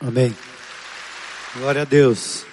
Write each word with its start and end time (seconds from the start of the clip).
Amém. 0.00 0.32
Glória 1.56 1.82
a 1.82 1.84
Deus. 1.84 2.46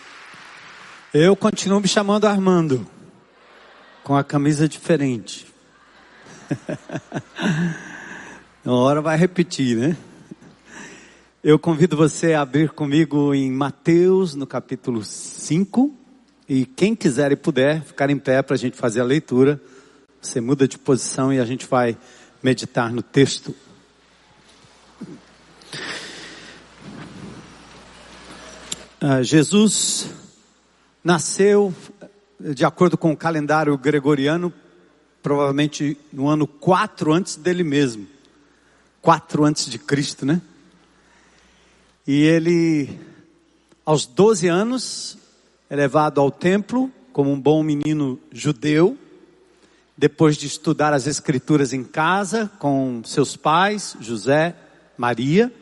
Eu 1.14 1.36
continuo 1.36 1.80
me 1.80 1.88
chamando 1.88 2.26
Armando, 2.26 2.88
com 4.04 4.16
a 4.16 4.24
camisa 4.24 4.68
diferente. 4.68 5.46
Uma 8.66 8.78
hora 8.78 9.00
vai 9.00 9.16
repetir, 9.16 9.78
né? 9.78 9.96
Eu 11.44 11.60
convido 11.60 11.96
você 11.96 12.34
a 12.34 12.42
abrir 12.42 12.72
comigo 12.72 13.32
em 13.32 13.52
Mateus, 13.52 14.34
no 14.34 14.48
capítulo 14.48 15.04
5. 15.04 15.94
E 16.50 16.66
quem 16.66 16.96
quiser 16.96 17.32
e 17.32 17.36
puder 17.36 17.84
ficar 17.84 18.10
em 18.10 18.18
pé 18.18 18.42
para 18.42 18.56
a 18.56 18.58
gente 18.58 18.76
fazer 18.76 19.02
a 19.02 19.06
leitura, 19.06 19.62
você 20.20 20.42
muda 20.42 20.68
de 20.68 20.80
posição 20.80 21.32
e 21.32 21.40
a 21.40 21.46
gente 21.46 21.68
vai 21.68 21.96
meditar 22.42 22.92
no 22.92 23.04
texto. 23.04 23.54
Uh, 29.06 29.24
Jesus 29.24 30.10
nasceu, 31.04 31.72
de 32.40 32.66
acordo 32.66 32.98
com 32.98 33.12
o 33.12 33.16
calendário 33.16 33.78
gregoriano, 33.78 34.52
provavelmente 35.22 35.96
no 36.12 36.28
ano 36.28 36.48
4 36.48 37.14
antes 37.14 37.36
dele 37.36 37.64
mesmo. 37.64 38.08
4 39.04 39.46
antes 39.46 39.70
de 39.70 39.78
Cristo, 39.78 40.26
né? 40.26 40.42
E 42.08 42.24
ele, 42.24 43.00
aos 43.86 44.08
12 44.08 44.48
anos, 44.48 45.20
é 45.70 45.76
levado 45.76 46.20
ao 46.20 46.32
templo 46.32 46.92
como 47.14 47.32
um 47.32 47.40
bom 47.40 47.62
menino 47.62 48.20
judeu, 48.32 48.98
depois 49.96 50.36
de 50.36 50.48
estudar 50.48 50.94
as 50.94 51.06
escrituras 51.06 51.74
em 51.74 51.84
casa 51.84 52.52
com 52.58 53.04
seus 53.06 53.38
pais, 53.38 53.96
José, 54.02 54.56
Maria. 54.98 55.54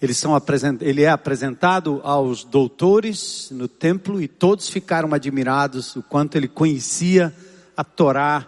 Ele 0.00 1.02
é 1.02 1.08
apresentado 1.08 2.00
aos 2.04 2.44
doutores 2.44 3.48
no 3.50 3.66
templo 3.66 4.22
e 4.22 4.28
todos 4.28 4.68
ficaram 4.68 5.12
admirados 5.12 5.96
o 5.96 6.02
quanto 6.02 6.36
ele 6.36 6.46
conhecia 6.46 7.34
a 7.76 7.82
Torá, 7.82 8.46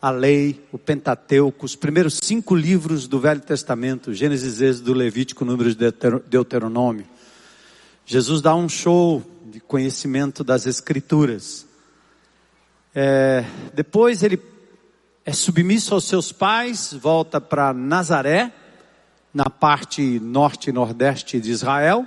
a 0.00 0.10
lei, 0.10 0.64
o 0.70 0.78
Pentateuco, 0.78 1.66
os 1.66 1.74
primeiros 1.76 2.18
cinco 2.22 2.54
livros 2.54 3.08
do 3.08 3.20
Velho 3.20 3.40
Testamento, 3.40 4.14
Gênesis, 4.14 4.60
Êxodo, 4.60 4.92
Levítico, 4.92 5.44
Números, 5.44 5.76
Deuteronômio. 6.28 7.06
Jesus 8.06 8.40
dá 8.40 8.54
um 8.54 8.68
show 8.68 9.22
de 9.46 9.60
conhecimento 9.60 10.42
das 10.44 10.66
Escrituras. 10.66 11.66
É, 12.94 13.44
depois 13.74 14.22
ele 14.22 14.40
é 15.24 15.32
submisso 15.32 15.94
aos 15.94 16.04
seus 16.04 16.32
pais, 16.32 16.92
volta 16.92 17.40
para 17.40 17.72
Nazaré, 17.72 18.52
na 19.32 19.48
parte 19.48 20.20
norte 20.20 20.70
e 20.70 20.72
nordeste 20.72 21.40
de 21.40 21.50
Israel, 21.50 22.06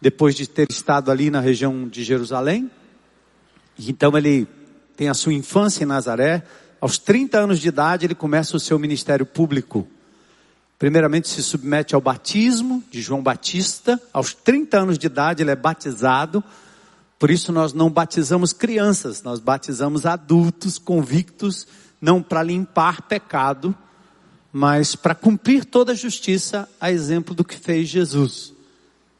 depois 0.00 0.34
de 0.34 0.46
ter 0.46 0.66
estado 0.70 1.10
ali 1.10 1.30
na 1.30 1.40
região 1.40 1.86
de 1.86 2.02
Jerusalém. 2.02 2.70
Então 3.78 4.16
ele 4.16 4.46
tem 4.96 5.08
a 5.08 5.14
sua 5.14 5.34
infância 5.34 5.84
em 5.84 5.86
Nazaré. 5.86 6.42
Aos 6.80 6.98
30 6.98 7.38
anos 7.38 7.58
de 7.58 7.68
idade 7.68 8.06
ele 8.06 8.14
começa 8.14 8.56
o 8.56 8.60
seu 8.60 8.78
ministério 8.78 9.26
público. 9.26 9.86
Primeiramente 10.78 11.28
se 11.28 11.42
submete 11.42 11.94
ao 11.94 12.00
batismo 12.00 12.82
de 12.90 13.02
João 13.02 13.22
Batista. 13.22 14.00
Aos 14.12 14.32
30 14.32 14.78
anos 14.78 14.98
de 14.98 15.06
idade 15.06 15.42
ele 15.42 15.50
é 15.50 15.56
batizado. 15.56 16.42
Por 17.18 17.30
isso 17.30 17.52
nós 17.52 17.74
não 17.74 17.90
batizamos 17.90 18.54
crianças, 18.54 19.22
nós 19.22 19.40
batizamos 19.40 20.06
adultos 20.06 20.78
convictos, 20.78 21.66
não 22.00 22.22
para 22.22 22.42
limpar 22.42 23.02
pecado, 23.02 23.76
mas 24.52 24.96
para 24.96 25.14
cumprir 25.14 25.64
toda 25.64 25.92
a 25.92 25.94
justiça, 25.94 26.68
a 26.80 26.90
exemplo 26.90 27.34
do 27.34 27.44
que 27.44 27.56
fez 27.56 27.88
Jesus, 27.88 28.52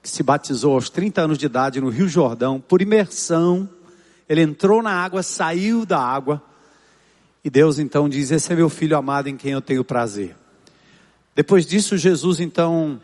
que 0.03 0.09
se 0.09 0.23
batizou 0.23 0.75
aos 0.75 0.91
30 0.91 1.23
anos 1.23 1.39
de 1.39 1.47
idade 1.47 1.81
no 1.81 1.89
Rio 1.89 2.09
Jordão, 2.09 2.61
por 2.61 2.83
imersão, 2.83 3.69
ele 4.29 4.43
entrou 4.43 4.83
na 4.83 4.93
água, 4.93 5.23
saiu 5.23 5.87
da 5.87 6.01
água, 6.01 6.43
e 7.45 7.51
Deus 7.51 7.79
então 7.79 8.09
diz: 8.09 8.31
Esse 8.31 8.53
é 8.53 8.57
meu 8.57 8.69
filho 8.69 8.97
amado 8.97 9.29
em 9.29 9.37
quem 9.37 9.53
eu 9.53 9.61
tenho 9.61 9.85
prazer. 9.85 10.37
Depois 11.35 11.65
disso, 11.65 11.97
Jesus 11.97 12.41
então 12.41 13.01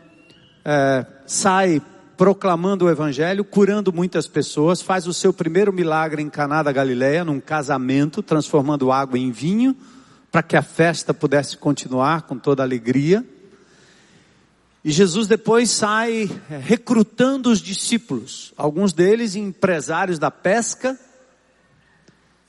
é, 0.65 1.05
sai 1.25 1.81
proclamando 2.17 2.85
o 2.85 2.89
Evangelho, 2.89 3.43
curando 3.43 3.93
muitas 3.93 4.27
pessoas, 4.27 4.81
faz 4.81 5.07
o 5.07 5.13
seu 5.13 5.31
primeiro 5.31 5.71
milagre 5.71 6.21
em 6.21 6.29
Caná 6.29 6.61
da 6.61 6.71
Galileia, 6.71 7.23
num 7.23 7.39
casamento, 7.39 8.21
transformando 8.21 8.91
água 8.91 9.17
em 9.17 9.31
vinho 9.31 9.75
para 10.31 10.43
que 10.43 10.55
a 10.55 10.61
festa 10.61 11.13
pudesse 11.13 11.57
continuar 11.57 12.23
com 12.23 12.37
toda 12.37 12.63
alegria. 12.63 13.25
E 14.83 14.91
Jesus 14.91 15.27
depois 15.27 15.69
sai 15.69 16.29
é, 16.49 16.57
recrutando 16.57 17.49
os 17.49 17.59
discípulos, 17.59 18.53
alguns 18.55 18.93
deles 18.93 19.35
empresários 19.35 20.19
da 20.19 20.31
pesca, 20.31 20.97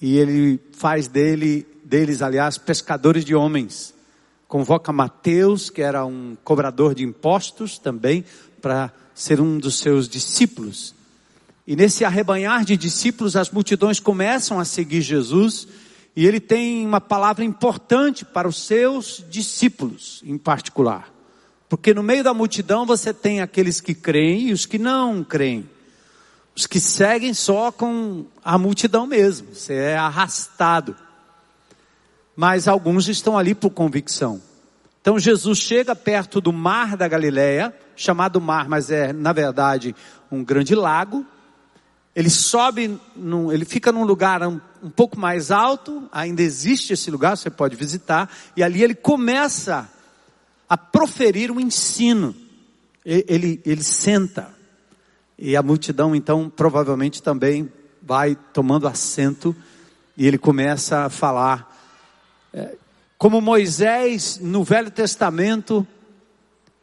e 0.01 0.17
ele 0.17 0.61
faz 0.73 1.09
dele, 1.09 1.67
deles, 1.85 2.23
aliás, 2.23 2.57
pescadores 2.57 3.25
de 3.25 3.35
homens. 3.35 3.93
Convoca 4.47 4.93
Mateus, 4.93 5.69
que 5.69 5.83
era 5.83 6.07
um 6.07 6.37
cobrador 6.45 6.95
de 6.95 7.03
impostos 7.03 7.79
também, 7.79 8.25
para 8.63 8.93
ser 9.15 9.41
um 9.41 9.59
dos 9.59 9.79
seus 9.79 10.09
discípulos. 10.09 10.95
E 11.67 11.75
nesse 11.75 12.05
arrebanhar 12.05 12.65
de 12.65 12.77
discípulos, 12.77 13.35
as 13.35 13.51
multidões 13.51 13.99
começam 13.99 14.61
a 14.61 14.65
seguir 14.65 15.03
Jesus 15.03 15.67
e 16.19 16.27
ele 16.27 16.41
tem 16.41 16.85
uma 16.85 17.01
palavra 17.01 17.45
importante 17.45 18.25
para 18.25 18.49
os 18.49 18.67
seus 18.67 19.25
discípulos, 19.31 20.21
em 20.27 20.37
particular. 20.37 21.15
Porque 21.69 21.95
no 21.95 22.03
meio 22.03 22.25
da 22.25 22.35
multidão 22.35 22.85
você 22.85 23.15
tem 23.15 23.41
aqueles 23.41 23.81
que 23.81 23.95
creem 23.95 24.49
e 24.49 24.53
os 24.53 24.67
que 24.67 24.81
não 24.81 25.23
creem. 25.23 25.71
Os 26.57 26.67
que 26.67 26.81
seguem 26.81 27.33
só 27.33 27.71
com 27.71 28.25
a 28.45 28.59
multidão 28.59 29.07
mesmo. 29.07 29.55
Você 29.55 29.75
é 29.75 29.97
arrastado. 29.97 30.97
Mas 32.35 32.67
alguns 32.67 33.07
estão 33.07 33.39
ali 33.39 33.55
por 33.55 33.71
convicção. 33.71 34.43
Então 35.01 35.21
Jesus 35.21 35.59
chega 35.59 35.95
perto 35.95 36.41
do 36.41 36.53
mar 36.53 36.97
da 36.97 37.07
Galileia, 37.07 37.73
chamado 37.95 38.41
mar, 38.41 38.69
mas 38.69 38.91
é 38.91 39.13
na 39.13 39.33
verdade 39.33 39.95
um 40.33 40.43
grande 40.43 40.75
lago, 40.75 41.25
ele 42.15 42.31
sobe, 42.31 42.99
num, 43.15 43.53
ele 43.53 43.65
fica 43.65 43.93
num 43.93 44.05
lugar 44.05 44.43
um, 44.43 44.61
um 44.83 44.91
pouco 44.91 45.19
mais 45.19 45.51
alto, 45.51 46.09
ainda 46.11 46.43
existe 46.43 46.93
esse 46.93 47.11
lugar, 47.11 47.37
você 47.37 47.51
pode 47.51 47.77
visitar, 47.77 48.31
e 48.57 48.63
ali 48.63 48.83
ele 48.83 48.95
começa 48.95 49.89
a 50.69 50.77
proferir 50.77 51.51
um 51.51 51.61
ensino. 51.61 52.35
Ele, 53.05 53.25
ele, 53.29 53.63
ele 53.65 53.83
senta, 53.83 54.55
e 55.39 55.57
a 55.57 55.63
multidão 55.63 56.15
então 56.15 56.51
provavelmente 56.51 57.23
também 57.23 57.73
vai 58.03 58.37
tomando 58.53 58.89
assento, 58.89 59.55
e 60.17 60.27
ele 60.27 60.39
começa 60.39 61.05
a 61.05 61.11
falar. 61.11 61.77
É, 62.53 62.77
como 63.17 63.41
Moisés 63.41 64.39
no 64.41 64.63
Velho 64.63 64.91
Testamento 64.91 65.87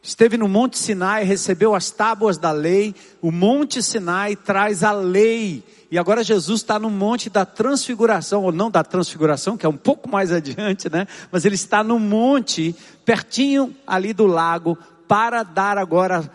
esteve 0.02 0.36
no 0.36 0.48
Monte 0.48 0.78
Sinai, 0.78 1.24
recebeu 1.24 1.74
as 1.74 1.90
tábuas 1.90 2.38
da 2.38 2.52
lei, 2.52 2.94
o 3.20 3.30
Monte 3.30 3.82
Sinai 3.82 4.36
traz 4.36 4.84
a 4.84 4.92
lei, 4.92 5.64
e 5.90 5.98
agora 5.98 6.24
Jesus 6.24 6.60
está 6.60 6.78
no 6.78 6.90
Monte 6.90 7.30
da 7.30 7.44
Transfiguração, 7.44 8.44
ou 8.44 8.52
não 8.52 8.70
da 8.70 8.82
Transfiguração, 8.82 9.56
que 9.56 9.66
é 9.66 9.68
um 9.68 9.76
pouco 9.76 10.08
mais 10.08 10.30
adiante, 10.32 10.90
né? 10.90 11.06
Mas 11.30 11.44
ele 11.44 11.54
está 11.54 11.82
no 11.82 11.98
monte, 11.98 12.74
pertinho 13.04 13.74
ali 13.86 14.12
do 14.12 14.26
lago, 14.26 14.76
para 15.06 15.42
dar 15.42 15.78
agora 15.78 16.30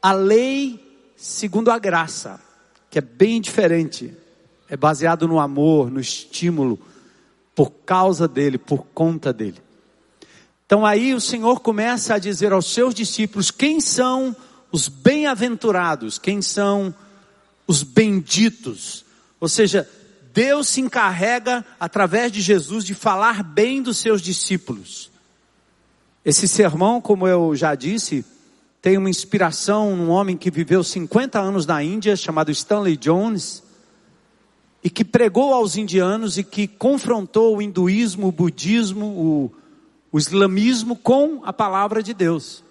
a 0.00 0.12
lei 0.12 1.12
segundo 1.16 1.70
a 1.70 1.78
graça, 1.78 2.40
que 2.90 2.98
é 2.98 3.02
bem 3.02 3.40
diferente, 3.40 4.14
é 4.68 4.76
baseado 4.76 5.28
no 5.28 5.38
amor, 5.38 5.90
no 5.90 6.00
estímulo, 6.00 6.78
por 7.54 7.70
causa 7.70 8.26
dele, 8.26 8.58
por 8.58 8.84
conta 8.92 9.32
dele. 9.32 9.62
Então 10.72 10.86
aí 10.86 11.12
o 11.12 11.20
Senhor 11.20 11.60
começa 11.60 12.14
a 12.14 12.18
dizer 12.18 12.50
aos 12.50 12.72
seus 12.72 12.94
discípulos 12.94 13.50
quem 13.50 13.78
são 13.78 14.34
os 14.72 14.88
bem-aventurados, 14.88 16.18
quem 16.18 16.40
são 16.40 16.94
os 17.66 17.82
benditos. 17.82 19.04
Ou 19.38 19.50
seja, 19.50 19.86
Deus 20.32 20.68
se 20.68 20.80
encarrega 20.80 21.62
através 21.78 22.32
de 22.32 22.40
Jesus 22.40 22.86
de 22.86 22.94
falar 22.94 23.42
bem 23.42 23.82
dos 23.82 23.98
seus 23.98 24.22
discípulos. 24.22 25.10
Esse 26.24 26.48
sermão, 26.48 27.02
como 27.02 27.28
eu 27.28 27.54
já 27.54 27.74
disse, 27.74 28.24
tem 28.80 28.96
uma 28.96 29.10
inspiração 29.10 29.94
num 29.94 30.08
homem 30.08 30.38
que 30.38 30.50
viveu 30.50 30.82
50 30.82 31.38
anos 31.38 31.66
na 31.66 31.82
Índia, 31.82 32.16
chamado 32.16 32.50
Stanley 32.50 32.96
Jones, 32.96 33.62
e 34.82 34.88
que 34.88 35.04
pregou 35.04 35.52
aos 35.52 35.76
indianos 35.76 36.38
e 36.38 36.42
que 36.42 36.66
confrontou 36.66 37.58
o 37.58 37.60
hinduísmo, 37.60 38.28
o 38.28 38.32
budismo, 38.32 39.04
o 39.04 39.61
o 40.12 40.18
islamismo 40.18 40.94
com 40.94 41.40
a 41.42 41.52
palavra 41.52 42.02
de 42.02 42.12
Deus. 42.12 42.62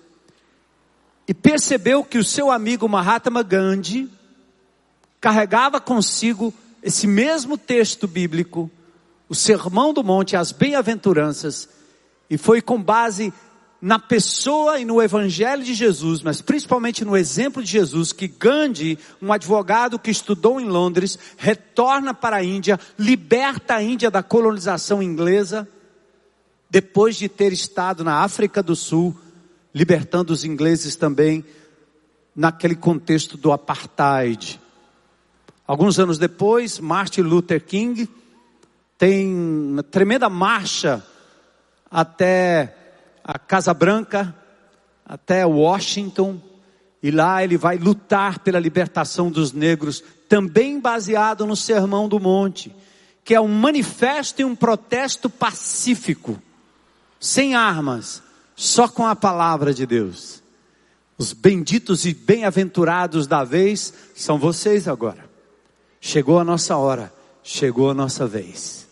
E 1.28 1.34
percebeu 1.34 2.04
que 2.04 2.20
o 2.20 2.24
seu 2.24 2.52
amigo 2.52 2.88
Mahatma 2.88 3.42
Gandhi 3.42 4.08
carregava 5.20 5.82
consigo 5.82 6.54
esse 6.84 7.08
mesmo 7.08 7.58
texto 7.58 8.08
bíblico, 8.08 8.70
o 9.28 9.34
Sermão 9.36 9.94
do 9.94 10.04
Monte, 10.04 10.36
as 10.36 10.52
Bem-aventuranças, 10.52 11.68
e 12.30 12.38
foi 12.38 12.62
com 12.62 12.82
base 12.82 13.34
na 13.82 13.98
pessoa 13.98 14.80
e 14.80 14.86
no 14.86 15.02
evangelho 15.02 15.64
de 15.64 15.74
Jesus, 15.74 16.22
mas 16.22 16.42
principalmente 16.42 17.04
no 17.04 17.18
exemplo 17.18 17.64
de 17.64 17.72
Jesus, 17.72 18.14
que 18.14 18.28
Gandhi, 18.28 19.00
um 19.20 19.34
advogado 19.34 19.98
que 19.98 20.12
estudou 20.12 20.62
em 20.62 20.68
Londres, 20.68 21.18
retorna 21.38 22.14
para 22.14 22.38
a 22.38 22.44
Índia, 22.44 22.80
liberta 22.98 23.76
a 23.76 23.82
Índia 23.82 24.12
da 24.12 24.22
colonização 24.22 25.02
inglesa, 25.02 25.68
depois 26.72 27.18
de 27.18 27.28
ter 27.28 27.52
estado 27.52 28.02
na 28.02 28.24
África 28.24 28.64
do 28.64 28.78
Sul, 28.78 29.14
libertando 29.76 30.32
os 30.32 30.46
ingleses 30.46 30.96
também 30.96 31.44
naquele 32.34 32.76
contexto 32.76 33.36
do 33.36 33.52
apartheid. 33.52 34.58
Alguns 35.68 36.00
anos 36.00 36.18
depois, 36.18 36.80
Martin 36.80 37.22
Luther 37.22 37.62
King 37.62 38.10
tem 38.98 39.28
uma 39.28 39.84
tremenda 39.84 40.30
marcha 40.30 41.06
até 41.90 42.74
a 43.22 43.38
Casa 43.38 43.74
Branca, 43.74 44.34
até 45.06 45.46
Washington, 45.46 46.42
e 47.04 47.12
lá 47.12 47.44
ele 47.44 47.58
vai 47.58 47.78
lutar 47.78 48.40
pela 48.40 48.60
libertação 48.60 49.30
dos 49.30 49.52
negros, 49.52 50.02
também 50.30 50.80
baseado 50.80 51.46
no 51.46 51.56
Sermão 51.58 52.08
do 52.08 52.18
Monte, 52.18 52.74
que 53.26 53.36
é 53.36 53.42
um 53.42 53.50
manifesto 53.50 54.42
e 54.42 54.46
um 54.46 54.56
protesto 54.56 55.30
pacífico, 55.30 56.40
sem 57.22 57.54
armas, 57.54 58.24
só 58.56 58.88
com 58.88 59.06
a 59.06 59.16
palavra 59.16 59.76
de 59.76 59.86
Deus. 59.86 60.42
Os 61.20 61.34
benditos 61.34 62.04
e 62.04 62.16
bem-aventurados 62.16 63.28
da 63.28 63.44
vez 63.44 63.94
são 64.16 64.40
vocês 64.40 64.88
agora. 64.88 65.30
Chegou 66.02 66.40
a 66.40 66.44
nossa 66.44 66.76
hora, 66.76 67.14
chegou 67.44 67.92
a 67.92 67.94
nossa 67.94 68.26
vez. 68.26 68.88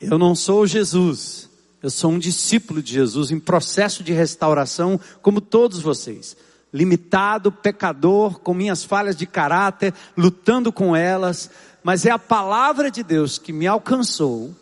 Eu 0.00 0.16
não 0.16 0.34
sou 0.34 0.66
Jesus, 0.66 1.50
eu 1.82 1.90
sou 1.90 2.12
um 2.12 2.18
discípulo 2.18 2.82
de 2.82 2.94
Jesus 2.94 3.30
em 3.30 3.38
processo 3.38 4.02
de 4.02 4.14
restauração, 4.14 4.98
como 5.20 5.42
todos 5.42 5.82
vocês. 5.82 6.34
Limitado, 6.72 7.52
pecador, 7.52 8.40
com 8.40 8.54
minhas 8.54 8.82
falhas 8.82 9.14
de 9.14 9.26
caráter, 9.26 9.92
lutando 10.16 10.72
com 10.72 10.96
elas, 10.96 11.50
mas 11.84 12.06
é 12.06 12.10
a 12.10 12.18
palavra 12.18 12.90
de 12.90 13.02
Deus 13.02 13.36
que 13.36 13.52
me 13.52 13.66
alcançou, 13.66 14.56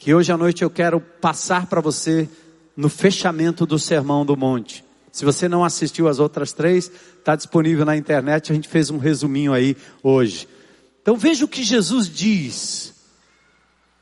que 0.00 0.14
hoje 0.14 0.32
à 0.32 0.36
noite 0.36 0.62
eu 0.62 0.70
quero 0.70 0.98
passar 0.98 1.66
para 1.66 1.82
você 1.82 2.26
no 2.74 2.88
fechamento 2.88 3.66
do 3.66 3.78
Sermão 3.78 4.24
do 4.24 4.34
Monte. 4.34 4.82
Se 5.12 5.26
você 5.26 5.46
não 5.46 5.62
assistiu 5.62 6.08
as 6.08 6.18
outras 6.18 6.54
três, 6.54 6.90
está 7.18 7.36
disponível 7.36 7.84
na 7.84 7.94
internet, 7.94 8.50
a 8.50 8.54
gente 8.54 8.66
fez 8.66 8.90
um 8.90 8.96
resuminho 8.96 9.52
aí 9.52 9.76
hoje. 10.02 10.48
Então 11.02 11.18
veja 11.18 11.44
o 11.44 11.48
que 11.48 11.62
Jesus 11.62 12.08
diz 12.08 12.94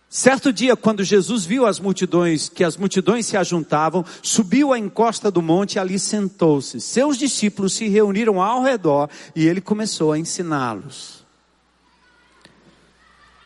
Certo 0.08 0.50
dia, 0.50 0.74
quando 0.74 1.04
Jesus 1.04 1.44
viu 1.44 1.66
as 1.66 1.78
multidões, 1.78 2.48
que 2.48 2.64
as 2.64 2.78
multidões 2.78 3.26
se 3.26 3.36
ajuntavam, 3.36 4.02
subiu 4.22 4.72
à 4.72 4.78
encosta 4.78 5.30
do 5.30 5.42
monte 5.42 5.74
e 5.74 5.78
ali 5.78 5.98
sentou-se. 5.98 6.80
Seus 6.80 7.18
discípulos 7.18 7.74
se 7.74 7.88
reuniram 7.88 8.40
ao 8.40 8.62
redor 8.62 9.10
e 9.36 9.46
ele 9.46 9.60
começou 9.60 10.12
a 10.12 10.18
ensiná-los. 10.18 11.26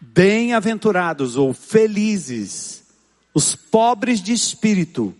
Bem-aventurados 0.05 1.37
ou 1.37 1.55
felizes 1.55 2.83
os 3.33 3.55
pobres 3.55 4.21
de 4.21 4.33
espírito, 4.33 5.15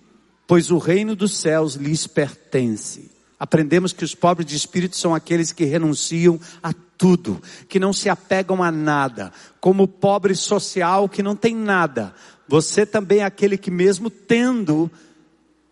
pois 0.45 0.73
o 0.73 0.77
reino 0.77 1.15
dos 1.15 1.37
céus 1.39 1.77
lhes 1.77 2.09
pertence. 2.09 3.09
Aprendemos 3.39 3.93
que 3.93 4.05
os 4.05 4.13
pobres 4.13 4.45
de 4.45 4.57
espírito 4.57 4.97
são 4.97 5.15
aqueles 5.15 5.53
que 5.53 5.65
renunciam 5.65 6.39
a 6.61 6.73
tudo, 6.99 7.41
que 7.69 7.79
não 7.79 7.93
se 7.93 8.09
apegam 8.09 8.61
a 8.61 8.73
nada, 8.73 9.33
como 9.61 9.85
o 9.85 9.89
pobre 9.89 10.35
social 10.35 11.09
que 11.09 11.23
não 11.23 11.37
tem 11.37 11.55
nada. 11.55 12.13
Você 12.49 12.85
também 12.85 13.21
é 13.21 13.25
aquele 13.25 13.57
que 13.57 13.71
mesmo 13.71 14.11
tendo, 14.11 14.91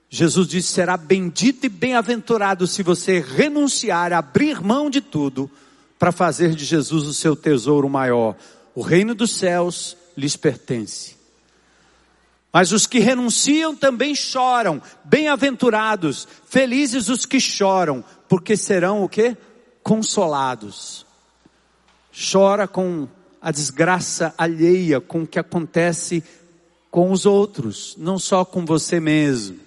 Jesus 0.09 0.47
disse, 0.47 0.69
será 0.69 0.97
bendito 0.97 1.67
e 1.67 1.69
bem-aventurado 1.69 2.65
se 2.65 2.83
você 2.83 3.19
renunciar, 3.19 4.13
abrir 4.13 4.63
mão 4.63 4.89
de 4.89 5.01
tudo, 5.01 5.51
para 5.99 6.13
fazer 6.13 6.55
de 6.55 6.65
Jesus 6.65 7.07
o 7.07 7.13
seu 7.13 7.37
tesouro 7.37 7.89
maior. 7.89 8.37
O 8.75 8.83
reino 8.83 9.15
dos 9.15 9.33
céus 9.33 9.97
lhes 10.17 10.37
pertence. 10.37 11.17
Mas 12.53 12.73
os 12.73 12.87
que 12.87 12.99
renunciam 12.99 13.75
também 13.75 14.15
choram. 14.15 14.83
Bem-aventurados, 15.05 16.27
felizes 16.47 17.09
os 17.09 17.25
que 17.25 17.39
choram, 17.39 18.05
porque 18.29 18.57
serão 18.57 19.05
o 19.05 19.09
que? 19.09 19.37
Consolados. 19.83 21.07
Chora 22.33 22.67
com 22.67 23.09
a 23.41 23.51
desgraça 23.51 24.35
alheia, 24.37 25.01
com 25.01 25.23
o 25.23 25.27
que 25.27 25.39
acontece 25.39 26.23
com 26.91 27.13
os 27.13 27.25
outros, 27.25 27.95
não 27.97 28.19
só 28.19 28.45
com 28.45 28.65
você 28.65 28.99
mesmo. 28.99 29.61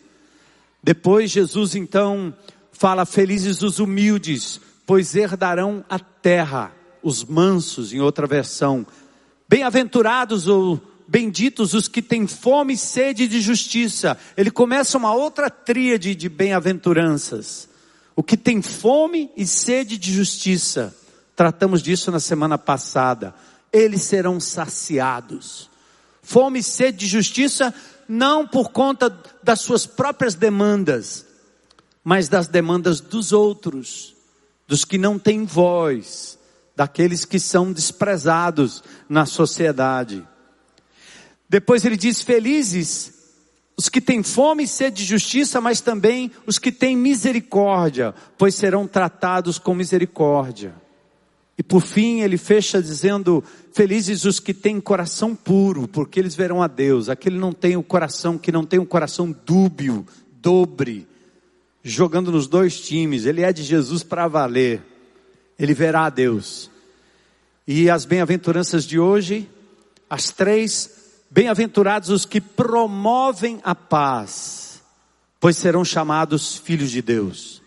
Depois 0.84 1.32
Jesus 1.32 1.74
então 1.74 2.34
fala: 2.72 3.06
Felizes 3.06 3.62
os 3.62 3.80
humildes, 3.80 4.60
pois 4.86 5.16
herdarão 5.16 5.86
a 5.90 5.98
terra. 5.98 6.74
Os 7.04 7.24
mansos, 7.24 7.94
em 7.94 8.00
outra 8.00 8.26
versão. 8.26 8.88
Bem-aventurados 9.48 10.48
ou 10.48 10.82
benditos 11.08 11.74
os 11.74 11.88
que 11.88 12.02
têm 12.02 12.26
fome 12.26 12.74
e 12.74 12.78
sede 12.78 13.28
de 13.28 13.42
justiça. 13.42 14.18
Ele 14.36 14.50
começa 14.50 14.98
uma 14.98 15.14
outra 15.14 15.50
tríade 15.50 16.16
de 16.16 16.30
bem-aventuranças. 16.30 17.70
O 18.16 18.24
que 18.24 18.38
tem 18.38 18.62
fome 18.62 19.30
e 19.36 19.46
sede 19.46 19.98
de 19.98 20.14
justiça. 20.14 20.96
Tratamos 21.36 21.82
disso 21.82 22.12
na 22.12 22.20
semana 22.20 22.58
passada. 22.58 23.36
Eles 23.72 24.04
serão 24.04 24.40
saciados. 24.40 25.70
Fome 26.22 26.60
e 26.60 26.64
sede 26.64 27.00
de 27.00 27.08
justiça 27.08 27.74
não 28.08 28.48
por 28.48 28.72
conta 28.72 29.16
das 29.42 29.62
suas 29.62 29.86
próprias 29.86 30.36
demandas, 30.36 31.26
mas 32.04 32.28
das 32.28 32.48
demandas 32.48 33.00
dos 33.00 33.32
outros, 33.32 34.16
dos 34.68 34.86
que 34.86 34.98
não 34.98 35.18
têm 35.18 35.46
voz, 35.46 36.38
daqueles 36.76 37.26
que 37.26 37.40
são 37.40 37.72
desprezados 37.72 38.84
na 39.08 39.26
sociedade. 39.26 40.26
Depois 41.48 41.86
ele 41.86 41.98
diz: 41.98 42.22
Felizes 42.22 43.14
os 43.76 43.90
que 43.90 44.00
têm 44.00 44.22
fome 44.22 44.64
e 44.64 44.68
sede 44.68 44.98
de 44.98 45.06
justiça, 45.06 45.60
mas 45.60 45.82
também 45.82 46.32
os 46.46 46.60
que 46.60 46.72
têm 46.72 46.96
misericórdia, 46.96 48.14
pois 48.38 48.56
serão 48.56 48.88
tratados 48.88 49.58
com 49.58 49.74
misericórdia. 49.74 50.76
E 51.58 51.64
por 51.64 51.82
fim 51.82 52.22
ele 52.22 52.38
fecha 52.38 52.82
dizendo: 52.82 53.44
Felizes 53.72 54.26
os 54.26 54.40
que 54.40 54.54
têm 54.54 54.80
coração 54.80 55.36
puro, 55.36 55.88
porque 55.88 56.20
eles 56.20 56.36
verão 56.36 56.62
a 56.62 56.68
Deus. 56.68 57.10
Aquele 57.10 57.38
não 57.38 57.54
tem 57.54 57.76
o 57.76 57.84
coração, 57.84 58.38
que 58.38 58.52
não 58.52 58.66
tem 58.66 58.80
um 58.80 58.86
coração 58.86 59.36
dúbio, 59.46 60.06
dobre, 60.42 61.08
jogando 61.84 62.32
nos 62.32 62.48
dois 62.48 62.80
times. 62.80 63.26
Ele 63.26 63.42
é 63.42 63.52
de 63.54 63.64
Jesus 63.64 64.04
para 64.04 64.28
valer. 64.28 64.93
Ele 65.58 65.74
verá 65.74 66.06
a 66.06 66.10
Deus. 66.10 66.70
E 67.68 67.90
as 67.90 68.06
bem-aventuranças 68.06 68.86
de 68.86 69.00
hoje, 69.00 69.50
as 70.10 70.30
três 70.30 71.04
Bem-aventurados 71.34 72.10
os 72.10 72.26
que 72.26 72.40
promovem 72.40 73.60
a 73.64 73.74
paz, 73.74 74.84
pois 75.40 75.58
serão 75.58 75.84
chamados 75.84 76.58
filhos 76.58 76.92
de 76.92 77.02
Deus. 77.02 77.60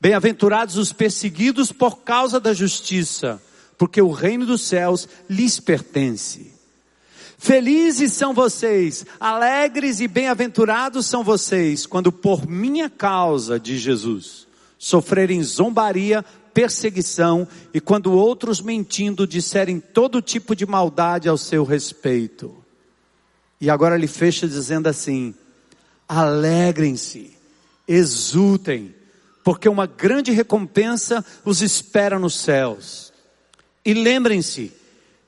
Bem-aventurados 0.00 0.78
os 0.78 0.90
perseguidos 0.90 1.70
por 1.70 1.98
causa 1.98 2.40
da 2.40 2.54
justiça, 2.54 3.42
porque 3.76 4.00
o 4.00 4.10
reino 4.10 4.46
dos 4.46 4.62
céus 4.62 5.06
lhes 5.28 5.60
pertence. 5.60 6.50
Felizes 7.36 8.14
são 8.14 8.32
vocês, 8.32 9.04
alegres 9.20 10.00
e 10.00 10.08
bem-aventurados 10.08 11.04
são 11.04 11.22
vocês, 11.22 11.84
quando 11.84 12.10
por 12.10 12.48
minha 12.48 12.88
causa, 12.88 13.60
de 13.60 13.76
Jesus, 13.76 14.46
sofrerem 14.78 15.42
zombaria, 15.42 16.24
perseguição 16.54 17.46
e 17.74 17.80
quando 17.80 18.12
outros 18.12 18.60
mentindo 18.60 19.26
disserem 19.26 19.80
todo 19.80 20.22
tipo 20.22 20.54
de 20.54 20.64
maldade 20.64 21.28
ao 21.28 21.36
seu 21.36 21.64
respeito. 21.64 22.56
E 23.60 23.68
agora 23.68 23.96
ele 23.96 24.06
fecha 24.06 24.46
dizendo 24.46 24.86
assim: 24.86 25.34
alegrem-se, 26.08 27.36
exultem, 27.88 28.94
porque 29.42 29.68
uma 29.68 29.86
grande 29.86 30.30
recompensa 30.30 31.24
os 31.44 31.60
espera 31.60 32.18
nos 32.18 32.36
céus. 32.36 33.12
E 33.84 33.92
lembrem-se 33.92 34.72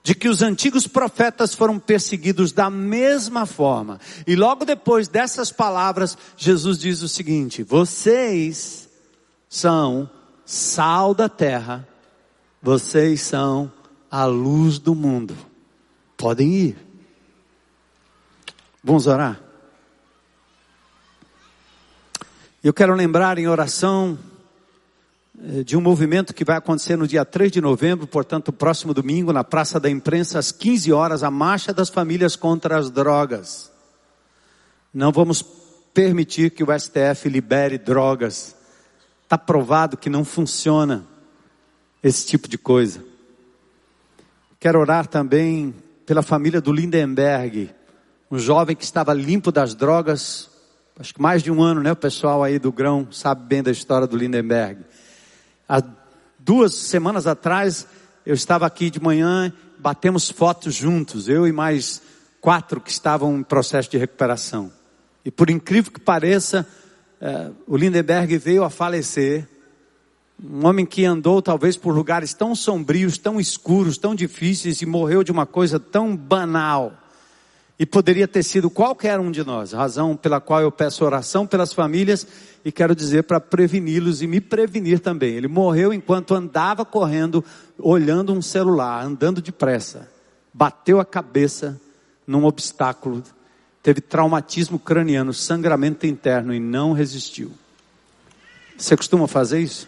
de 0.03 0.15
que 0.15 0.29
os 0.29 0.41
antigos 0.41 0.87
profetas 0.87 1.53
foram 1.53 1.81
perseguidos 1.81 2.53
da 2.53 2.71
mesma 2.71 3.45
forma. 3.45 4.01
E 4.25 4.37
logo 4.37 4.65
depois 4.65 5.09
dessas 5.09 5.51
palavras, 5.51 6.17
Jesus 6.37 6.79
diz 6.79 7.03
o 7.03 7.09
seguinte: 7.09 7.65
vocês 7.65 8.89
são 9.49 10.09
sal 10.47 11.13
da 11.13 11.29
terra, 11.29 11.87
vocês 12.63 13.21
são 13.21 13.71
a 14.11 14.25
luz 14.25 14.79
do 14.79 14.95
mundo. 14.95 15.37
Podem 16.17 16.51
ir. 16.51 16.77
Vamos 18.83 19.07
orar? 19.07 19.41
Eu 22.63 22.73
quero 22.73 22.95
lembrar 22.95 23.39
em 23.39 23.47
oração 23.47 24.19
eh, 25.45 25.63
de 25.63 25.77
um 25.77 25.81
movimento 25.81 26.33
que 26.33 26.45
vai 26.45 26.57
acontecer 26.57 26.97
no 26.97 27.07
dia 27.07 27.25
3 27.25 27.53
de 27.53 27.61
novembro, 27.61 28.07
portanto, 28.07 28.53
próximo 28.53 28.95
domingo, 28.95 29.33
na 29.33 29.45
Praça 29.45 29.79
da 29.79 29.91
Imprensa, 29.91 30.39
às 30.39 30.51
15 30.51 30.93
horas, 30.93 31.23
a 31.23 31.31
Marcha 31.31 31.75
das 31.75 31.91
Famílias 31.91 32.35
contra 32.35 32.79
as 32.79 32.91
Drogas. 32.91 33.71
Não 34.95 35.13
vamos 35.13 35.45
permitir 35.93 36.51
que 36.51 36.65
o 36.65 36.79
STF 36.79 37.29
libere 37.29 37.79
drogas. 37.79 38.56
Está 39.27 39.37
provado 39.37 39.97
que 39.97 40.09
não 40.09 40.25
funciona 40.25 41.05
esse 42.01 42.25
tipo 42.25 42.47
de 42.47 42.57
coisa. 42.57 43.05
Quero 44.61 44.79
orar 44.79 45.09
também 45.09 45.75
pela 46.07 46.23
família 46.23 46.61
do 46.61 46.73
Lindenberg, 46.73 47.69
um 48.31 48.39
jovem 48.39 48.77
que 48.77 48.85
estava 48.85 49.13
limpo 49.13 49.51
das 49.51 49.75
drogas, 49.75 50.49
acho 50.97 51.13
que 51.13 51.21
mais 51.21 51.43
de 51.43 51.51
um 51.51 51.61
ano, 51.61 51.83
né? 51.83 51.91
O 51.91 51.97
pessoal 51.97 52.45
aí 52.45 52.61
do 52.61 52.71
grão 52.71 53.09
sabe 53.11 53.45
bem 53.45 53.65
da 53.65 53.73
história 53.73 54.07
do 54.07 54.17
Lindenberg. 54.17 54.85
Há 55.69 55.83
duas 56.39 56.73
semanas 56.73 57.27
atrás, 57.27 57.85
eu 58.25 58.33
estava 58.33 58.65
aqui 58.65 58.91
de 58.91 59.03
manhã, 59.03 59.53
batemos 59.77 60.31
fotos 60.31 60.73
juntos, 60.73 61.29
eu 61.29 61.49
e 61.49 61.53
mais 61.53 62.01
quatro 62.41 62.81
que 62.81 62.93
estavam 62.93 63.37
em 63.39 63.43
processo 63.43 63.91
de 63.91 63.99
recuperação. 63.99 64.71
E 65.25 65.33
por 65.33 65.51
incrível 65.51 65.91
que 65.91 65.99
pareça, 65.99 66.65
é, 67.21 67.51
o 67.67 67.77
Lindenberg 67.77 68.37
veio 68.39 68.65
a 68.65 68.71
falecer. 68.71 69.49
Um 70.43 70.67
homem 70.67 70.85
que 70.85 71.05
andou 71.05 71.41
talvez 71.41 71.77
por 71.77 71.95
lugares 71.95 72.35
tão 72.35 72.55
sombrios, 72.55 73.17
tão 73.17 73.41
escuros, 73.41 73.97
tão 73.97 74.15
difíceis 74.15 74.83
e 74.83 74.87
morreu 74.87 75.25
de 75.25 75.33
uma 75.33 75.47
coisa 75.47 75.81
tão 75.81 76.15
banal. 76.15 76.93
E 77.79 77.85
poderia 77.85 78.27
ter 78.29 78.43
sido 78.43 78.71
qualquer 78.71 79.19
um 79.21 79.31
de 79.31 79.45
nós, 79.45 79.73
razão 79.73 80.17
pela 80.17 80.41
qual 80.41 80.61
eu 80.61 80.73
peço 80.73 81.05
oração 81.05 81.47
pelas 81.47 81.73
famílias 81.73 82.27
e 82.65 82.73
quero 82.73 82.95
dizer 82.95 83.25
para 83.25 83.39
preveni-los 83.39 84.23
e 84.23 84.27
me 84.27 84.41
prevenir 84.41 84.99
também. 84.99 85.35
Ele 85.35 85.49
morreu 85.49 85.93
enquanto 85.93 86.35
andava 86.35 86.85
correndo, 86.85 87.45
olhando 87.79 88.33
um 88.33 88.41
celular, 88.41 89.05
andando 89.05 89.43
depressa. 89.43 90.09
Bateu 90.53 91.01
a 91.01 91.05
cabeça 91.05 91.81
num 92.27 92.45
obstáculo 92.45 93.23
teve 93.87 94.01
traumatismo 94.01 94.81
craniano, 94.81 95.33
sangramento 95.33 96.09
interno 96.09 96.53
e 96.53 96.59
não 96.59 96.91
resistiu. 96.91 97.53
Você 98.77 98.97
costuma 98.97 99.29
fazer 99.29 99.61
isso? 99.61 99.87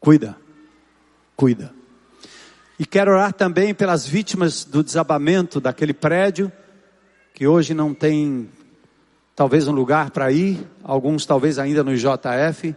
Cuida, 0.00 0.34
cuida. 1.36 1.74
E 2.78 2.86
quero 2.86 3.10
orar 3.10 3.34
também 3.34 3.74
pelas 3.74 4.06
vítimas 4.06 4.64
do 4.64 4.82
desabamento 4.82 5.60
daquele 5.60 5.92
prédio, 5.92 6.50
que 7.34 7.46
hoje 7.46 7.74
não 7.74 7.92
tem 7.92 8.48
talvez 9.36 9.68
um 9.68 9.72
lugar 9.72 10.10
para 10.10 10.32
ir, 10.32 10.66
alguns 10.82 11.26
talvez 11.26 11.58
ainda 11.58 11.84
no 11.84 11.94
JF, 11.94 12.74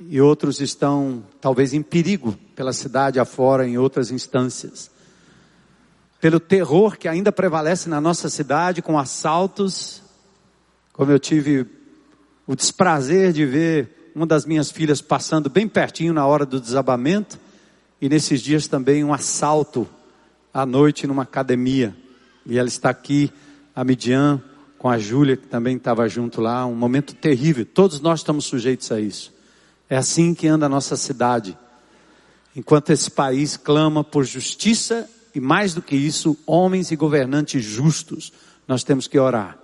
e 0.00 0.20
outros 0.20 0.60
estão 0.60 1.22
talvez 1.40 1.72
em 1.72 1.80
perigo 1.80 2.36
pela 2.56 2.72
cidade 2.72 3.20
afora 3.20 3.68
em 3.68 3.78
outras 3.78 4.10
instâncias 4.10 4.90
pelo 6.20 6.38
terror 6.38 6.98
que 6.98 7.08
ainda 7.08 7.32
prevalece 7.32 7.88
na 7.88 8.00
nossa 8.00 8.28
cidade, 8.28 8.82
com 8.82 8.98
assaltos, 8.98 10.02
como 10.92 11.10
eu 11.10 11.18
tive 11.18 11.66
o 12.46 12.54
desprazer 12.54 13.32
de 13.32 13.46
ver 13.46 14.12
uma 14.14 14.26
das 14.26 14.44
minhas 14.44 14.70
filhas 14.70 15.00
passando 15.00 15.48
bem 15.48 15.66
pertinho 15.66 16.12
na 16.12 16.26
hora 16.26 16.44
do 16.44 16.60
desabamento, 16.60 17.38
e 18.00 18.08
nesses 18.08 18.42
dias 18.42 18.66
também 18.66 19.02
um 19.02 19.14
assalto 19.14 19.88
à 20.52 20.66
noite 20.66 21.06
numa 21.06 21.22
academia. 21.22 21.96
E 22.44 22.58
ela 22.58 22.68
está 22.68 22.90
aqui, 22.90 23.32
a 23.74 23.84
Midian, 23.84 24.42
com 24.78 24.88
a 24.88 24.98
Júlia, 24.98 25.36
que 25.36 25.46
também 25.46 25.76
estava 25.76 26.08
junto 26.08 26.40
lá, 26.40 26.66
um 26.66 26.74
momento 26.74 27.14
terrível. 27.14 27.64
Todos 27.64 28.00
nós 28.00 28.20
estamos 28.20 28.46
sujeitos 28.46 28.90
a 28.90 29.00
isso. 29.00 29.32
É 29.88 29.96
assim 29.96 30.34
que 30.34 30.48
anda 30.48 30.66
a 30.66 30.68
nossa 30.68 30.96
cidade. 30.96 31.56
Enquanto 32.56 32.90
esse 32.90 33.10
país 33.10 33.56
clama 33.56 34.02
por 34.02 34.24
justiça 34.24 35.08
e 35.34 35.40
mais 35.40 35.74
do 35.74 35.82
que 35.82 35.96
isso, 35.96 36.36
homens 36.46 36.90
e 36.90 36.96
governantes 36.96 37.64
justos, 37.64 38.32
nós 38.66 38.82
temos 38.82 39.06
que 39.06 39.18
orar. 39.18 39.58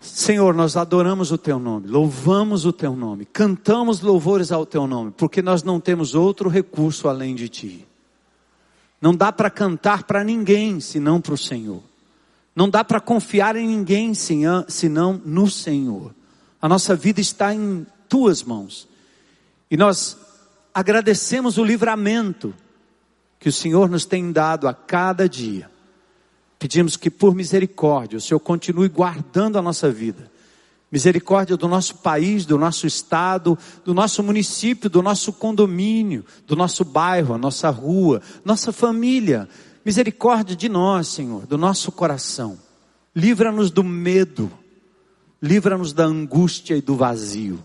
Senhor, 0.00 0.54
nós 0.54 0.76
adoramos 0.76 1.32
o 1.32 1.38
Teu 1.38 1.58
nome, 1.58 1.88
louvamos 1.88 2.64
o 2.64 2.72
Teu 2.72 2.94
nome, 2.94 3.24
cantamos 3.24 4.00
louvores 4.00 4.52
ao 4.52 4.64
Teu 4.64 4.86
nome, 4.86 5.12
porque 5.16 5.42
nós 5.42 5.62
não 5.62 5.80
temos 5.80 6.14
outro 6.14 6.48
recurso 6.48 7.08
além 7.08 7.34
de 7.34 7.48
Ti. 7.48 7.86
Não 9.00 9.14
dá 9.14 9.32
para 9.32 9.50
cantar 9.50 10.04
para 10.04 10.24
ninguém 10.24 10.80
senão 10.80 11.20
para 11.20 11.34
o 11.34 11.38
Senhor. 11.38 11.82
Não 12.54 12.68
dá 12.68 12.82
para 12.82 13.00
confiar 13.00 13.54
em 13.54 13.66
ninguém 13.66 14.12
senão 14.14 15.20
no 15.24 15.48
Senhor. 15.48 16.12
A 16.60 16.68
nossa 16.68 16.96
vida 16.96 17.20
está 17.20 17.54
em 17.54 17.86
Tuas 18.08 18.42
mãos. 18.42 18.88
E 19.70 19.76
nós 19.76 20.16
agradecemos 20.74 21.58
o 21.58 21.64
livramento 21.64 22.54
que 23.38 23.48
o 23.48 23.52
Senhor 23.52 23.88
nos 23.88 24.04
tem 24.04 24.32
dado 24.32 24.66
a 24.66 24.74
cada 24.74 25.28
dia. 25.28 25.70
Pedimos 26.58 26.96
que 26.96 27.10
por 27.10 27.34
misericórdia 27.34 28.18
o 28.18 28.20
Senhor 28.20 28.40
continue 28.40 28.88
guardando 28.88 29.58
a 29.58 29.62
nossa 29.62 29.90
vida. 29.90 30.30
Misericórdia 30.90 31.56
do 31.56 31.68
nosso 31.68 31.96
país, 31.96 32.46
do 32.46 32.56
nosso 32.56 32.86
estado, 32.86 33.58
do 33.84 33.92
nosso 33.92 34.22
município, 34.22 34.88
do 34.88 35.02
nosso 35.02 35.32
condomínio, 35.32 36.24
do 36.46 36.56
nosso 36.56 36.84
bairro, 36.84 37.34
a 37.34 37.38
nossa 37.38 37.68
rua, 37.68 38.22
nossa 38.44 38.72
família. 38.72 39.48
Misericórdia 39.84 40.56
de 40.56 40.68
nós, 40.68 41.08
Senhor, 41.08 41.46
do 41.46 41.58
nosso 41.58 41.92
coração. 41.92 42.58
Livra-nos 43.14 43.70
do 43.70 43.84
medo. 43.84 44.50
Livra-nos 45.40 45.92
da 45.92 46.04
angústia 46.04 46.74
e 46.74 46.80
do 46.80 46.96
vazio. 46.96 47.62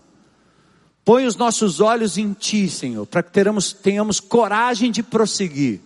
Põe 1.04 1.26
os 1.26 1.36
nossos 1.36 1.80
olhos 1.80 2.16
em 2.16 2.32
Ti, 2.32 2.68
Senhor, 2.68 3.04
para 3.06 3.22
que 3.22 3.30
tenhamos, 3.30 3.74
tenhamos 3.74 4.20
coragem 4.20 4.90
de 4.90 5.02
prosseguir, 5.02 5.80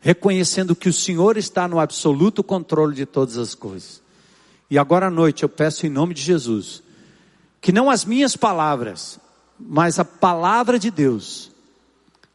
reconhecendo 0.00 0.74
que 0.74 0.88
o 0.88 0.92
Senhor 0.92 1.36
está 1.36 1.68
no 1.68 1.78
absoluto 1.78 2.42
controle 2.42 2.94
de 2.94 3.04
todas 3.04 3.36
as 3.36 3.54
coisas. 3.54 4.00
E 4.70 4.78
agora 4.78 5.08
à 5.08 5.10
noite 5.10 5.42
eu 5.42 5.48
peço 5.48 5.86
em 5.86 5.90
nome 5.90 6.14
de 6.14 6.22
Jesus, 6.22 6.82
que 7.60 7.70
não 7.70 7.90
as 7.90 8.06
minhas 8.06 8.34
palavras, 8.34 9.20
mas 9.58 9.98
a 9.98 10.04
palavra 10.04 10.78
de 10.78 10.90
Deus, 10.90 11.50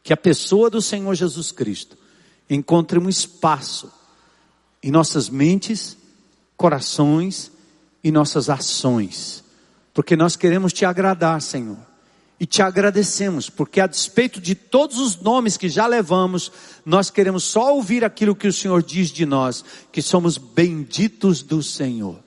que 0.04 0.14
a 0.14 0.18
pessoa 0.18 0.70
do 0.70 0.82
Senhor 0.82 1.16
Jesus 1.16 1.52
Cristo 1.52 1.98
encontre 2.48 3.00
um 3.00 3.10
espaço 3.10 3.92
em 4.84 4.92
nossas 4.92 5.28
mentes, 5.28 5.98
corações 6.56 7.52
e 8.04 8.12
nossas 8.12 8.48
ações, 8.48 9.44
porque 9.92 10.16
nós 10.16 10.36
queremos 10.36 10.72
te 10.72 10.86
agradar, 10.86 11.42
Senhor 11.42 11.91
e 12.42 12.46
te 12.48 12.64
agradecemos, 12.64 13.52
porque 13.52 13.80
a 13.80 13.86
despeito 13.86 14.42
de 14.42 14.56
todos 14.56 14.98
os 14.98 15.16
nomes 15.22 15.58
que 15.58 15.70
já 15.70 15.86
levamos, 15.86 16.52
nós 16.84 17.12
queremos 17.12 17.44
só 17.44 17.76
ouvir 17.76 18.04
aquilo 18.04 18.36
que 18.36 18.48
o 18.48 18.52
Senhor 18.52 18.82
diz 18.82 19.12
de 19.12 19.28
nós, 19.28 19.64
que 19.92 20.02
somos 20.02 20.40
benditos 20.40 21.44
do 21.44 21.62
Senhor. 21.62 22.18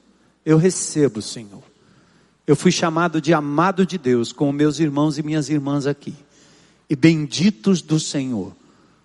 Eu 0.46 0.56
recebo, 0.56 1.20
Senhor. 1.20 1.64
Eu 2.46 2.54
fui 2.54 2.70
chamado 2.70 3.20
de 3.20 3.34
amado 3.34 3.84
de 3.84 3.98
Deus, 3.98 4.32
com 4.32 4.52
meus 4.52 4.78
irmãos 4.78 5.18
e 5.18 5.22
minhas 5.24 5.48
irmãs 5.48 5.84
aqui. 5.84 6.14
E 6.88 6.94
benditos 6.94 7.82
do 7.82 7.98
Senhor, 7.98 8.54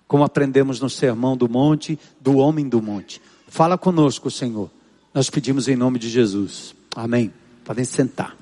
como 0.08 0.24
aprendemos 0.24 0.80
no 0.80 0.92
sermão 0.92 1.36
do 1.36 1.50
monte, 1.50 1.98
do 2.22 2.38
homem 2.38 2.70
do 2.70 2.84
monte. 2.84 3.20
Fala 3.48 3.80
conosco, 3.80 4.30
Senhor. 4.30 4.70
Nós 5.12 5.28
pedimos 5.28 5.68
em 5.68 5.76
nome 5.76 5.98
de 5.98 6.08
Jesus. 6.08 6.76
Amém. 6.96 7.34
Podem 7.66 7.84
sentar. 7.84 8.39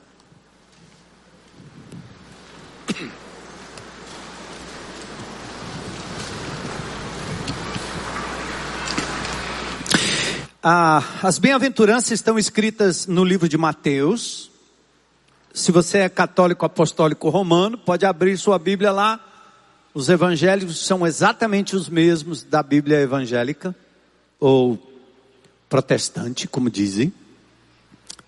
Ah, 10.69 11.01
as 11.23 11.39
bem-aventuranças 11.39 12.11
estão 12.11 12.37
escritas 12.37 13.07
no 13.07 13.23
livro 13.23 13.47
de 13.47 13.57
Mateus. 13.57 14.51
Se 15.53 15.71
você 15.71 15.99
é 15.99 16.09
católico 16.09 16.65
apostólico 16.65 17.29
romano, 17.29 17.77
pode 17.77 18.05
abrir 18.05 18.37
sua 18.37 18.59
Bíblia 18.59 18.91
lá. 18.91 19.17
Os 19.93 20.09
evangelhos 20.09 20.85
são 20.85 21.07
exatamente 21.07 21.73
os 21.73 21.87
mesmos 21.87 22.43
da 22.43 22.61
Bíblia 22.61 22.99
evangélica, 22.99 23.73
ou 24.41 24.77
protestante, 25.69 26.49
como 26.49 26.69
dizem. 26.69 27.13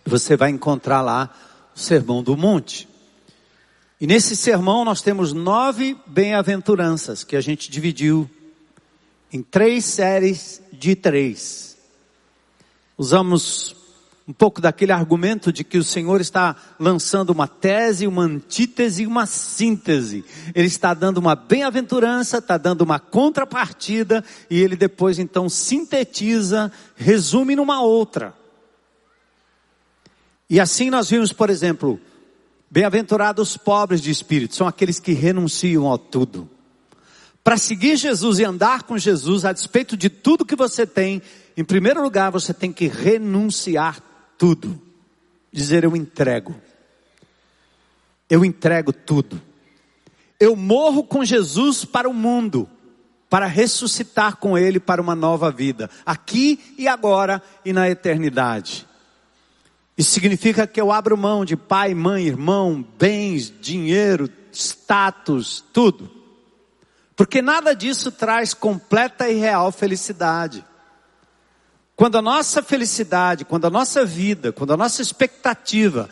Você 0.05 0.37
vai 0.37 0.49
encontrar 0.49 1.01
lá 1.01 1.35
o 1.75 1.77
Sermão 1.77 2.23
do 2.23 2.37
Monte. 2.37 2.87
E 3.99 4.07
nesse 4.07 4.33
sermão 4.33 4.85
nós 4.85 5.01
temos 5.01 5.33
nove 5.33 5.97
bem-aventuranças 6.07 7.21
que 7.21 7.35
a 7.35 7.41
gente 7.41 7.69
dividiu 7.69 8.29
em 9.29 9.43
três 9.43 9.83
séries 9.83 10.61
de 10.71 10.95
três 10.95 11.68
usamos 12.99 13.77
um 14.27 14.33
pouco 14.33 14.61
daquele 14.61 14.91
argumento 14.91 15.51
de 15.51 15.63
que 15.63 15.77
o 15.77 15.83
Senhor 15.83 16.21
está 16.21 16.55
lançando 16.77 17.31
uma 17.31 17.47
tese, 17.47 18.05
uma 18.05 18.23
antítese 18.23 19.07
uma 19.07 19.25
síntese. 19.25 20.23
Ele 20.53 20.67
está 20.67 20.93
dando 20.93 21.17
uma 21.17 21.33
bem-aventurança, 21.33 22.37
está 22.37 22.57
dando 22.57 22.81
uma 22.81 22.99
contrapartida 22.99 24.23
e 24.47 24.59
ele 24.59 24.75
depois 24.75 25.17
então 25.17 25.49
sintetiza, 25.49 26.71
resume 26.95 27.55
numa 27.55 27.81
outra. 27.81 28.35
E 30.47 30.59
assim 30.59 30.89
nós 30.91 31.09
vimos, 31.09 31.31
por 31.31 31.49
exemplo, 31.49 31.99
bem-aventurados 32.69 33.51
os 33.51 33.57
pobres 33.57 34.01
de 34.01 34.11
espírito, 34.11 34.55
são 34.55 34.67
aqueles 34.67 34.99
que 34.99 35.13
renunciam 35.13 35.91
a 35.91 35.97
tudo 35.97 36.47
Para 37.43 37.57
seguir 37.57 37.95
Jesus 37.95 38.37
e 38.39 38.43
andar 38.43 38.83
com 38.83 38.97
Jesus, 38.97 39.45
a 39.45 39.53
despeito 39.53 39.97
de 39.97 40.09
tudo 40.09 40.45
que 40.45 40.55
você 40.55 40.85
tem, 40.85 41.21
em 41.59 41.63
primeiro 41.65 42.01
lugar 42.01 42.31
você 42.31 42.53
tem 42.53 42.71
que 42.71 42.87
renunciar 42.87 44.01
tudo. 44.37 44.81
Dizer 45.51 45.83
eu 45.83 45.93
entrego. 45.93 46.55
Eu 48.29 48.45
entrego 48.45 48.93
tudo. 48.93 49.41
Eu 50.39 50.55
morro 50.55 51.03
com 51.03 51.25
Jesus 51.25 51.83
para 51.83 52.07
o 52.07 52.13
mundo, 52.13 52.69
para 53.29 53.45
ressuscitar 53.45 54.37
com 54.37 54.57
Ele 54.57 54.79
para 54.79 55.01
uma 55.01 55.13
nova 55.13 55.51
vida, 55.51 55.89
aqui 56.05 56.61
e 56.77 56.87
agora 56.87 57.43
e 57.65 57.73
na 57.73 57.89
eternidade. 57.89 58.87
Isso 59.97 60.11
significa 60.11 60.65
que 60.65 60.79
eu 60.79 60.93
abro 60.93 61.17
mão 61.17 61.43
de 61.43 61.57
pai, 61.57 61.93
mãe, 61.93 62.25
irmão, 62.25 62.87
bens, 62.97 63.53
dinheiro, 63.59 64.29
status, 64.53 65.61
tudo. 65.73 66.09
Porque 67.17 67.41
nada 67.41 67.75
disso 67.75 68.13
traz 68.13 68.53
completa 68.53 69.27
e 69.29 69.35
real 69.35 69.73
felicidade. 69.73 70.63
Quando 71.99 72.17
a 72.17 72.21
nossa 72.21 72.63
felicidade, 72.63 73.43
quando 73.43 73.65
a 73.67 73.69
nossa 73.69 74.05
vida, 74.05 74.53
quando 74.53 74.71
a 74.71 74.77
nossa 74.77 75.01
expectativa 75.01 76.09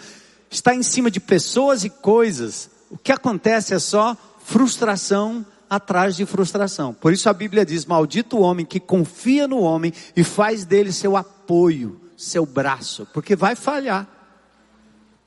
está 0.52 0.76
em 0.76 0.84
cima 0.84 1.10
de 1.10 1.22
pessoas 1.22 1.86
e 1.86 1.90
coisas, 1.90 2.70
o 2.90 2.98
que 2.98 3.10
acontece 3.10 3.74
é 3.74 3.80
só 3.80 4.14
frustração 4.44 5.46
atrás 5.70 6.18
de 6.18 6.26
frustração. 6.26 6.94
Por 6.94 7.14
isso 7.14 7.30
a 7.30 7.34
Bíblia 7.34 7.66
diz: 7.66 7.86
Maldito 7.86 8.36
o 8.36 8.42
homem 8.42 8.66
que 8.66 8.82
confia 8.82 9.48
no 9.48 9.62
homem 9.62 9.94
e 10.14 10.26
faz 10.26 10.66
dele 10.66 10.92
seu 10.92 11.16
apoio, 11.16 12.02
seu 12.18 12.46
braço, 12.46 13.08
porque 13.14 13.34
vai 13.34 13.56
falhar. 13.56 14.06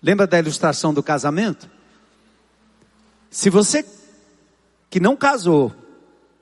Lembra 0.02 0.26
da 0.26 0.38
ilustração 0.38 0.92
do 0.92 1.02
casamento? 1.02 1.70
Se 3.30 3.48
você 3.48 3.82
que 4.90 5.00
não 5.00 5.16
casou 5.16 5.72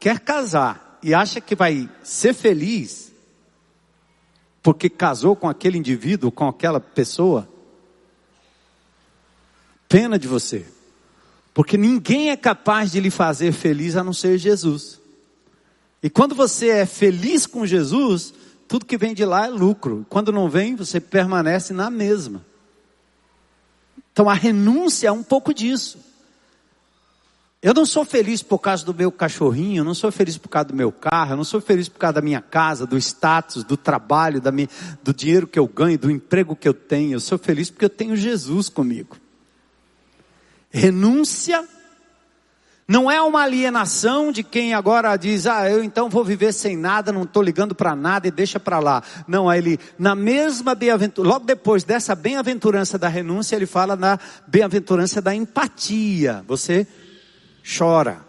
quer 0.01 0.19
casar 0.19 0.99
e 1.05 1.15
acha 1.15 1.41
que 1.41 1.55
vai 1.55 1.89
ser 2.03 2.35
feliz, 2.35 3.08
porque 4.69 4.91
casou 4.91 5.35
com 5.35 5.49
aquele 5.49 5.79
indivíduo, 5.79 6.31
com 6.31 6.47
aquela 6.47 6.79
pessoa. 6.79 7.49
Pena 9.89 10.19
de 10.19 10.29
você. 10.29 10.67
Porque 11.55 11.79
ninguém 11.79 12.29
é 12.29 12.37
capaz 12.37 12.93
de 12.93 13.01
lhe 13.01 13.09
fazer 13.09 13.53
feliz 13.53 13.97
a 13.97 14.05
não 14.05 14.13
ser 14.13 14.37
Jesus. 14.37 15.01
E 16.03 16.11
quando 16.11 16.35
você 16.35 16.69
é 16.69 16.85
feliz 16.85 17.47
com 17.47 17.65
Jesus, 17.65 18.35
tudo 18.69 18.85
que 18.85 18.99
vem 18.99 19.15
de 19.15 19.25
lá 19.25 19.47
é 19.47 19.49
lucro. 19.49 20.05
Quando 20.07 20.31
não 20.31 20.51
vem, 20.51 20.77
você 20.77 21.01
permanece 21.01 21.73
na 21.73 21.89
mesma. 21.89 22.45
Então 24.13 24.29
a 24.29 24.35
renúncia 24.35 25.09
é 25.09 25.13
um 25.13 25.23
pouco 25.23 25.55
disso. 25.55 25.99
Eu 27.61 27.75
não 27.75 27.85
sou 27.85 28.05
feliz 28.05 28.41
por 28.41 28.61
causa 28.61 28.85
do 28.85 28.95
meu 28.95 29.11
cachorrinho, 29.11 29.81
eu 29.81 29.85
não 29.85 29.95
sou 29.95 30.13
feliz 30.13 30.39
por 30.39 30.49
causa 30.49 30.69
do 30.69 30.77
meu 30.77 30.93
carro, 30.93 31.33
eu 31.33 31.37
não 31.37 31.43
sou 31.43 31.61
feliz 31.61 31.89
por 31.89 31.99
causa 31.99 32.15
da 32.15 32.23
minha 32.23 32.41
casa, 32.41 32.87
do 32.87 32.97
status, 32.97 33.65
do 33.65 33.77
trabalho, 33.77 34.41
da 34.41 34.53
minha, 34.53 34.69
do 35.03 35.13
dinheiro 35.13 35.47
que 35.47 35.59
eu 35.59 35.67
ganho, 35.67 35.99
do 35.99 36.09
emprego 36.09 36.55
que 36.55 36.69
eu 36.69 36.75
tenho. 36.75 37.15
Eu 37.15 37.21
sou 37.21 37.37
feliz 37.37 37.69
porque 37.69 37.85
eu 37.85 37.91
tenho 37.91 38.15
Jesus 38.15 38.69
comigo. 38.69 39.17
Renúncia 40.71 41.67
não 42.87 43.11
é 43.11 43.21
uma 43.21 43.43
alienação 43.43 44.31
de 44.31 44.45
quem 44.45 44.73
agora 44.73 45.17
diz, 45.17 45.45
ah, 45.47 45.69
eu 45.69 45.83
então 45.83 46.09
vou 46.09 46.25
viver 46.25 46.53
sem 46.53 46.77
nada, 46.77 47.11
não 47.11 47.25
estou 47.25 47.43
ligando 47.43 47.75
para 47.75 47.97
nada 47.97 48.29
e 48.29 48.31
deixa 48.31 48.61
para 48.61 48.79
lá. 48.79 49.03
Não, 49.27 49.53
ele, 49.53 49.81
na 49.99 50.15
mesma 50.15 50.77
bem-aventurança, 50.77 51.35
logo 51.35 51.45
depois 51.45 51.83
dessa 51.83 52.15
bem-aventurança 52.15 52.97
da 52.97 53.09
renúncia, 53.09 53.57
ele 53.57 53.67
fala 53.67 53.97
na 53.97 54.17
bem-aventurança 54.47 55.21
da 55.21 55.35
empatia. 55.35 56.45
Você 56.47 56.87
chora. 57.77 58.27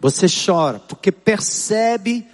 Você 0.00 0.26
chora 0.28 0.78
porque 0.80 1.10
percebe 1.10 2.26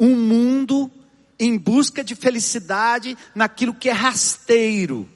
um 0.00 0.16
mundo 0.16 0.90
em 1.38 1.58
busca 1.58 2.02
de 2.02 2.14
felicidade 2.14 3.16
naquilo 3.34 3.74
que 3.74 3.88
é 3.88 3.92
rasteiro. 3.92 5.08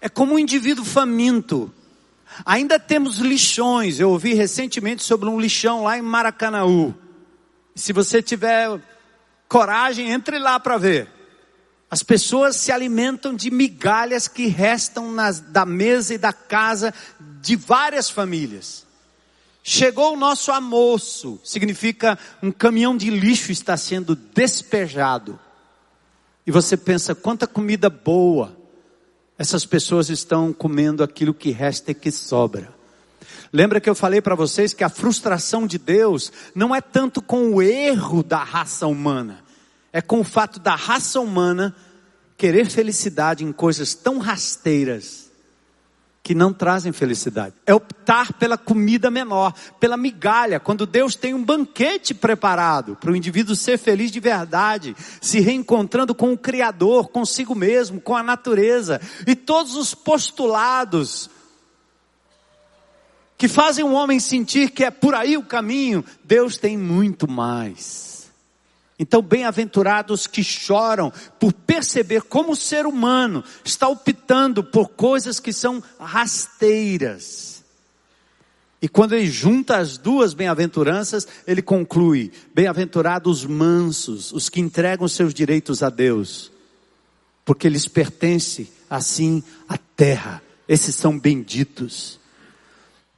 É 0.00 0.08
como 0.08 0.34
um 0.34 0.38
indivíduo 0.38 0.84
faminto. 0.84 1.72
Ainda 2.44 2.78
temos 2.78 3.18
lixões. 3.18 3.98
Eu 3.98 4.10
ouvi 4.10 4.34
recentemente 4.34 5.02
sobre 5.02 5.28
um 5.28 5.40
lixão 5.40 5.84
lá 5.84 5.98
em 5.98 6.02
Maracanaú. 6.02 6.94
Se 7.74 7.92
você 7.92 8.22
tiver 8.22 8.80
coragem, 9.48 10.10
entre 10.10 10.38
lá 10.38 10.58
para 10.58 10.78
ver. 10.78 11.08
As 11.90 12.02
pessoas 12.02 12.56
se 12.56 12.72
alimentam 12.72 13.34
de 13.34 13.50
migalhas 13.50 14.26
que 14.26 14.46
restam 14.46 15.12
nas, 15.12 15.40
da 15.40 15.66
mesa 15.66 16.14
e 16.14 16.18
da 16.18 16.32
casa 16.32 16.94
de 17.42 17.56
várias 17.56 18.08
famílias. 18.08 18.86
Chegou 19.64 20.14
o 20.14 20.16
nosso 20.16 20.52
almoço, 20.52 21.40
significa 21.42 22.18
um 22.40 22.52
caminhão 22.52 22.96
de 22.96 23.10
lixo 23.10 23.50
está 23.50 23.76
sendo 23.76 24.14
despejado. 24.14 25.38
E 26.46 26.50
você 26.50 26.76
pensa, 26.76 27.14
quanta 27.14 27.46
comida 27.46 27.90
boa. 27.90 28.56
Essas 29.36 29.66
pessoas 29.66 30.08
estão 30.08 30.52
comendo 30.52 31.02
aquilo 31.02 31.34
que 31.34 31.50
resta 31.50 31.90
e 31.90 31.94
que 31.94 32.12
sobra. 32.12 32.72
Lembra 33.52 33.80
que 33.80 33.90
eu 33.90 33.94
falei 33.94 34.22
para 34.22 34.36
vocês 34.36 34.72
que 34.72 34.84
a 34.84 34.88
frustração 34.88 35.66
de 35.66 35.78
Deus 35.78 36.32
não 36.54 36.74
é 36.74 36.80
tanto 36.80 37.20
com 37.20 37.54
o 37.54 37.62
erro 37.62 38.22
da 38.22 38.42
raça 38.42 38.86
humana, 38.86 39.44
é 39.92 40.00
com 40.00 40.20
o 40.20 40.24
fato 40.24 40.60
da 40.60 40.74
raça 40.74 41.20
humana 41.20 41.74
querer 42.36 42.70
felicidade 42.70 43.44
em 43.44 43.52
coisas 43.52 43.94
tão 43.94 44.18
rasteiras 44.18 45.21
que 46.22 46.34
não 46.34 46.52
trazem 46.52 46.92
felicidade. 46.92 47.54
É 47.66 47.74
optar 47.74 48.32
pela 48.34 48.56
comida 48.56 49.10
menor, 49.10 49.52
pela 49.80 49.96
migalha, 49.96 50.60
quando 50.60 50.86
Deus 50.86 51.16
tem 51.16 51.34
um 51.34 51.42
banquete 51.42 52.14
preparado 52.14 52.96
para 52.96 53.10
o 53.10 53.16
indivíduo 53.16 53.56
ser 53.56 53.76
feliz 53.76 54.10
de 54.10 54.20
verdade, 54.20 54.94
se 55.20 55.40
reencontrando 55.40 56.14
com 56.14 56.32
o 56.32 56.38
Criador, 56.38 57.08
consigo 57.08 57.54
mesmo, 57.54 58.00
com 58.00 58.14
a 58.14 58.22
natureza, 58.22 59.00
e 59.26 59.34
todos 59.34 59.74
os 59.74 59.94
postulados 59.94 61.28
que 63.36 63.48
fazem 63.48 63.84
o 63.84 63.92
homem 63.92 64.20
sentir 64.20 64.70
que 64.70 64.84
é 64.84 64.90
por 64.90 65.16
aí 65.16 65.36
o 65.36 65.42
caminho, 65.42 66.04
Deus 66.22 66.56
tem 66.56 66.78
muito 66.78 67.28
mais. 67.28 68.11
Então, 69.02 69.20
bem-aventurados 69.20 70.28
que 70.28 70.44
choram 70.44 71.12
por 71.40 71.52
perceber 71.52 72.22
como 72.22 72.52
o 72.52 72.56
ser 72.56 72.86
humano 72.86 73.42
está 73.64 73.88
optando 73.88 74.62
por 74.62 74.90
coisas 74.90 75.40
que 75.40 75.52
são 75.52 75.82
rasteiras. 75.98 77.64
E 78.80 78.88
quando 78.88 79.14
ele 79.14 79.26
junta 79.26 79.78
as 79.78 79.98
duas 79.98 80.34
bem-aventuranças, 80.34 81.26
ele 81.48 81.60
conclui: 81.60 82.30
bem-aventurados 82.54 83.44
mansos, 83.44 84.30
os 84.30 84.48
que 84.48 84.60
entregam 84.60 85.08
seus 85.08 85.34
direitos 85.34 85.82
a 85.82 85.90
Deus, 85.90 86.52
porque 87.44 87.68
lhes 87.68 87.88
pertence 87.88 88.72
assim 88.88 89.42
a 89.68 89.76
terra. 89.76 90.40
Esses 90.68 90.94
são 90.94 91.18
benditos. 91.18 92.20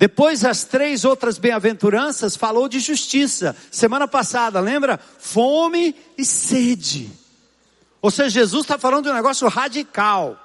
Depois, 0.04 0.44
as 0.44 0.64
três 0.64 1.02
outras 1.02 1.38
bem-aventuranças 1.38 2.36
falou 2.36 2.68
de 2.68 2.78
justiça. 2.78 3.56
Semana 3.70 4.06
passada, 4.06 4.60
lembra? 4.60 5.00
Fome 5.18 5.96
e 6.18 6.26
sede. 6.26 7.10
Ou 8.02 8.10
seja, 8.10 8.28
Jesus 8.28 8.64
está 8.64 8.76
falando 8.76 9.04
de 9.04 9.10
um 9.10 9.14
negócio 9.14 9.48
radical. 9.48 10.38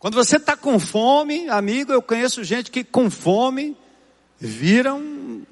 Quando 0.00 0.14
você 0.14 0.34
está 0.34 0.56
com 0.56 0.80
fome, 0.80 1.48
amigo, 1.48 1.92
eu 1.92 2.02
conheço 2.02 2.42
gente 2.42 2.72
que 2.72 2.82
com 2.82 3.08
fome 3.08 3.76
vira 4.36 4.92
um, 4.92 5.44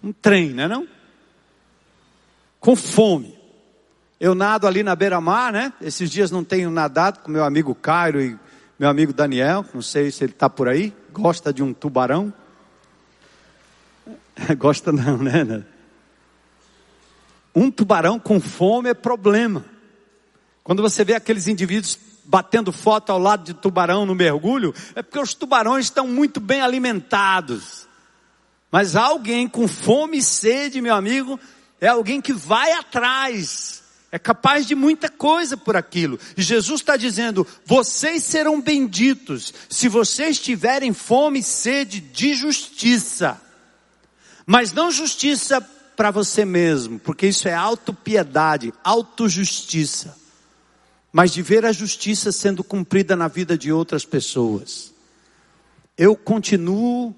um 0.00 0.12
trem, 0.12 0.50
não 0.50 0.62
é 0.62 0.68
não? 0.68 0.88
Com 2.60 2.76
fome. 2.76 3.36
Eu 4.20 4.32
nado 4.32 4.68
ali 4.68 4.84
na 4.84 4.94
beira-mar, 4.94 5.52
né? 5.52 5.72
Esses 5.82 6.08
dias 6.08 6.30
não 6.30 6.44
tenho 6.44 6.70
nadado 6.70 7.18
com 7.18 7.32
meu 7.32 7.42
amigo 7.42 7.74
Cairo 7.74 8.20
e 8.22 8.38
meu 8.78 8.88
amigo 8.88 9.12
Daniel, 9.12 9.66
não 9.74 9.82
sei 9.82 10.12
se 10.12 10.22
ele 10.22 10.30
está 10.30 10.48
por 10.48 10.68
aí. 10.68 10.94
Gosta 11.12 11.52
de 11.52 11.62
um 11.62 11.72
tubarão? 11.72 12.32
Gosta 14.58 14.92
não, 14.92 15.18
né? 15.18 15.64
Um 17.54 17.70
tubarão 17.70 18.18
com 18.18 18.40
fome 18.40 18.90
é 18.90 18.94
problema. 18.94 19.64
Quando 20.62 20.82
você 20.82 21.04
vê 21.04 21.14
aqueles 21.14 21.48
indivíduos 21.48 21.98
batendo 22.24 22.70
foto 22.70 23.10
ao 23.10 23.18
lado 23.18 23.42
de 23.42 23.54
tubarão 23.54 24.06
no 24.06 24.14
mergulho, 24.14 24.72
é 24.94 25.02
porque 25.02 25.18
os 25.18 25.34
tubarões 25.34 25.86
estão 25.86 26.06
muito 26.06 26.38
bem 26.38 26.60
alimentados. 26.60 27.88
Mas 28.70 28.94
alguém 28.94 29.48
com 29.48 29.66
fome 29.66 30.18
e 30.18 30.22
sede, 30.22 30.80
meu 30.80 30.94
amigo, 30.94 31.40
é 31.80 31.88
alguém 31.88 32.20
que 32.20 32.32
vai 32.32 32.72
atrás 32.72 33.79
é 34.12 34.18
capaz 34.18 34.66
de 34.66 34.74
muita 34.74 35.08
coisa 35.08 35.56
por 35.56 35.76
aquilo. 35.76 36.18
E 36.36 36.42
Jesus 36.42 36.80
está 36.80 36.96
dizendo: 36.96 37.46
vocês 37.64 38.24
serão 38.24 38.60
benditos 38.60 39.54
se 39.68 39.88
vocês 39.88 40.38
tiverem 40.38 40.92
fome 40.92 41.40
e 41.40 41.44
sede 41.44 42.00
de 42.00 42.34
justiça. 42.34 43.40
Mas 44.44 44.72
não 44.72 44.90
justiça 44.90 45.60
para 45.96 46.10
você 46.10 46.44
mesmo, 46.44 46.98
porque 46.98 47.26
isso 47.26 47.46
é 47.46 47.54
autopiedade, 47.54 48.72
autojustiça. 48.82 50.18
Mas 51.12 51.30
de 51.30 51.42
ver 51.42 51.64
a 51.64 51.72
justiça 51.72 52.32
sendo 52.32 52.64
cumprida 52.64 53.14
na 53.14 53.28
vida 53.28 53.56
de 53.56 53.70
outras 53.70 54.04
pessoas. 54.04 54.92
Eu 55.96 56.16
continuo 56.16 57.14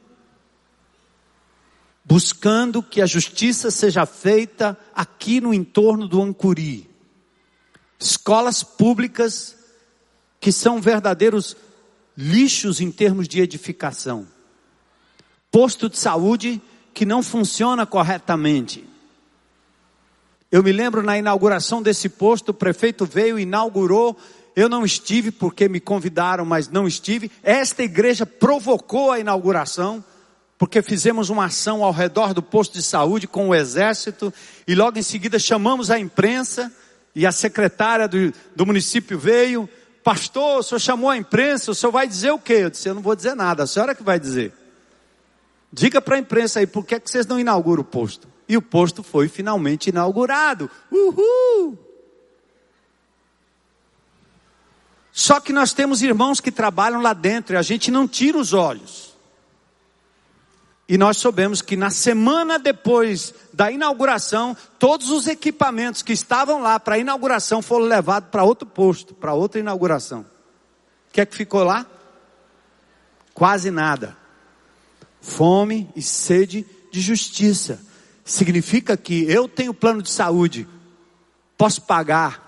buscando 2.05 2.83
que 2.83 3.01
a 3.01 3.07
justiça 3.07 3.71
seja 3.71 4.05
feita 4.05 4.79
aqui 4.95 5.41
no 5.41 5.55
entorno 5.55 6.09
do 6.09 6.21
Ancuri. 6.21 6.91
Escolas 7.99 8.62
públicas 8.62 9.57
que 10.41 10.51
são 10.51 10.81
verdadeiros 10.81 11.57
lixos 12.17 12.81
em 12.81 12.91
termos 12.91 13.29
de 13.29 13.41
edificação. 13.41 14.27
Posto 15.51 15.88
de 15.88 15.99
saúde 15.99 16.61
que 16.93 17.07
não 17.07 17.23
funciona 17.23 17.87
corretamente. 17.87 18.85
Eu 20.51 20.62
me 20.62 20.73
lembro 20.73 21.03
na 21.03 21.17
inauguração 21.17 21.81
desse 21.81 22.09
posto, 22.09 22.51
o 22.51 22.55
prefeito 22.55 23.07
veio 23.07 23.38
e 23.38 23.43
inaugurou. 23.43 24.19
Eu 24.55 24.69
não 24.69 24.85
estive 24.85 25.31
porque 25.31 25.69
me 25.69 25.81
convidaram, 25.81 26.45
mas 26.45 26.69
não 26.69 26.87
estive. 26.87 27.31
Esta 27.43 27.83
igreja 27.83 28.27
provocou 28.27 29.11
a 29.11 29.19
inauguração 29.19 30.05
porque 30.62 30.81
fizemos 30.81 31.29
uma 31.29 31.46
ação 31.46 31.83
ao 31.83 31.90
redor 31.90 32.33
do 32.33 32.40
posto 32.40 32.75
de 32.75 32.85
saúde 32.85 33.27
com 33.27 33.48
o 33.48 33.55
exército 33.55 34.33
e 34.64 34.77
logo 34.77 34.96
em 34.96 35.03
seguida 35.03 35.37
chamamos 35.37 35.90
a 35.90 35.98
imprensa 35.98 36.72
e 37.16 37.27
a 37.27 37.33
secretária 37.33 38.07
do, 38.07 38.33
do 38.55 38.64
município 38.64 39.18
veio. 39.18 39.68
Pastor, 40.05 40.61
o 40.61 40.62
senhor 40.62 40.79
chamou 40.79 41.11
a 41.11 41.16
imprensa, 41.16 41.72
o 41.72 41.75
senhor 41.75 41.90
vai 41.90 42.07
dizer 42.07 42.31
o 42.31 42.38
quê? 42.38 42.59
Eu 42.61 42.70
disse, 42.70 42.88
eu 42.88 42.94
não 42.94 43.03
vou 43.03 43.16
dizer 43.16 43.35
nada, 43.35 43.64
a 43.64 43.66
senhora 43.66 43.92
que 43.92 44.05
vai 44.05 44.20
dizer. 44.20 44.53
Diga 45.72 46.01
para 46.01 46.14
a 46.14 46.20
imprensa 46.20 46.61
aí, 46.61 46.66
por 46.68 46.87
que, 46.87 46.94
é 46.94 47.01
que 47.01 47.11
vocês 47.11 47.27
não 47.27 47.40
inauguram 47.40 47.83
o 47.83 47.85
posto? 47.85 48.29
E 48.48 48.57
o 48.57 48.62
posto 48.62 49.03
foi 49.03 49.27
finalmente 49.27 49.90
inaugurado. 49.90 50.70
Uhul! 50.92 51.77
Só 55.11 55.40
que 55.40 55.53
nós 55.53 55.72
temos 55.72 56.03
irmãos 56.03 56.38
que 56.38 56.53
trabalham 56.53 57.03
lá 57.03 57.14
dentro 57.14 57.57
e 57.57 57.59
a 57.59 57.62
gente 57.62 57.90
não 57.90 58.07
tira 58.07 58.38
os 58.38 58.53
olhos. 58.53 59.12
E 60.88 60.99
nós 60.99 61.16
soubemos 61.16 61.62
que 61.62 61.77
na 61.77 61.90
semana 61.90 62.59
depois 62.59 63.33
da 63.53 63.71
inauguração, 63.71 64.57
todos 64.79 65.11
os 65.11 65.27
equipamentos 65.27 66.03
que 66.03 66.12
estavam 66.12 66.61
lá 66.61 66.79
para 66.81 66.97
a 66.97 66.99
inauguração 66.99 67.62
foram 67.62 67.87
levados 67.87 68.29
para 68.31 68.45
outro 68.45 68.66
posto, 68.66 69.14
para 69.14 69.33
outra 69.33 69.61
inauguração. 69.61 70.21
O 70.21 71.12
que 71.12 71.21
é 71.21 71.27
que 71.27 71.37
ficou 71.37 71.62
lá? 71.62 71.87
Quase 73.33 73.71
nada. 73.71 74.16
Fome 75.21 75.88
e 75.95 76.03
sede 76.03 76.66
de 76.90 77.01
justiça. 77.01 77.81
Significa 78.25 78.97
que 78.97 79.25
eu 79.31 79.49
tenho 79.49 79.73
plano 79.73 80.03
de 80.03 80.11
saúde, 80.11 80.68
posso 81.57 81.83
pagar, 81.83 82.41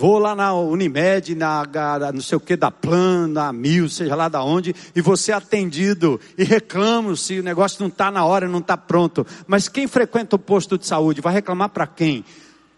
Vou 0.00 0.18
lá 0.18 0.34
na 0.34 0.54
Unimed, 0.54 1.34
na, 1.34 1.62
na 1.66 2.10
não 2.10 2.22
sei 2.22 2.34
o 2.34 2.40
que, 2.40 2.56
da 2.56 2.70
Plan, 2.70 3.26
na 3.26 3.52
Mil, 3.52 3.86
seja 3.86 4.14
lá 4.14 4.30
da 4.30 4.42
onde, 4.42 4.74
e 4.96 5.02
você 5.02 5.30
atendido 5.30 6.18
e 6.38 6.42
reclamo 6.42 7.14
se 7.14 7.38
o 7.38 7.42
negócio 7.42 7.82
não 7.82 7.88
está 7.88 8.10
na 8.10 8.24
hora, 8.24 8.48
não 8.48 8.60
está 8.60 8.78
pronto. 8.78 9.26
Mas 9.46 9.68
quem 9.68 9.86
frequenta 9.86 10.36
o 10.36 10.38
posto 10.38 10.78
de 10.78 10.86
saúde 10.86 11.20
vai 11.20 11.34
reclamar 11.34 11.68
para 11.68 11.86
quem? 11.86 12.24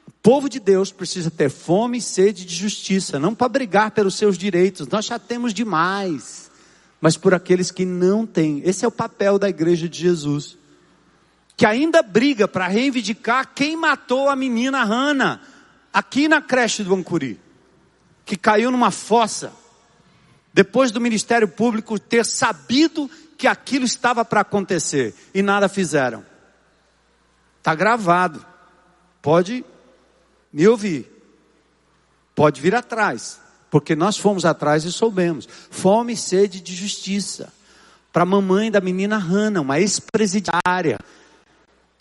O 0.09 0.11
povo 0.21 0.49
de 0.49 0.59
Deus 0.59 0.91
precisa 0.91 1.31
ter 1.31 1.49
fome 1.49 1.99
e 1.99 2.03
sede 2.03 2.45
de 2.45 2.57
justiça, 2.57 3.21
não 3.21 3.37
para 3.37 3.49
brigar 3.49 3.93
pelos 3.93 4.17
seus 4.17 4.37
direitos, 4.37 4.89
nós 4.89 5.05
já 5.05 5.17
temos 5.17 5.55
demais, 5.55 6.51
mas 7.01 7.17
por 7.17 7.35
aqueles 7.35 7.71
que 7.71 7.85
não 7.85 8.27
têm. 8.27 8.63
Esse 8.65 8.85
é 8.85 8.89
o 8.89 8.91
papel 8.91 9.39
da 9.39 9.49
igreja 9.49 9.89
de 9.89 9.97
Jesus, 9.97 10.59
que 11.57 11.67
ainda 11.67 12.03
briga 12.03 12.49
para 12.49 12.67
reivindicar 12.67 13.53
quem 13.55 13.77
matou 13.77 14.29
a 14.29 14.35
menina 14.35 14.83
Hannah 14.83 15.52
aqui 15.93 16.29
na 16.29 16.41
creche 16.41 16.83
do 16.83 16.95
Ancuri, 16.95 17.39
que 18.25 18.37
caiu 18.37 18.71
numa 18.71 18.91
fossa, 18.91 19.53
depois 20.55 20.91
do 20.91 21.01
Ministério 21.01 21.49
Público 21.49 21.99
ter 21.99 22.25
sabido 22.25 23.11
que 23.37 23.47
aquilo 23.47 23.85
estava 23.85 24.25
para 24.25 24.43
acontecer 24.43 25.15
e 25.35 25.43
nada 25.43 25.69
fizeram. 25.69 26.25
Está 27.59 27.75
gravado. 27.75 28.45
Pode 29.21 29.65
me 30.53 30.67
ouvir. 30.69 31.11
Pode 32.35 32.61
vir 32.61 32.75
atrás. 32.75 33.41
Porque 33.71 33.97
nós 33.97 34.19
fomos 34.19 34.45
atrás 34.45 34.85
e 34.85 34.93
soubemos. 34.93 35.49
Fome 35.71 36.13
e 36.13 36.17
sede 36.17 36.61
de 36.61 36.75
justiça. 36.75 37.53
Para 38.13 38.25
a 38.25 38.27
mamãe 38.27 38.71
da 38.71 38.81
menina 38.81 39.17
Hannah, 39.17 39.63
uma 39.63 39.81
ex-presidiária, 39.81 40.99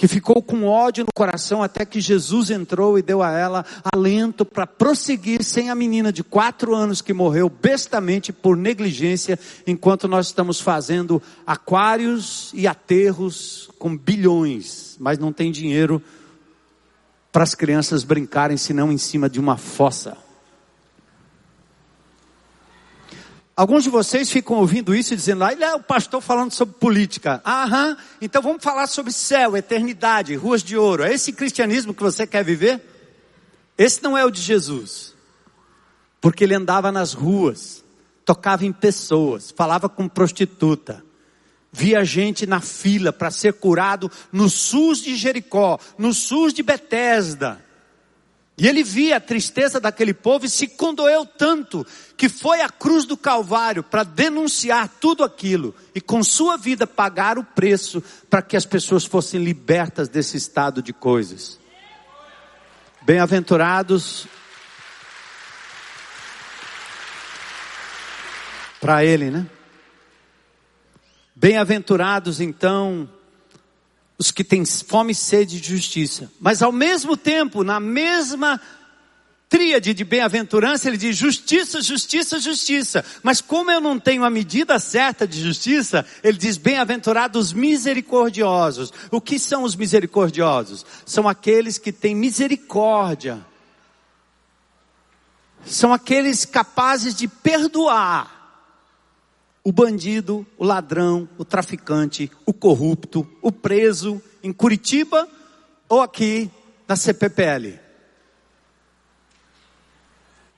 que 0.02 0.08
ficou 0.08 0.42
com 0.42 0.66
ódio 0.66 1.04
no 1.04 1.14
coração 1.14 1.62
até 1.62 1.86
que 1.86 2.02
Jesus 2.02 2.50
entrou 2.50 2.98
e 2.98 3.04
deu 3.04 3.22
a 3.22 3.38
ela 3.38 3.64
alento 3.94 4.44
para 4.44 4.66
prosseguir 4.66 5.44
sem 5.44 5.70
a 5.70 5.76
menina 5.76 6.12
de 6.12 6.24
quatro 6.24 6.74
anos 6.74 7.04
que 7.04 7.14
morreu 7.14 7.48
bestamente 7.48 8.34
por 8.34 8.58
negligência, 8.58 9.38
enquanto 9.68 10.08
nós 10.08 10.26
estamos 10.26 10.60
fazendo 10.60 11.22
aquários 11.46 12.50
e 12.56 12.66
aterros 12.66 13.70
com 13.78 13.96
bilhões, 13.96 14.98
mas 15.00 15.20
não 15.20 15.32
tem 15.32 15.52
dinheiro 15.52 16.02
para 17.32 17.44
as 17.44 17.54
crianças 17.54 18.04
brincarem 18.04 18.58
senão 18.58 18.92
em 18.92 18.98
cima 18.98 19.30
de 19.30 19.40
uma 19.40 19.56
fossa. 19.56 20.18
Alguns 23.56 23.84
de 23.84 23.90
vocês 23.90 24.32
ficam 24.32 24.58
ouvindo 24.58 24.96
isso 24.96 25.14
e 25.14 25.18
dizendo, 25.18 25.44
ah, 25.44 25.52
ele 25.52 25.64
é 25.64 25.76
o 25.76 25.84
pastor 25.84 26.22
falando 26.22 26.52
sobre 26.54 26.76
política. 26.76 27.42
Aham, 27.46 27.98
então 28.22 28.42
vamos 28.42 28.64
falar 28.64 28.88
sobre 28.88 29.12
céu, 29.12 29.58
eternidade, 29.58 30.36
ruas 30.36 30.64
de 30.64 30.78
ouro. 30.78 31.04
É 31.04 31.14
esse 31.14 31.34
cristianismo 31.34 31.94
que 31.94 32.02
você 32.02 32.26
quer 32.26 32.44
viver? 32.44 32.82
Esse 33.78 34.02
não 34.02 34.18
é 34.18 34.24
o 34.24 34.32
de 34.32 34.42
Jesus. 34.42 35.14
Porque 36.22 36.44
ele 36.44 36.56
andava 36.56 36.92
nas 36.92 37.14
ruas, 37.14 37.84
tocava 38.24 38.66
em 38.66 38.72
pessoas, 38.72 39.52
falava 39.52 39.90
com 39.90 40.08
prostituta, 40.08 41.04
via 41.72 42.06
gente 42.06 42.46
na 42.46 42.62
fila 42.62 43.12
para 43.12 43.32
ser 43.32 43.54
curado 43.54 44.10
no 44.32 44.50
SUS 44.50 45.02
de 45.02 45.16
Jericó, 45.16 45.80
no 45.98 46.14
SUS 46.14 46.54
de 46.54 46.64
Betesda. 46.64 47.64
E 48.62 48.67
ele 48.67 48.84
via 48.84 49.17
a 49.17 49.19
tristeza 49.19 49.80
daquele 49.80 50.13
povo 50.13 50.45
e 50.45 50.50
se 50.50 50.67
condoeu 50.67 51.26
tanto 51.26 51.84
que 52.15 52.30
foi 52.30 52.62
à 52.62 52.69
cruz 52.69 53.06
do 53.06 53.17
Calvário 53.17 53.82
para 53.82 54.04
denunciar 54.04 54.88
tudo 55.00 55.24
aquilo 55.24 55.74
e 55.95 56.00
com 56.00 56.21
sua 56.21 56.58
vida 56.58 56.86
pagar 56.86 57.39
o 57.39 57.43
preço 57.43 58.04
para 58.30 58.43
que 58.43 58.56
as 58.56 58.63
pessoas 58.63 59.04
fossem 59.04 59.43
libertas 59.43 60.08
desse 60.08 60.38
estado 60.38 60.80
de 60.80 60.93
coisas. 60.93 61.60
Bem-aventurados 63.02 64.28
para 68.80 69.04
ele, 69.04 69.32
né? 69.32 69.47
Bem-aventurados 71.36 72.39
então 72.39 73.10
os 74.22 74.30
que 74.30 74.44
têm 74.44 74.64
fome 74.64 75.14
e 75.14 75.16
sede 75.16 75.60
de 75.60 75.70
justiça. 75.70 76.32
Mas 76.40 76.62
ao 76.62 76.72
mesmo 76.72 77.18
tempo, 77.18 77.64
na 77.64 77.80
mesma 77.80 78.62
tríade 79.50 79.96
de 79.96 80.04
bem-aventurança, 80.04 80.88
ele 80.88 80.96
diz 80.96 81.18
justiça, 81.18 81.82
justiça, 81.82 82.40
justiça. 82.40 83.04
Mas 83.24 83.42
como 83.42 83.72
eu 83.72 83.82
não 83.82 84.00
tenho 84.00 84.24
a 84.24 84.30
medida 84.30 84.78
certa 84.78 85.28
de 85.28 85.42
justiça, 85.42 86.06
ele 86.24 86.38
diz 86.38 86.56
bem-aventurados 86.56 87.52
misericordiosos. 87.52 88.94
O 89.10 89.20
que 89.20 89.40
são 89.40 89.64
os 89.64 89.76
misericordiosos? 89.76 90.86
São 91.04 91.28
aqueles 91.28 91.80
que 91.80 91.92
têm 91.92 92.14
misericórdia. 92.14 93.44
São 95.66 95.92
aqueles 95.92 96.46
capazes 96.46 97.16
de 97.16 97.28
perdoar 97.28 98.41
o 99.63 99.71
bandido, 99.71 100.45
o 100.58 100.63
ladrão, 100.63 101.30
o 101.38 101.45
traficante, 101.45 102.32
o 102.45 102.54
corrupto, 102.54 103.28
o 103.41 103.52
preso 103.52 104.21
em 104.43 104.52
Curitiba 104.52 105.28
ou 105.88 106.02
aqui 106.02 106.50
na 106.88 106.95
CPPL. 106.95 107.80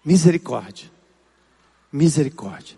Misericórdia. 0.05 0.91
Misericórdia. 1.91 2.77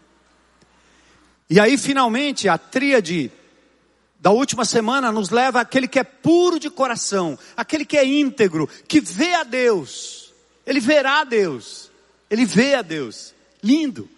E 1.49 1.59
aí, 1.59 1.77
finalmente, 1.77 2.49
a 2.49 2.57
tríade 2.57 3.31
da 4.19 4.31
última 4.31 4.65
semana 4.65 5.11
nos 5.11 5.29
leva 5.29 5.61
àquele 5.61 5.87
que 5.87 5.99
é 5.99 6.03
puro 6.03 6.59
de 6.59 6.69
coração, 6.69 7.37
aquele 7.55 7.85
que 7.85 7.97
é 7.97 8.05
íntegro, 8.05 8.67
que 8.87 8.99
vê 8.99 9.35
a 9.35 9.43
Deus. 9.43 10.33
Ele 10.65 10.79
verá 10.79 11.21
a 11.21 11.23
Deus. 11.23 11.91
Ele 12.29 12.45
vê 12.45 12.73
a 12.73 12.81
Deus. 12.81 13.33
Lindo. 13.61 14.09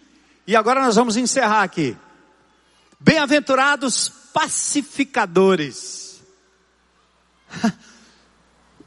E 0.48 0.56
agora 0.56 0.82
nós 0.82 0.96
vamos 0.96 1.18
encerrar 1.18 1.62
aqui. 1.62 1.98
Bem-aventurados 2.98 4.10
pacificadores. 4.34 6.24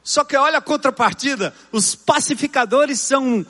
Só 0.02 0.24
que 0.24 0.36
olha 0.36 0.56
a 0.56 0.62
contrapartida: 0.62 1.54
os 1.70 1.94
pacificadores 1.94 2.98
são 3.00 3.46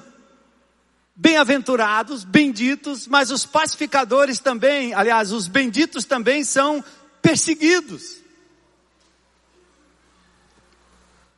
bem-aventurados, 1.14 2.24
benditos, 2.24 3.06
mas 3.06 3.30
os 3.30 3.46
pacificadores 3.46 4.40
também, 4.40 4.92
aliás, 4.92 5.30
os 5.30 5.46
benditos 5.46 6.04
também 6.04 6.42
são 6.42 6.84
perseguidos. 7.22 8.16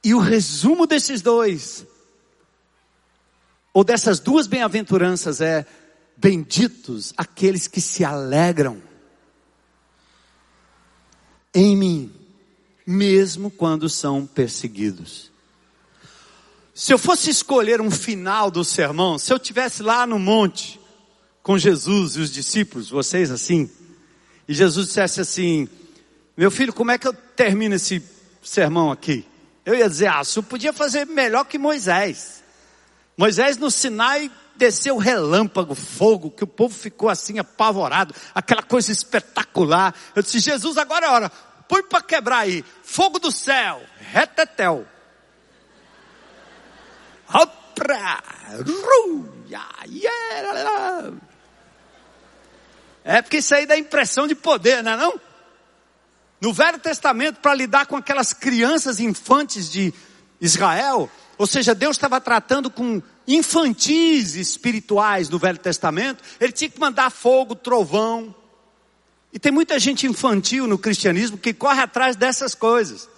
E 0.02 0.14
o 0.14 0.18
resumo 0.18 0.86
desses 0.86 1.20
dois, 1.20 1.86
ou 3.74 3.84
dessas 3.84 4.18
duas 4.18 4.46
bem-aventuranças, 4.46 5.40
é: 5.40 5.66
Benditos 6.22 7.12
aqueles 7.16 7.66
que 7.66 7.80
se 7.80 8.04
alegram 8.04 8.80
em 11.52 11.76
mim. 11.76 12.12
mesmo 12.86 13.50
quando 13.50 13.88
são 13.88 14.24
perseguidos. 14.24 15.32
Se 16.72 16.92
eu 16.92 16.98
fosse 16.98 17.30
escolher 17.30 17.80
um 17.80 17.90
final 17.90 18.50
do 18.50 18.64
sermão, 18.64 19.18
se 19.18 19.32
eu 19.32 19.38
tivesse 19.38 19.82
lá 19.82 20.06
no 20.06 20.18
monte 20.18 20.80
com 21.42 21.58
Jesus 21.58 22.14
e 22.14 22.20
os 22.20 22.32
discípulos, 22.32 22.88
vocês 22.88 23.30
assim, 23.30 23.68
e 24.46 24.54
Jesus 24.54 24.88
dissesse 24.88 25.20
assim: 25.20 25.68
Meu 26.36 26.50
filho, 26.50 26.72
como 26.72 26.92
é 26.92 26.98
que 26.98 27.06
eu 27.06 27.12
termino 27.12 27.74
esse 27.74 28.00
sermão 28.42 28.92
aqui? 28.92 29.26
Eu 29.64 29.74
ia 29.74 29.88
dizer: 29.88 30.06
Ah, 30.06 30.22
você 30.22 30.40
podia 30.40 30.72
fazer 30.72 31.04
melhor 31.04 31.44
que 31.44 31.58
Moisés. 31.58 32.42
Moisés 33.16 33.56
no 33.56 33.70
Sinai 33.70 34.30
desceu 34.56 34.96
relâmpago, 34.96 35.74
fogo, 35.74 36.30
que 36.30 36.44
o 36.44 36.46
povo 36.46 36.74
ficou 36.74 37.08
assim 37.08 37.38
apavorado, 37.38 38.14
aquela 38.34 38.62
coisa 38.62 38.92
espetacular. 38.92 39.94
Eu 40.14 40.22
disse: 40.22 40.40
Jesus, 40.40 40.76
agora 40.76 41.06
é 41.06 41.10
hora, 41.10 41.32
põe 41.68 41.82
para 41.82 42.02
quebrar 42.02 42.38
aí, 42.38 42.64
fogo 42.82 43.18
do 43.18 43.30
céu, 43.30 43.82
retetel. 43.98 44.86
É 53.04 53.20
porque 53.22 53.38
isso 53.38 53.54
aí 53.54 53.66
dá 53.66 53.76
impressão 53.76 54.28
de 54.28 54.34
poder, 54.34 54.82
não 54.82 54.92
é 54.92 54.96
não? 54.96 55.20
No 56.40 56.52
Velho 56.52 56.78
Testamento, 56.78 57.40
para 57.40 57.54
lidar 57.54 57.86
com 57.86 57.96
aquelas 57.96 58.32
crianças 58.32 59.00
infantes 59.00 59.70
de 59.70 59.94
Israel, 60.40 61.10
ou 61.38 61.46
seja, 61.46 61.74
Deus 61.74 61.96
estava 61.96 62.20
tratando 62.20 62.68
com 62.70 63.00
infantis 63.26 64.34
espirituais 64.34 65.28
no 65.28 65.38
Velho 65.38 65.58
Testamento, 65.58 66.22
ele 66.40 66.52
tinha 66.52 66.70
que 66.70 66.80
mandar 66.80 67.10
fogo, 67.10 67.54
trovão. 67.54 68.34
E 69.32 69.38
tem 69.38 69.50
muita 69.50 69.78
gente 69.78 70.06
infantil 70.06 70.66
no 70.66 70.78
cristianismo 70.78 71.38
que 71.38 71.54
corre 71.54 71.80
atrás 71.80 72.16
dessas 72.16 72.54
coisas. 72.54 73.08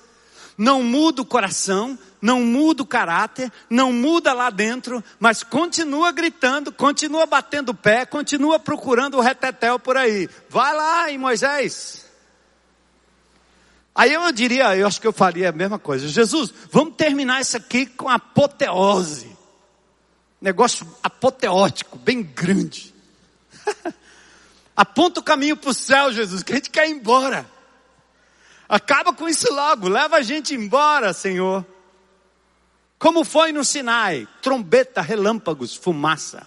Não 0.57 0.83
muda 0.83 1.23
o 1.23 1.27
coração, 1.27 1.99
não 2.23 2.41
muda 2.41 2.83
o 2.83 2.87
caráter, 2.87 3.53
não 3.69 3.93
muda 3.93 4.33
lá 4.33 4.49
dentro, 4.49 5.03
mas 5.19 5.43
continua 5.43 6.13
gritando, 6.13 6.71
continua 6.71 7.27
batendo 7.27 7.71
o 7.71 7.75
pé, 7.75 8.07
continua 8.07 8.59
procurando 8.59 9.19
o 9.19 9.21
retetel 9.21 9.79
por 9.81 9.97
aí. 9.97 10.29
Vai 10.49 10.75
lá 10.75 11.11
em 11.11 11.19
Moisés. 11.19 12.05
Aí 13.95 14.13
eu 14.13 14.33
diria, 14.33 14.77
eu 14.77 14.87
acho 14.87 15.01
que 15.01 15.07
eu 15.07 15.13
faria 15.13 15.51
a 15.51 15.53
mesma 15.53 15.79
coisa. 15.79 16.07
Jesus, 16.09 16.53
vamos 16.71 16.95
terminar 16.97 17.41
isso 17.41 17.57
aqui 17.57 17.87
com 17.87 18.09
apoteose. 18.09 19.34
Negócio 20.41 20.87
apoteótico, 21.03 21.99
bem 21.99 22.23
grande. 22.23 22.95
Aponta 24.77 25.21
o 25.21 25.23
caminho 25.23 25.57
para 25.57 25.71
o 25.71 25.75
céu, 25.75 26.13
Jesus, 26.13 26.43
que 26.43 26.53
a 26.53 26.57
gente 26.57 26.71
quer 26.71 26.89
ir 26.89 26.93
embora. 26.93 27.49
Acaba 28.69 29.13
com 29.13 29.29
isso 29.29 29.53
logo, 29.53 29.89
leva 29.89 30.17
a 30.17 30.23
gente 30.23 30.55
embora, 30.55 31.13
Senhor. 31.13 31.65
Como 32.99 33.25
foi 33.25 33.53
no 33.53 33.65
Sinai? 33.65 34.27
Trombeta, 34.41 35.01
relâmpagos, 35.01 35.75
fumaça. 35.75 36.47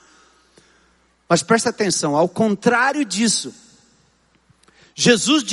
Mas 1.29 1.43
presta 1.43 1.69
atenção, 1.69 2.15
ao 2.15 2.27
contrário 2.27 3.05
disso, 3.05 3.53
Jesus 4.95 5.43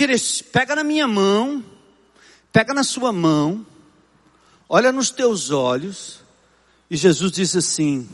pega 0.41 0.75
na 0.75 0.83
minha 0.83 1.07
mão, 1.07 1.63
pega 2.53 2.73
na 2.73 2.83
sua 2.83 3.13
mão, 3.13 3.67
olha 4.69 4.91
nos 4.91 5.11
teus 5.11 5.51
olhos, 5.51 6.21
e 6.91 6.97
Jesus 6.97 7.33
diz 7.33 7.55
assim: 7.55 8.09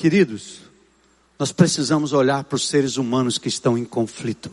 queridos, 0.00 0.60
nós 1.38 1.52
precisamos 1.52 2.12
olhar 2.12 2.44
para 2.44 2.56
os 2.56 2.66
seres 2.66 2.96
humanos 2.96 3.38
que 3.38 3.48
estão 3.48 3.76
em 3.76 3.84
conflito. 3.84 4.50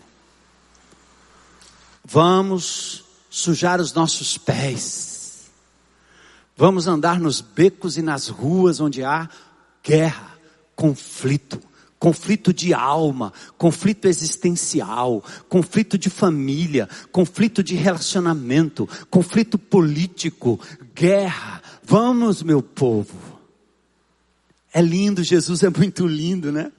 Vamos 2.03 3.03
sujar 3.29 3.79
os 3.79 3.93
nossos 3.93 4.37
pés 4.37 5.07
Vamos 6.57 6.87
andar 6.87 7.19
nos 7.19 7.39
becos 7.39 7.97
e 7.97 8.01
nas 8.01 8.29
ruas 8.29 8.79
onde 8.79 9.03
há 9.03 9.29
guerra, 9.83 10.35
conflito, 10.75 11.61
conflito 11.99 12.51
de 12.51 12.73
alma, 12.73 13.31
conflito 13.59 14.07
existencial, 14.07 15.23
conflito 15.47 15.99
de 15.99 16.09
família, 16.09 16.89
conflito 17.11 17.61
de 17.61 17.75
relacionamento, 17.75 18.89
conflito 19.07 19.59
político, 19.59 20.59
guerra. 20.95 21.61
Vamos, 21.83 22.41
meu 22.41 22.63
povo. 22.63 23.13
É 24.77 24.81
lindo, 24.81 25.23
Jesus 25.23 25.63
é 25.63 25.71
muito 25.71 26.05
lindo, 26.05 26.51
né? 26.51 26.71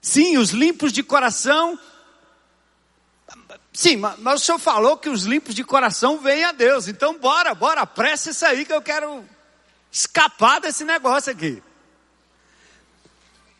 Sim, 0.00 0.36
os 0.36 0.50
limpos 0.50 0.92
de 0.92 1.04
coração 1.04 1.78
Sim, 3.72 3.98
mas 4.18 4.42
o 4.42 4.44
senhor 4.44 4.58
falou 4.58 4.96
que 4.96 5.08
os 5.08 5.22
limpos 5.22 5.54
de 5.54 5.62
coração 5.62 6.18
vêm 6.18 6.42
a 6.42 6.50
Deus. 6.50 6.88
Então 6.88 7.16
bora, 7.16 7.54
bora, 7.54 7.82
apressa 7.82 8.30
isso 8.30 8.44
aí 8.44 8.64
que 8.64 8.72
eu 8.72 8.82
quero 8.82 9.24
escapar 9.92 10.60
desse 10.60 10.84
negócio 10.84 11.30
aqui. 11.30 11.62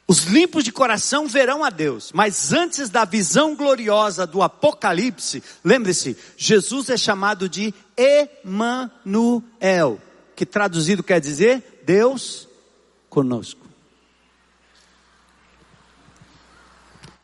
Os 0.09 0.25
limpos 0.25 0.65
de 0.65 0.73
coração 0.73 1.29
verão 1.29 1.63
a 1.63 1.71
Deus, 1.71 2.11
mas 2.13 2.53
antes 2.53 2.91
da 2.91 3.05
visão 3.05 3.55
gloriosa 3.55 4.27
do 4.27 4.43
Apocalipse, 4.43 5.45
lembre-se, 5.65 6.17
Jesus 6.37 6.91
é 6.91 6.97
chamado 6.97 7.49
de 7.49 7.73
Emanuel, 7.97 10.01
que 10.35 10.45
traduzido 10.45 11.05
quer 11.05 11.21
dizer 11.21 11.83
Deus 11.87 12.51
conosco. 13.13 13.61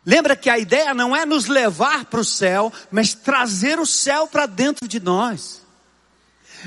Lembra 0.05 0.37
que 0.37 0.51
a 0.51 0.59
ideia 0.59 0.93
não 0.93 1.17
é 1.17 1.25
nos 1.25 1.47
levar 1.47 2.05
para 2.05 2.21
o 2.21 2.25
céu, 2.25 2.71
mas 2.91 3.15
trazer 3.15 3.79
o 3.79 3.87
céu 3.87 4.27
para 4.27 4.45
dentro 4.45 4.87
de 4.87 5.01
nós. 5.01 5.63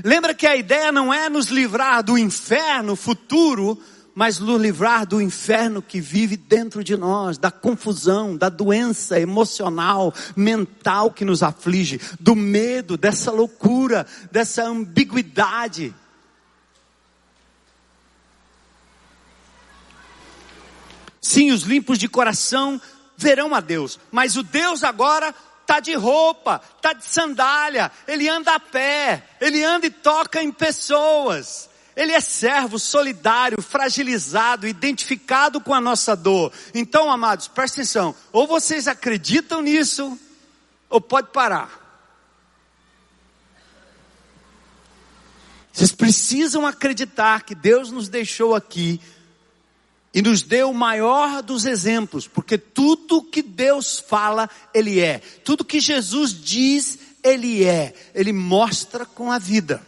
Lembra 0.04 0.34
que 0.34 0.48
a 0.48 0.56
ideia 0.56 0.92
não 0.92 1.14
é 1.14 1.30
nos 1.30 1.48
livrar 1.48 2.04
do 2.04 2.18
inferno 2.18 2.96
futuro, 2.96 3.80
mas 4.16 4.40
nos 4.40 4.60
livrar 4.60 5.06
do 5.06 5.22
inferno 5.22 5.84
que 5.84 6.02
vive 6.02 6.36
dentro 6.36 6.84
de 6.84 6.98
nós, 6.98 7.38
da 7.38 7.52
confusão, 7.52 8.36
da 8.36 8.50
doença 8.50 9.20
emocional, 9.20 10.12
mental 10.36 11.12
que 11.12 11.24
nos 11.24 11.44
aflige, 11.44 12.02
do 12.20 12.36
medo, 12.36 12.98
dessa 12.98 13.32
loucura, 13.32 14.08
dessa 14.32 14.64
ambiguidade. 14.64 15.94
Sim, 21.22 21.52
os 21.52 21.62
limpos 21.62 22.00
de 22.00 22.10
coração 22.10 22.82
verão 23.16 23.54
a 23.54 23.60
Deus. 23.60 24.00
Mas 24.12 24.36
o 24.36 24.42
Deus 24.42 24.84
agora 24.84 25.34
está 25.62 25.80
de 25.80 25.94
roupa, 25.94 26.60
está 26.76 26.92
de 26.92 27.06
sandália, 27.06 27.92
ele 28.08 28.28
anda 28.28 28.56
a 28.56 28.60
pé, 28.60 29.24
ele 29.40 29.64
anda 29.64 29.86
e 29.86 29.92
toca 29.92 30.42
em 30.42 30.52
pessoas. 30.52 31.70
Ele 31.96 32.14
é 32.14 32.20
servo, 32.20 32.80
solidário, 32.80 33.62
fragilizado, 33.62 34.68
identificado 34.68 35.62
com 35.62 35.74
a 35.74 35.82
nossa 35.82 36.16
dor. 36.16 36.52
Então, 36.74 37.12
amados, 37.12 37.48
presta 37.48 37.82
atenção. 37.82 38.16
Ou 38.32 38.48
vocês 38.48 38.88
acreditam 38.88 39.62
nisso, 39.62 40.18
ou 40.90 41.00
pode 41.00 41.30
parar. 41.32 41.80
Vocês 45.72 45.92
precisam 45.92 46.66
acreditar 46.66 47.44
que 47.44 47.54
Deus 47.54 47.92
nos 47.92 48.10
deixou 48.10 48.56
aqui 48.56 49.00
e 50.14 50.22
nos 50.22 50.44
deu 50.44 50.72
o 50.72 50.74
maior 50.74 51.42
dos 51.42 51.66
exemplos, 51.66 52.28
porque 52.28 52.58
tudo 52.58 53.24
que 53.24 53.42
Deus 53.42 53.98
fala, 54.00 54.50
Ele 54.74 55.00
é. 55.00 55.20
Tudo 55.20 55.64
que 55.64 55.80
Jesus 55.80 56.34
diz, 56.34 57.00
Ele 57.24 57.64
é. 57.64 57.94
Ele 58.14 58.34
mostra 58.34 59.06
com 59.06 59.32
a 59.32 59.40
vida. 59.40 59.82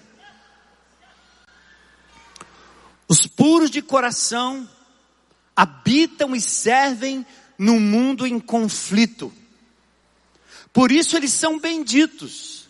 Os 3.07 3.25
puros 3.27 3.69
de 3.69 3.81
coração 3.81 4.67
habitam 5.55 6.35
e 6.35 6.41
servem 6.41 7.23
num 7.57 7.79
mundo 7.79 8.25
em 8.25 8.39
conflito. 8.39 9.31
Por 10.71 10.91
isso 10.91 11.15
eles 11.15 11.31
são 11.31 11.59
benditos. 11.59 12.67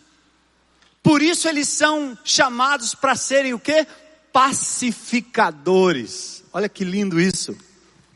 Por 1.02 1.22
isso 1.22 1.48
eles 1.48 1.68
são 1.68 2.16
chamados 2.24 2.94
para 2.94 3.16
serem 3.16 3.54
o 3.54 3.58
que? 3.58 3.86
Pacificadores. 4.32 6.43
Olha 6.54 6.68
que 6.68 6.84
lindo 6.84 7.20
isso. 7.20 7.58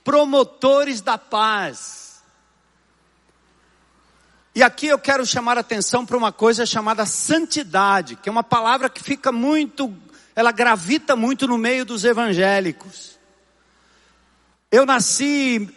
Promotores 0.05 1.01
da 1.01 1.19
paz. 1.19 2.23
E 4.55 4.63
aqui 4.63 4.87
eu 4.87 4.99
quero 4.99 5.27
chamar 5.27 5.59
a 5.59 5.61
atenção 5.61 6.07
para 6.07 6.17
uma 6.17 6.31
coisa 6.31 6.65
chamada 6.65 7.05
santidade, 7.05 8.15
que 8.15 8.29
é 8.29 8.33
uma 8.33 8.45
palavra 8.45 8.89
que 8.89 9.03
fica 9.03 9.33
muito, 9.33 9.93
ela 10.37 10.53
gravita 10.53 11.17
muito 11.17 11.49
no 11.49 11.59
meio 11.59 11.85
dos 11.85 12.05
evangélicos. 12.05 13.19
Eu 14.71 14.87
nasci 14.87 15.69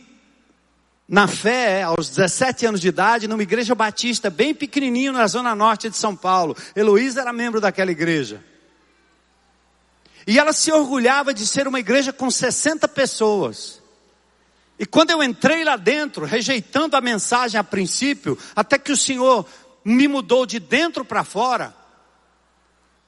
na 1.07 1.27
fé, 1.27 1.81
aos 1.81 2.09
17 2.09 2.67
anos 2.67 2.79
de 2.79 2.89
idade, 2.89 3.27
numa 3.27 3.41
igreja 3.41 3.73
batista 3.73 4.29
bem 4.29 4.53
pequenininho 4.53 5.13
na 5.13 5.25
zona 5.25 5.55
norte 5.55 5.89
de 5.89 5.97
São 5.97 6.15
Paulo. 6.15 6.55
Heloísa 6.75 7.21
era 7.21 7.33
membro 7.33 7.59
daquela 7.59 7.91
igreja. 7.91 8.50
E 10.27 10.37
ela 10.37 10.53
se 10.53 10.71
orgulhava 10.71 11.33
de 11.33 11.45
ser 11.47 11.67
uma 11.67 11.79
igreja 11.79 12.13
com 12.13 12.29
60 12.29 12.87
pessoas. 12.87 13.81
E 14.77 14.85
quando 14.85 15.11
eu 15.11 15.21
entrei 15.21 15.63
lá 15.63 15.75
dentro, 15.75 16.25
rejeitando 16.25 16.95
a 16.95 17.01
mensagem 17.01 17.59
a 17.59 17.63
princípio, 17.63 18.37
até 18.55 18.77
que 18.77 18.91
o 18.91 18.97
Senhor 18.97 19.45
me 19.85 20.07
mudou 20.07 20.45
de 20.45 20.59
dentro 20.59 21.05
para 21.05 21.23
fora, 21.23 21.75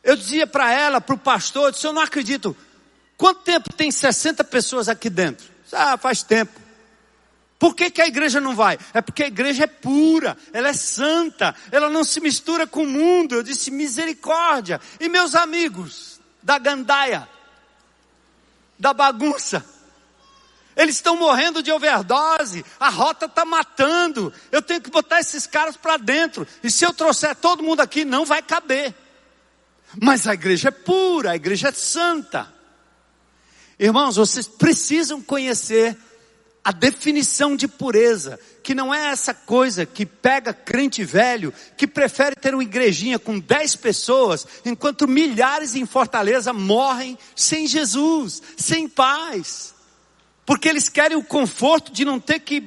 Eu 0.05 0.17
dizia 0.17 0.45
para 0.45 0.69
ela, 0.69 0.99
para 0.99 1.15
o 1.15 1.17
pastor, 1.17 1.67
eu 1.67 1.71
disse, 1.71 1.87
eu 1.87 1.93
não 1.93 2.01
acredito. 2.01 2.55
Quanto 3.15 3.41
tempo 3.41 3.71
tem 3.71 3.89
60 3.89 4.43
pessoas 4.43 4.89
aqui 4.89 5.09
dentro? 5.09 5.47
Ah, 5.71 5.97
faz 5.97 6.21
tempo. 6.23 6.59
Por 7.57 7.73
que, 7.73 7.89
que 7.89 8.01
a 8.01 8.07
igreja 8.07 8.41
não 8.41 8.53
vai? 8.53 8.77
É 8.93 9.01
porque 9.01 9.23
a 9.23 9.27
igreja 9.27 9.63
é 9.63 9.67
pura, 9.67 10.35
ela 10.51 10.67
é 10.67 10.73
santa, 10.73 11.55
ela 11.71 11.89
não 11.89 12.03
se 12.03 12.19
mistura 12.19 12.67
com 12.67 12.83
o 12.83 12.87
mundo. 12.87 13.35
Eu 13.35 13.43
disse 13.43 13.71
misericórdia. 13.71 14.81
E 14.99 15.07
meus 15.07 15.33
amigos 15.33 16.12
da 16.43 16.59
gandaia, 16.59 17.27
da 18.77 18.93
bagunça, 18.93 19.65
eles 20.75 20.95
estão 20.95 21.15
morrendo 21.15 21.61
de 21.61 21.71
overdose, 21.71 22.65
a 22.79 22.89
rota 22.89 23.25
está 23.25 23.45
matando. 23.45 24.33
Eu 24.51 24.61
tenho 24.61 24.81
que 24.81 24.89
botar 24.89 25.19
esses 25.19 25.45
caras 25.45 25.77
para 25.77 25.97
dentro. 25.97 26.47
E 26.63 26.71
se 26.71 26.83
eu 26.83 26.93
trouxer 26.93 27.35
todo 27.35 27.63
mundo 27.63 27.81
aqui, 27.81 28.03
não 28.03 28.25
vai 28.25 28.41
caber. 28.41 28.93
Mas 30.01 30.25
a 30.25 30.33
igreja 30.33 30.69
é 30.69 30.71
pura, 30.71 31.31
a 31.31 31.35
igreja 31.35 31.69
é 31.69 31.71
santa. 31.71 32.51
Irmãos, 33.77 34.15
vocês 34.15 34.47
precisam 34.47 35.21
conhecer 35.21 35.95
a 36.63 36.71
definição 36.71 37.55
de 37.55 37.67
pureza, 37.67 38.39
que 38.63 38.73
não 38.73 38.93
é 38.93 39.07
essa 39.07 39.33
coisa 39.33 39.85
que 39.85 40.05
pega 40.05 40.53
crente 40.53 41.03
velho, 41.03 41.53
que 41.75 41.85
prefere 41.85 42.35
ter 42.35 42.53
uma 42.53 42.63
igrejinha 42.63 43.19
com 43.19 43.37
dez 43.37 43.75
pessoas, 43.75 44.47
enquanto 44.63 45.07
milhares 45.07 45.75
em 45.75 45.85
Fortaleza 45.85 46.53
morrem 46.53 47.17
sem 47.35 47.67
Jesus, 47.67 48.41
sem 48.57 48.87
paz. 48.87 49.75
Porque 50.45 50.69
eles 50.69 50.87
querem 50.87 51.17
o 51.17 51.23
conforto 51.23 51.91
de 51.91 52.05
não 52.05 52.19
ter 52.19 52.39
que 52.39 52.63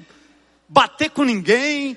bater 0.68 1.11
com 1.11 1.24
ninguém, 1.24 1.96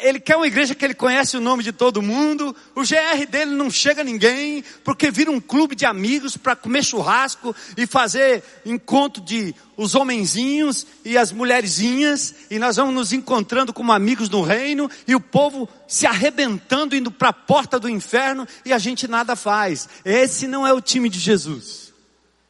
ele 0.00 0.20
quer 0.20 0.36
uma 0.36 0.46
igreja 0.46 0.76
que 0.76 0.84
ele 0.84 0.94
conhece 0.94 1.36
o 1.36 1.40
nome 1.40 1.64
de 1.64 1.72
todo 1.72 2.00
mundo. 2.00 2.54
O 2.72 2.82
GR 2.82 3.26
dele 3.28 3.50
não 3.50 3.68
chega 3.68 4.02
a 4.02 4.04
ninguém, 4.04 4.62
porque 4.84 5.10
vira 5.10 5.28
um 5.28 5.40
clube 5.40 5.74
de 5.74 5.84
amigos 5.84 6.36
para 6.36 6.54
comer 6.54 6.84
churrasco 6.84 7.54
e 7.76 7.84
fazer 7.84 8.44
encontro 8.64 9.20
de 9.20 9.52
os 9.76 9.96
homenzinhos 9.96 10.86
e 11.04 11.18
as 11.18 11.32
mulherzinhas. 11.32 12.32
E 12.48 12.60
nós 12.60 12.76
vamos 12.76 12.94
nos 12.94 13.12
encontrando 13.12 13.72
como 13.72 13.90
amigos 13.90 14.28
no 14.28 14.42
reino 14.42 14.88
e 15.06 15.16
o 15.16 15.20
povo 15.20 15.68
se 15.88 16.06
arrebentando, 16.06 16.94
indo 16.94 17.10
para 17.10 17.30
a 17.30 17.32
porta 17.32 17.80
do 17.80 17.88
inferno 17.88 18.46
e 18.64 18.72
a 18.72 18.78
gente 18.78 19.08
nada 19.08 19.34
faz. 19.34 19.88
Esse 20.04 20.46
não 20.46 20.64
é 20.64 20.72
o 20.72 20.80
time 20.80 21.08
de 21.08 21.18
Jesus. 21.18 21.92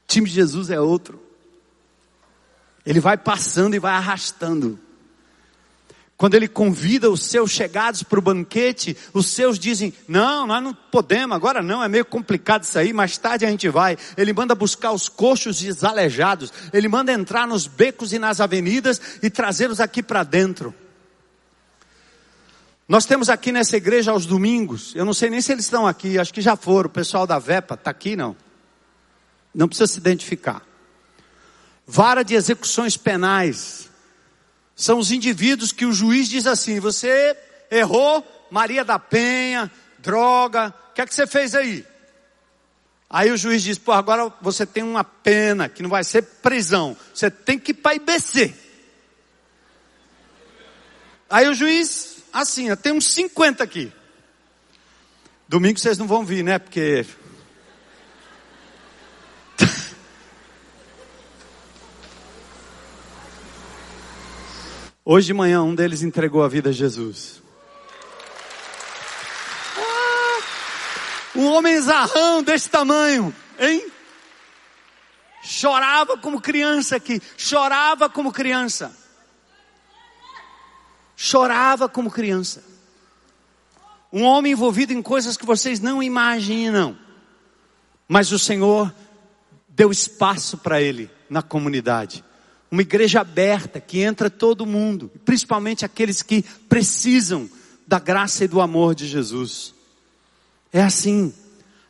O 0.05 0.09
time 0.09 0.29
de 0.29 0.35
Jesus 0.35 0.69
é 0.69 0.79
outro. 0.79 1.23
Ele 2.85 3.01
vai 3.01 3.17
passando 3.17 3.75
e 3.75 3.79
vai 3.79 3.93
arrastando. 3.93 4.79
Quando 6.23 6.37
ele 6.37 6.47
convida 6.47 7.11
os 7.11 7.25
seus 7.25 7.51
chegados 7.51 8.05
para 8.05 8.17
o 8.17 8.23
banquete, 8.23 8.97
os 9.13 9.27
seus 9.27 9.59
dizem: 9.59 9.93
Não, 10.07 10.47
nós 10.47 10.63
não 10.63 10.73
podemos, 10.73 11.35
agora 11.35 11.61
não, 11.61 11.83
é 11.83 11.89
meio 11.89 12.05
complicado 12.05 12.63
isso 12.63 12.79
aí, 12.79 12.93
mais 12.93 13.19
tarde 13.19 13.45
a 13.45 13.51
gente 13.51 13.69
vai. 13.69 13.99
Ele 14.17 14.33
manda 14.33 14.55
buscar 14.55 14.93
os 14.93 15.09
coxos 15.09 15.61
e 15.65 15.69
os 15.69 15.83
aleijados, 15.83 16.53
ele 16.73 16.87
manda 16.87 17.13
entrar 17.13 17.45
nos 17.45 17.67
becos 17.67 18.13
e 18.13 18.21
nas 18.21 18.41
avenidas 18.41 19.01
e 19.21 19.29
trazê-los 19.29 19.81
aqui 19.81 20.01
para 20.01 20.23
dentro. 20.23 20.73
Nós 22.87 23.05
temos 23.05 23.29
aqui 23.29 23.51
nessa 23.51 23.77
igreja 23.77 24.13
aos 24.13 24.25
domingos, 24.25 24.95
eu 24.95 25.05
não 25.05 25.13
sei 25.13 25.29
nem 25.29 25.41
se 25.41 25.51
eles 25.51 25.65
estão 25.65 25.89
aqui, 25.89 26.21
acho 26.21 26.33
que 26.33 26.41
já 26.41 26.55
foram, 26.55 26.87
o 26.87 26.93
pessoal 26.93 27.27
da 27.27 27.41
VEPA 27.41 27.75
está 27.75 27.91
aqui 27.91 28.15
não? 28.15 28.37
Não 29.53 29.67
precisa 29.67 29.93
se 29.93 29.99
identificar. 29.99 30.63
Vara 31.85 32.23
de 32.23 32.37
execuções 32.37 32.97
penais 32.97 33.91
são 34.75 34.99
os 34.99 35.11
indivíduos 35.11 35.73
que 35.73 35.87
o 35.87 35.93
juiz 35.93 36.29
diz 36.29 36.47
assim: 36.47 36.81
você 36.81 37.37
errou, 37.71 38.27
Maria 38.51 38.85
da 38.85 38.99
Penha, 38.99 39.71
droga, 39.99 40.75
o 40.91 40.95
que 40.95 41.01
é 41.01 41.07
que 41.07 41.15
você 41.15 41.27
fez 41.27 41.55
aí? 41.55 41.87
Aí 43.09 43.31
o 43.31 43.37
juiz 43.37 43.63
diz: 43.63 43.79
pô, 43.79 43.93
agora 43.93 44.33
você 44.41 44.65
tem 44.65 44.83
uma 44.83 45.05
pena 45.05 45.69
que 45.69 45.83
não 45.83 45.91
vai 45.91 46.03
ser 46.03 46.23
prisão, 46.23 46.97
você 47.15 47.31
tem 47.31 47.59
que 47.59 47.73
ir 47.73 47.75
para 47.75 47.95
IBC. 47.95 48.55
Aí 51.29 51.49
o 51.49 51.55
juiz, 51.55 52.19
assim, 52.33 52.75
tem 52.77 52.93
uns 52.93 53.11
50 53.13 53.65
aqui. 53.65 53.91
Domingo 55.49 55.79
vocês 55.79 55.99
não 55.99 56.07
vão 56.07 56.25
vir, 56.25 56.43
né? 56.43 56.59
Porque 56.59 57.07
Hoje 65.05 65.27
de 65.27 65.35
manhã 65.35 65.63
um 65.63 65.75
deles 65.75 66.03
entregou 66.03 66.45
a 66.45 66.49
vida 66.49 66.71
a 66.71 66.73
Jesus. 66.73 67.43
Um 71.35 71.47
homem 71.47 71.81
zarrão 71.81 72.41
desse 72.41 72.71
tamanho, 72.71 73.35
hein? 73.59 73.91
Chorava 75.43 76.17
como 76.17 76.41
criança 76.41 76.95
aqui, 76.95 77.21
chorava 77.37 78.09
como 78.09 78.31
criança. 78.31 78.97
Chorava 81.17 81.89
como 81.89 82.09
criança. 82.09 82.63
Um 84.13 84.23
homem 84.23 84.53
envolvido 84.53 84.93
em 84.93 85.03
coisas 85.03 85.37
que 85.37 85.47
vocês 85.47 85.81
não 85.81 86.01
imaginam. 86.01 86.97
Mas 88.07 88.31
o 88.31 88.39
Senhor 88.39 88.95
deu 89.69 89.91
espaço 89.91 90.59
para 90.59 90.81
ele 90.81 91.11
na 91.29 91.43
comunidade 91.43 92.23
uma 92.73 92.81
igreja 92.81 93.21
aberta 93.21 93.79
que 93.79 94.01
entra 94.01 94.31
todo 94.31 94.65
mundo, 94.65 95.13
principalmente 95.27 95.85
aqueles 95.85 96.23
que 96.23 96.43
precisam 96.71 97.47
da 97.87 97.99
graça 97.99 98.45
e 98.45 98.49
do 98.49 98.63
amor 98.63 98.95
de 98.95 99.07
Jesus. 99.07 99.75
É 100.73 100.83
assim. 100.83 101.35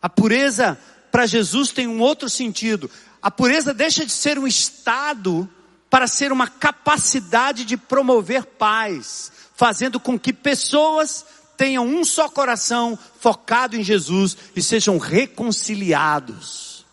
A 0.03 0.09
pureza 0.09 0.77
para 1.13 1.25
Jesus 1.25 1.71
tem 1.71 1.87
um 1.87 2.01
outro 2.01 2.29
sentido. 2.29 2.91
A 3.23 3.31
pureza 3.31 3.73
deixa 3.73 4.05
de 4.05 4.11
ser 4.11 4.41
um 4.41 4.47
estado 4.47 5.49
para 5.89 6.09
ser 6.09 6.33
uma 6.33 6.49
capacidade 6.49 7.65
de 7.65 7.77
promover 7.77 8.45
paz, 8.45 9.31
fazendo 9.55 10.01
com 10.01 10.19
que 10.19 10.33
pessoas 10.33 11.25
tenham 11.57 11.87
um 11.87 12.05
só 12.05 12.29
coração 12.29 12.99
focado 13.21 13.77
em 13.77 13.85
Jesus 13.85 14.37
e 14.57 14.61
sejam 14.61 14.99
reconciliados. 14.99 16.85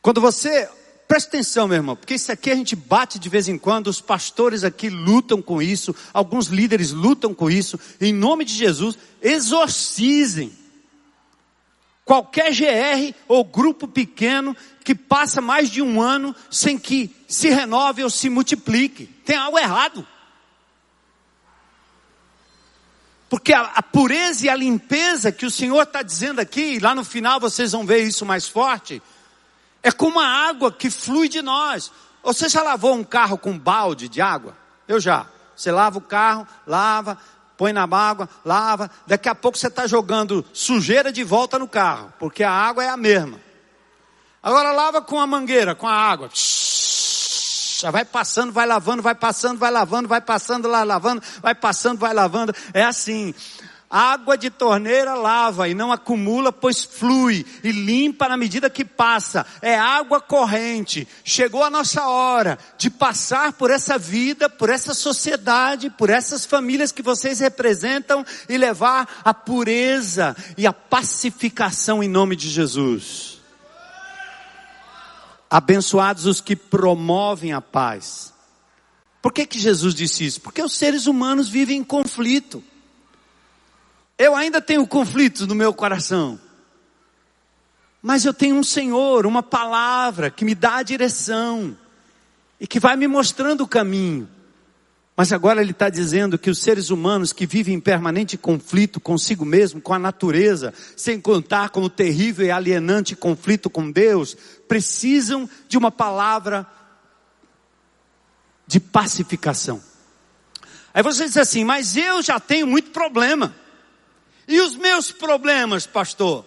Quando 0.00 0.18
você 0.18 0.66
Presta 1.06 1.28
atenção, 1.28 1.68
meu 1.68 1.76
irmão, 1.76 1.94
porque 1.94 2.14
isso 2.14 2.32
aqui 2.32 2.50
a 2.50 2.54
gente 2.54 2.74
bate 2.74 3.18
de 3.18 3.28
vez 3.28 3.46
em 3.48 3.56
quando, 3.56 3.86
os 3.86 4.00
pastores 4.00 4.64
aqui 4.64 4.88
lutam 4.88 5.40
com 5.40 5.62
isso, 5.62 5.94
alguns 6.12 6.48
líderes 6.48 6.90
lutam 6.90 7.32
com 7.32 7.48
isso. 7.48 7.78
Em 8.00 8.12
nome 8.12 8.44
de 8.44 8.52
Jesus, 8.52 8.98
exorcizem 9.22 10.52
qualquer 12.04 12.52
GR 12.52 13.16
ou 13.28 13.44
grupo 13.44 13.86
pequeno 13.86 14.56
que 14.84 14.96
passa 14.96 15.40
mais 15.40 15.70
de 15.70 15.80
um 15.80 16.00
ano 16.00 16.34
sem 16.50 16.76
que 16.76 17.14
se 17.28 17.50
renove 17.50 18.02
ou 18.02 18.10
se 18.10 18.28
multiplique. 18.28 19.06
Tem 19.24 19.36
algo 19.36 19.58
errado. 19.58 20.06
Porque 23.28 23.52
a, 23.52 23.62
a 23.62 23.82
pureza 23.82 24.46
e 24.46 24.48
a 24.48 24.56
limpeza 24.56 25.30
que 25.30 25.46
o 25.46 25.50
Senhor 25.50 25.82
está 25.82 26.02
dizendo 26.02 26.40
aqui, 26.40 26.80
lá 26.80 26.96
no 26.96 27.04
final 27.04 27.38
vocês 27.38 27.72
vão 27.72 27.86
ver 27.86 28.02
isso 28.02 28.26
mais 28.26 28.48
forte 28.48 29.00
é 29.86 29.92
como 29.92 30.18
a 30.18 30.26
água 30.26 30.72
que 30.72 30.90
flui 30.90 31.28
de 31.28 31.40
nós. 31.40 31.92
Você 32.20 32.48
já 32.48 32.60
lavou 32.60 32.92
um 32.92 33.04
carro 33.04 33.38
com 33.38 33.56
balde 33.56 34.08
de 34.08 34.20
água? 34.20 34.56
Eu 34.88 34.98
já. 34.98 35.26
Você 35.54 35.70
lava 35.70 35.98
o 35.98 36.00
carro, 36.00 36.44
lava, 36.66 37.16
põe 37.56 37.72
na 37.72 37.84
água, 37.84 38.28
lava. 38.44 38.90
Daqui 39.06 39.28
a 39.28 39.34
pouco 39.34 39.56
você 39.56 39.68
está 39.68 39.86
jogando 39.86 40.44
sujeira 40.52 41.12
de 41.12 41.22
volta 41.22 41.56
no 41.56 41.68
carro, 41.68 42.12
porque 42.18 42.42
a 42.42 42.50
água 42.50 42.82
é 42.82 42.88
a 42.88 42.96
mesma. 42.96 43.40
Agora 44.42 44.72
lava 44.72 45.00
com 45.00 45.20
a 45.20 45.26
mangueira, 45.26 45.76
com 45.76 45.86
a 45.86 45.94
água. 45.94 46.30
Já 46.34 47.92
vai 47.92 48.04
passando, 48.04 48.52
vai 48.52 48.66
lavando, 48.66 49.02
vai 49.02 49.14
passando, 49.14 49.56
vai 49.56 49.70
lavando, 49.70 50.08
vai 50.08 50.20
passando, 50.20 50.66
lá 50.66 50.82
lavando, 50.82 51.22
vai 51.40 51.54
passando, 51.54 51.98
vai 52.00 52.12
lavando. 52.12 52.52
É 52.74 52.82
assim. 52.82 53.32
Água 53.88 54.36
de 54.36 54.50
torneira 54.50 55.14
lava 55.14 55.68
e 55.68 55.74
não 55.74 55.92
acumula, 55.92 56.50
pois 56.52 56.82
flui 56.82 57.46
e 57.62 57.70
limpa 57.70 58.28
na 58.28 58.36
medida 58.36 58.68
que 58.68 58.84
passa. 58.84 59.46
É 59.62 59.78
água 59.78 60.20
corrente. 60.20 61.06
Chegou 61.24 61.62
a 61.62 61.70
nossa 61.70 62.04
hora 62.08 62.58
de 62.76 62.90
passar 62.90 63.52
por 63.52 63.70
essa 63.70 63.96
vida, 63.96 64.48
por 64.50 64.70
essa 64.70 64.92
sociedade, 64.92 65.88
por 65.88 66.10
essas 66.10 66.44
famílias 66.44 66.90
que 66.90 67.00
vocês 67.00 67.38
representam 67.38 68.26
e 68.48 68.58
levar 68.58 69.22
a 69.24 69.32
pureza 69.32 70.36
e 70.58 70.66
a 70.66 70.72
pacificação 70.72 72.02
em 72.02 72.08
nome 72.08 72.34
de 72.34 72.48
Jesus. 72.48 73.40
Abençoados 75.48 76.26
os 76.26 76.40
que 76.40 76.56
promovem 76.56 77.52
a 77.52 77.60
paz. 77.60 78.34
Por 79.22 79.32
que 79.32 79.46
que 79.46 79.60
Jesus 79.60 79.94
disse 79.94 80.24
isso? 80.24 80.40
Porque 80.40 80.60
os 80.60 80.76
seres 80.76 81.06
humanos 81.06 81.48
vivem 81.48 81.78
em 81.78 81.84
conflito. 81.84 82.64
Eu 84.18 84.34
ainda 84.34 84.60
tenho 84.60 84.86
conflitos 84.86 85.46
no 85.46 85.54
meu 85.54 85.74
coração. 85.74 86.40
Mas 88.00 88.24
eu 88.24 88.32
tenho 88.32 88.56
um 88.56 88.62
Senhor, 88.62 89.26
uma 89.26 89.42
palavra 89.42 90.30
que 90.30 90.44
me 90.44 90.54
dá 90.54 90.76
a 90.76 90.82
direção 90.82 91.76
e 92.60 92.66
que 92.66 92.80
vai 92.80 92.96
me 92.96 93.06
mostrando 93.06 93.64
o 93.64 93.68
caminho. 93.68 94.28
Mas 95.16 95.32
agora 95.32 95.62
ele 95.62 95.70
está 95.70 95.88
dizendo 95.88 96.38
que 96.38 96.50
os 96.50 96.58
seres 96.58 96.90
humanos 96.90 97.32
que 97.32 97.46
vivem 97.46 97.74
em 97.74 97.80
permanente 97.80 98.36
conflito 98.36 99.00
consigo 99.00 99.44
mesmo, 99.46 99.80
com 99.80 99.94
a 99.94 99.98
natureza, 99.98 100.74
sem 100.94 101.18
contar 101.18 101.70
com 101.70 101.82
o 101.82 101.90
terrível 101.90 102.46
e 102.46 102.50
alienante 102.50 103.16
conflito 103.16 103.70
com 103.70 103.90
Deus, 103.90 104.36
precisam 104.68 105.48
de 105.68 105.78
uma 105.78 105.90
palavra 105.90 106.66
de 108.66 108.78
pacificação. 108.78 109.82
Aí 110.92 111.02
você 111.02 111.24
diz 111.24 111.36
assim, 111.38 111.64
mas 111.64 111.96
eu 111.96 112.22
já 112.22 112.38
tenho 112.38 112.66
muito 112.66 112.90
problema. 112.90 113.54
E 114.46 114.60
os 114.60 114.76
meus 114.76 115.10
problemas, 115.10 115.86
pastor? 115.86 116.44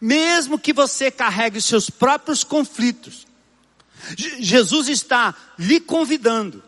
Mesmo 0.00 0.58
que 0.58 0.72
você 0.72 1.10
carregue 1.10 1.60
seus 1.60 1.88
próprios 1.88 2.44
conflitos, 2.44 3.26
Jesus 4.38 4.88
está 4.88 5.34
lhe 5.58 5.80
convidando 5.80 6.62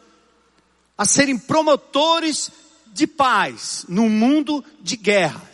a 0.97 1.05
serem 1.05 1.37
promotores 1.37 2.51
de 2.93 3.07
paz 3.07 3.85
num 3.89 4.09
mundo 4.09 4.65
de 4.81 4.97
guerra. 4.97 5.54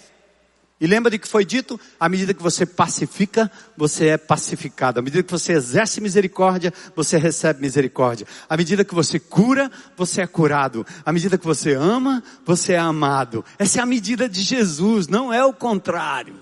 E 0.81 0.87
lembra 0.87 1.11
de 1.11 1.18
que 1.18 1.28
foi 1.28 1.45
dito? 1.45 1.78
À 1.99 2.09
medida 2.09 2.33
que 2.33 2.43
você 2.43 2.64
pacifica, 2.64 3.51
você 3.76 4.09
é 4.09 4.16
pacificado. 4.16 4.99
À 4.99 5.03
medida 5.03 5.22
que 5.22 5.31
você 5.31 5.53
exerce 5.53 6.01
misericórdia, 6.01 6.72
você 6.97 7.18
recebe 7.18 7.61
misericórdia. 7.61 8.26
À 8.49 8.57
medida 8.57 8.83
que 8.83 8.95
você 8.95 9.20
cura, 9.20 9.70
você 9.95 10.22
é 10.22 10.26
curado. 10.26 10.87
À 11.05 11.12
medida 11.12 11.37
que 11.37 11.45
você 11.45 11.74
ama, 11.74 12.22
você 12.47 12.72
é 12.72 12.78
amado. 12.78 13.45
Essa 13.59 13.81
é 13.81 13.83
a 13.83 13.87
medida 13.87 14.26
de 14.26 14.41
Jesus, 14.41 15.07
não 15.07 15.31
é 15.31 15.45
o 15.45 15.53
contrário. 15.53 16.41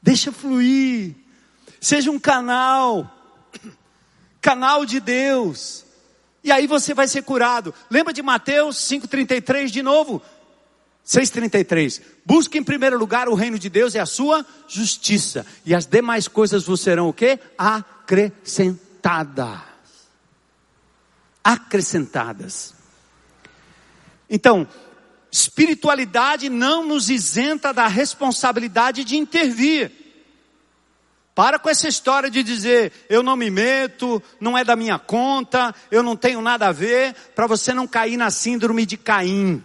Deixa 0.00 0.32
fluir. 0.32 1.14
Seja 1.78 2.10
um 2.10 2.18
canal. 2.18 3.12
Canal 4.40 4.86
de 4.86 4.98
Deus. 4.98 5.84
E 6.42 6.50
aí 6.50 6.66
você 6.66 6.94
vai 6.94 7.06
ser 7.06 7.22
curado. 7.22 7.74
Lembra 7.90 8.14
de 8.14 8.22
Mateus 8.22 8.76
5,33 8.76 9.66
de 9.66 9.82
novo? 9.82 10.22
6,33. 11.06 12.02
Busque 12.24 12.58
em 12.58 12.64
primeiro 12.64 12.98
lugar 12.98 13.28
o 13.28 13.34
reino 13.34 13.58
de 13.58 13.70
Deus 13.70 13.94
e 13.94 13.98
a 13.98 14.06
sua 14.06 14.44
justiça. 14.66 15.46
E 15.64 15.72
as 15.74 15.86
demais 15.86 16.26
coisas 16.26 16.64
vos 16.64 16.80
serão 16.80 17.08
o 17.08 17.12
quê? 17.12 17.38
Acrescentadas. 17.56 19.60
Acrescentadas. 21.44 22.74
Então, 24.28 24.66
espiritualidade 25.30 26.48
não 26.48 26.84
nos 26.84 27.08
isenta 27.08 27.72
da 27.72 27.86
responsabilidade 27.86 29.04
de 29.04 29.16
intervir. 29.16 29.92
Para 31.36 31.58
com 31.58 31.68
essa 31.68 31.86
história 31.86 32.30
de 32.30 32.42
dizer, 32.42 32.90
eu 33.08 33.22
não 33.22 33.36
me 33.36 33.50
meto, 33.50 34.20
não 34.40 34.58
é 34.58 34.64
da 34.64 34.74
minha 34.74 34.98
conta, 34.98 35.72
eu 35.90 36.02
não 36.02 36.16
tenho 36.16 36.40
nada 36.40 36.66
a 36.66 36.72
ver, 36.72 37.14
para 37.34 37.46
você 37.46 37.74
não 37.74 37.86
cair 37.86 38.16
na 38.16 38.30
síndrome 38.30 38.86
de 38.86 38.96
Caim, 38.96 39.62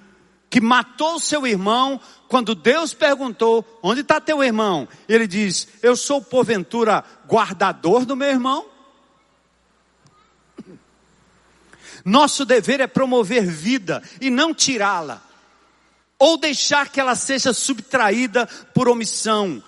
que 0.51 0.61
matou 0.61 1.19
seu 1.19 1.47
irmão 1.47 1.99
quando 2.27 2.53
Deus 2.53 2.93
perguntou: 2.93 3.65
onde 3.81 4.01
está 4.01 4.21
teu 4.21 4.43
irmão? 4.43 4.87
Ele 5.09 5.25
diz: 5.25 5.67
eu 5.81 5.95
sou 5.95 6.21
porventura 6.21 7.03
guardador 7.27 8.05
do 8.05 8.15
meu 8.15 8.29
irmão? 8.29 8.69
Nosso 12.05 12.45
dever 12.45 12.79
é 12.81 12.87
promover 12.87 13.45
vida 13.45 14.03
e 14.19 14.29
não 14.29 14.53
tirá-la, 14.53 15.21
ou 16.19 16.37
deixar 16.37 16.89
que 16.89 16.99
ela 16.99 17.15
seja 17.15 17.53
subtraída 17.53 18.45
por 18.75 18.87
omissão 18.87 19.63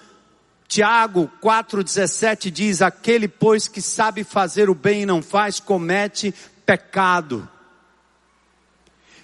Tiago 0.74 1.32
4,17 1.40 2.50
diz: 2.50 2.82
Aquele, 2.82 3.28
pois, 3.28 3.68
que 3.68 3.80
sabe 3.80 4.24
fazer 4.24 4.72
o 4.72 4.74
bem 4.74 5.04
e 5.04 5.06
não 5.06 5.22
faz, 5.22 5.60
comete 5.60 6.34
pecado. 6.66 7.48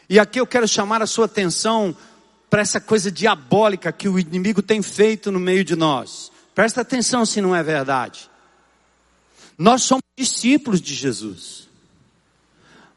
E 0.09 0.17
aqui 0.17 0.39
eu 0.39 0.47
quero 0.47 0.67
chamar 0.67 1.03
a 1.03 1.07
sua 1.07 1.25
atenção 1.25 1.95
para 2.49 2.61
essa 2.61 2.81
coisa 2.81 3.11
diabólica 3.11 3.91
que 3.91 4.09
o 4.09 4.17
inimigo 4.17 4.61
tem 4.61 4.81
feito 4.81 5.31
no 5.31 5.39
meio 5.39 5.63
de 5.63 5.75
nós. 5.75 6.31
Presta 6.55 6.81
atenção 6.81 7.25
se 7.25 7.39
não 7.39 7.55
é 7.55 7.61
verdade. 7.61 8.29
Nós 9.55 9.83
somos 9.83 10.01
discípulos 10.17 10.81
de 10.81 10.95
Jesus. 10.95 11.69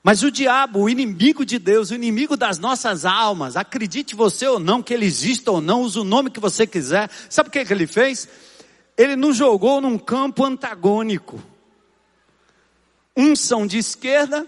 Mas 0.03 0.23
o 0.23 0.31
diabo, 0.31 0.81
o 0.81 0.89
inimigo 0.89 1.45
de 1.45 1.59
Deus, 1.59 1.91
o 1.91 1.95
inimigo 1.95 2.37
das 2.37 2.59
nossas 2.59 3.05
almas, 3.05 3.57
acredite 3.57 4.17
você 4.17 4.47
ou 4.49 4.59
não 4.59 4.83
que 4.83 4.95
ele 4.95 5.05
exista 5.05 5.51
ou 5.53 5.61
não, 5.61 5.83
use 5.83 5.99
o 5.99 6.05
nome 6.05 6.31
que 6.31 6.41
você 6.41 6.67
quiser. 6.67 7.11
Sabe 7.29 7.51
o 7.51 7.53
que, 7.53 7.65
que 7.65 7.73
ele 7.73 7.87
fez? 7.87 8.27
Ele 8.97 9.17
nos 9.17 9.37
jogou 9.37 9.81
num 9.81 9.99
campo 9.99 10.45
antagônico. 10.45 11.41
Uns 13.17 13.41
são 13.41 13.67
de 13.67 13.79
esquerda 13.79 14.47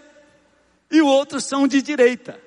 e 0.91 1.03
o 1.03 1.07
outros 1.07 1.45
são 1.45 1.69
de 1.69 1.83
direita. 1.83 2.44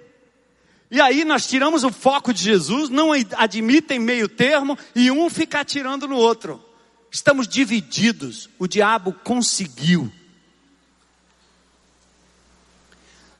E 0.90 1.02
aí 1.02 1.26
nós 1.26 1.48
tiramos 1.48 1.84
o 1.84 1.92
foco 1.92 2.34
de 2.34 2.42
Jesus, 2.42 2.90
não 2.90 3.12
admitem 3.12 4.00
meio 4.00 4.30
termo 4.30 4.78
e 4.96 5.12
um 5.12 5.30
fica 5.30 5.60
atirando 5.60 6.08
no 6.08 6.16
outro. 6.16 6.64
Estamos 7.12 7.48
divididos. 7.48 8.50
O 8.58 8.68
diabo 8.68 9.14
conseguiu. 9.24 10.12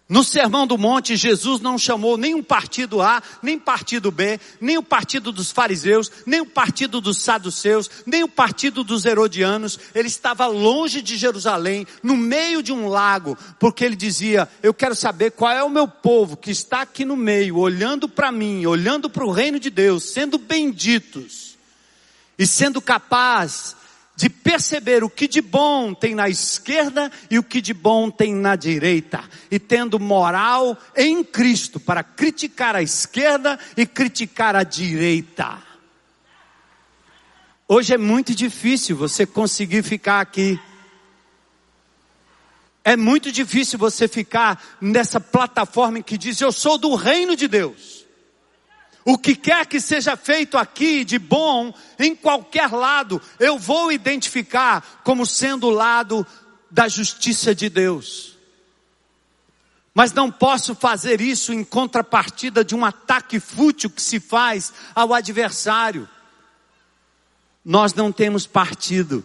No 0.10 0.24
Sermão 0.24 0.66
do 0.66 0.78
Monte, 0.78 1.18
Jesus 1.18 1.60
não 1.60 1.78
chamou 1.78 2.18
nem 2.18 2.34
um 2.34 2.42
partido 2.42 3.02
A, 3.02 3.22
nem 3.42 3.60
partido 3.60 4.10
B, 4.10 4.40
nem 4.62 4.78
o 4.78 4.84
partido 4.84 5.34
dos 5.34 5.52
fariseus, 5.52 6.10
nem 6.26 6.40
o 6.40 6.46
partido 6.46 7.02
dos 7.02 7.22
saduceus, 7.22 7.90
nem 8.06 8.24
o 8.24 8.30
partido 8.30 8.86
dos 8.86 9.04
herodianos. 9.04 9.78
Ele 9.94 10.08
estava 10.08 10.48
longe 10.48 11.02
de 11.02 11.18
Jerusalém, 11.18 11.86
no 12.02 12.16
meio 12.16 12.64
de 12.64 12.72
um 12.72 12.88
lago, 12.88 13.38
porque 13.60 13.84
ele 13.84 13.98
dizia: 13.98 14.48
Eu 14.64 14.74
quero 14.74 14.96
saber 14.96 15.32
qual 15.32 15.52
é 15.52 15.62
o 15.62 15.70
meu 15.70 15.90
povo 15.90 16.38
que 16.38 16.52
está 16.52 16.84
aqui 16.84 17.04
no 17.04 17.18
meio, 17.18 17.58
olhando 17.58 18.08
para 18.08 18.32
mim, 18.32 18.66
olhando 18.66 19.10
para 19.10 19.26
o 19.26 19.32
reino 19.32 19.60
de 19.60 19.70
Deus, 19.70 20.04
sendo 20.04 20.38
benditos 20.38 21.58
e 22.40 22.46
sendo 22.46 22.82
capaz 22.82 23.76
de 24.18 24.32
perceber 24.32 25.04
o 25.04 25.10
que 25.12 25.28
de 25.28 25.42
bom 25.42 25.94
tem 25.94 26.16
na 26.16 26.28
esquerda 26.28 27.12
e 27.30 27.38
o 27.38 27.44
que 27.44 27.62
de 27.62 27.72
bom 27.72 28.10
tem 28.10 28.34
na 28.34 28.56
direita, 28.56 29.24
e 29.52 29.60
tendo 29.60 30.00
moral 30.00 30.76
em 30.96 31.24
Cristo 31.24 31.80
para 31.80 32.04
criticar 32.04 32.76
a 32.76 32.82
esquerda 32.82 33.60
e 33.78 33.86
criticar 33.86 34.56
a 34.56 34.64
direita. 34.64 35.60
Hoje 37.68 37.94
é 37.94 37.98
muito 37.98 38.34
difícil 38.34 38.98
você 38.98 39.24
conseguir 39.24 39.84
ficar 39.84 40.20
aqui. 40.20 40.60
É 42.84 42.96
muito 42.96 43.32
difícil 43.32 43.78
você 43.78 44.08
ficar 44.08 44.78
nessa 44.82 45.20
plataforma 45.20 46.02
que 46.02 46.18
diz: 46.18 46.42
Eu 46.42 46.52
sou 46.52 46.80
do 46.80 46.96
reino 46.96 47.36
de 47.36 47.48
Deus. 47.48 47.97
O 49.10 49.18
que 49.18 49.38
quer 49.38 49.66
que 49.66 49.80
seja 49.80 50.18
feito 50.18 50.58
aqui 50.58 51.06
de 51.06 51.18
bom, 51.18 51.74
em 51.98 52.14
qualquer 52.14 52.70
lado, 52.74 53.22
eu 53.40 53.58
vou 53.58 53.90
identificar 53.90 55.00
como 55.02 55.26
sendo 55.26 55.68
o 55.68 55.70
lado 55.70 56.28
da 56.70 56.90
justiça 56.90 57.56
de 57.56 57.70
Deus. 57.70 58.36
Mas 59.94 60.12
não 60.12 60.30
posso 60.30 60.76
fazer 60.76 61.22
isso 61.22 61.54
em 61.54 61.64
contrapartida 61.64 62.66
de 62.66 62.76
um 62.76 62.84
ataque 62.84 63.40
fútil 63.40 63.90
que 63.90 64.02
se 64.02 64.20
faz 64.20 64.74
ao 64.94 65.14
adversário. 65.14 66.06
Nós 67.64 67.94
não 67.94 68.12
temos 68.12 68.46
partido. 68.46 69.24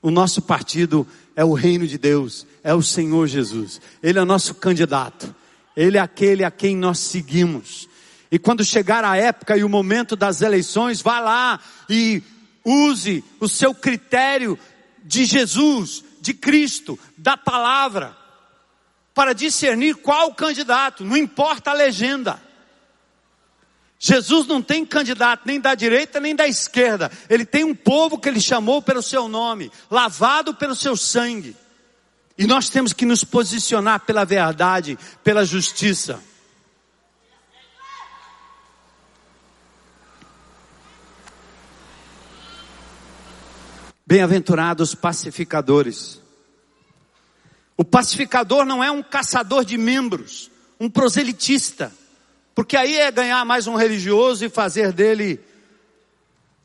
O 0.00 0.12
nosso 0.12 0.40
partido 0.40 1.04
é 1.34 1.44
o 1.44 1.52
reino 1.52 1.84
de 1.84 1.98
Deus, 1.98 2.46
é 2.62 2.72
o 2.72 2.80
Senhor 2.80 3.26
Jesus. 3.26 3.80
Ele 4.00 4.20
é 4.20 4.22
o 4.22 4.24
nosso 4.24 4.54
candidato. 4.54 5.34
Ele 5.76 5.98
é 5.98 6.00
aquele 6.00 6.44
a 6.44 6.50
quem 6.52 6.76
nós 6.76 7.00
seguimos. 7.00 7.89
E 8.30 8.38
quando 8.38 8.64
chegar 8.64 9.04
a 9.04 9.16
época 9.16 9.56
e 9.56 9.64
o 9.64 9.68
momento 9.68 10.14
das 10.14 10.40
eleições, 10.40 11.02
vá 11.02 11.18
lá 11.18 11.60
e 11.88 12.22
use 12.64 13.24
o 13.40 13.48
seu 13.48 13.74
critério 13.74 14.58
de 15.02 15.24
Jesus, 15.24 16.04
de 16.20 16.32
Cristo, 16.32 16.98
da 17.16 17.36
palavra, 17.36 18.16
para 19.12 19.32
discernir 19.32 19.96
qual 19.96 20.32
candidato, 20.34 21.04
não 21.04 21.16
importa 21.16 21.70
a 21.70 21.74
legenda. 21.74 22.40
Jesus 23.98 24.46
não 24.46 24.62
tem 24.62 24.86
candidato 24.86 25.42
nem 25.44 25.60
da 25.60 25.74
direita 25.74 26.20
nem 26.20 26.34
da 26.34 26.46
esquerda, 26.46 27.10
ele 27.28 27.44
tem 27.44 27.64
um 27.64 27.74
povo 27.74 28.16
que 28.16 28.28
ele 28.28 28.40
chamou 28.40 28.80
pelo 28.80 29.02
seu 29.02 29.28
nome, 29.28 29.70
lavado 29.90 30.54
pelo 30.54 30.74
seu 30.74 30.96
sangue. 30.96 31.56
E 32.38 32.46
nós 32.46 32.70
temos 32.70 32.92
que 32.94 33.04
nos 33.04 33.24
posicionar 33.24 34.00
pela 34.00 34.24
verdade, 34.24 34.98
pela 35.22 35.44
justiça. 35.44 36.22
Bem-aventurados 44.10 44.92
pacificadores. 44.92 46.20
O 47.76 47.84
pacificador 47.84 48.64
não 48.64 48.82
é 48.82 48.90
um 48.90 49.04
caçador 49.04 49.64
de 49.64 49.78
membros, 49.78 50.50
um 50.80 50.90
proselitista, 50.90 51.92
porque 52.52 52.76
aí 52.76 52.96
é 52.96 53.12
ganhar 53.12 53.44
mais 53.44 53.68
um 53.68 53.76
religioso 53.76 54.44
e 54.44 54.48
fazer 54.48 54.92
dele 54.92 55.38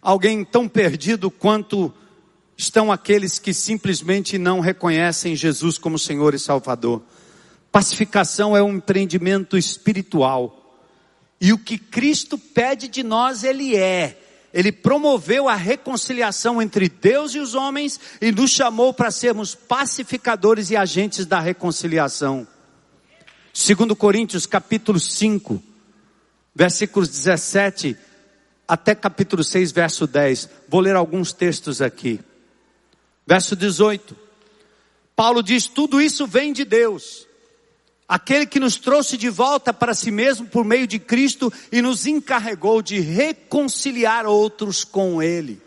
alguém 0.02 0.44
tão 0.44 0.68
perdido 0.68 1.30
quanto 1.30 1.94
estão 2.58 2.92
aqueles 2.92 3.38
que 3.38 3.54
simplesmente 3.54 4.40
não 4.40 4.60
reconhecem 4.60 5.36
Jesus 5.36 5.78
como 5.78 6.00
Senhor 6.00 6.34
e 6.34 6.40
Salvador. 6.40 7.04
Pacificação 7.72 8.58
é 8.58 8.64
um 8.64 8.78
empreendimento 8.78 9.56
espiritual. 9.56 10.80
E 11.40 11.54
o 11.54 11.60
que 11.60 11.78
Cristo 11.78 12.40
pede 12.40 12.88
de 12.88 13.04
nós, 13.04 13.44
Ele 13.44 13.78
é. 13.78 14.25
Ele 14.56 14.72
promoveu 14.72 15.50
a 15.50 15.56
reconciliação 15.56 16.62
entre 16.62 16.88
Deus 16.88 17.36
e 17.36 17.40
os 17.40 17.56
homens 17.56 18.00
e 18.22 18.32
nos 18.32 18.52
chamou 18.52 18.94
para 18.94 19.12
sermos 19.12 19.54
pacificadores 19.54 20.70
e 20.70 20.78
agentes 20.78 21.26
da 21.26 21.42
reconciliação. 21.42 22.48
Segundo 23.54 23.98
Coríntios 23.98 24.46
capítulo 24.46 24.98
5, 24.98 25.62
versículos 26.56 27.10
17 27.10 27.98
até 28.66 28.96
capítulo 28.96 29.44
6, 29.44 29.74
verso 29.74 30.08
10. 30.08 30.50
Vou 30.70 30.80
ler 30.80 30.96
alguns 30.96 31.34
textos 31.34 31.82
aqui. 31.82 32.22
Verso 33.28 33.58
18. 33.58 34.16
Paulo 35.18 35.44
diz: 35.44 35.68
tudo 35.68 36.00
isso 36.00 36.26
vem 36.26 36.54
de 36.54 36.64
Deus 36.64 37.25
Aquele 38.08 38.46
que 38.46 38.60
nos 38.60 38.78
trouxe 38.78 39.18
de 39.18 39.30
volta 39.30 39.74
para 39.74 39.96
si 39.96 40.12
mesmo 40.12 40.48
por 40.48 40.64
meio 40.64 40.86
de 40.86 41.00
Cristo 41.00 41.52
e 41.72 41.82
nos 41.82 42.06
encarregou 42.06 42.82
de 42.82 43.00
reconciliar 43.00 44.28
outros 44.28 44.84
com 44.84 45.22
Ele. 45.22 45.60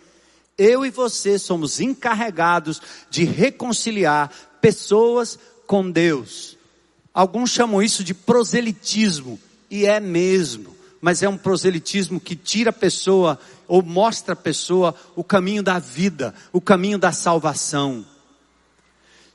Eu 0.56 0.86
e 0.86 0.90
você 0.90 1.38
somos 1.38 1.80
encarregados 1.80 2.80
de 3.10 3.24
reconciliar 3.24 4.30
pessoas 4.60 5.38
com 5.66 5.90
Deus. 5.90 6.56
Alguns 7.12 7.50
chamam 7.50 7.82
isso 7.82 8.04
de 8.04 8.14
proselitismo, 8.14 9.40
e 9.68 9.86
é 9.86 9.98
mesmo, 9.98 10.76
mas 11.00 11.22
é 11.22 11.28
um 11.28 11.36
proselitismo 11.36 12.20
que 12.20 12.36
tira 12.36 12.70
a 12.70 12.72
pessoa 12.72 13.38
ou 13.66 13.82
mostra 13.82 14.34
a 14.34 14.36
pessoa 14.36 14.94
o 15.16 15.24
caminho 15.24 15.62
da 15.62 15.78
vida, 15.78 16.34
o 16.52 16.60
caminho 16.60 16.98
da 16.98 17.10
salvação. 17.10 18.04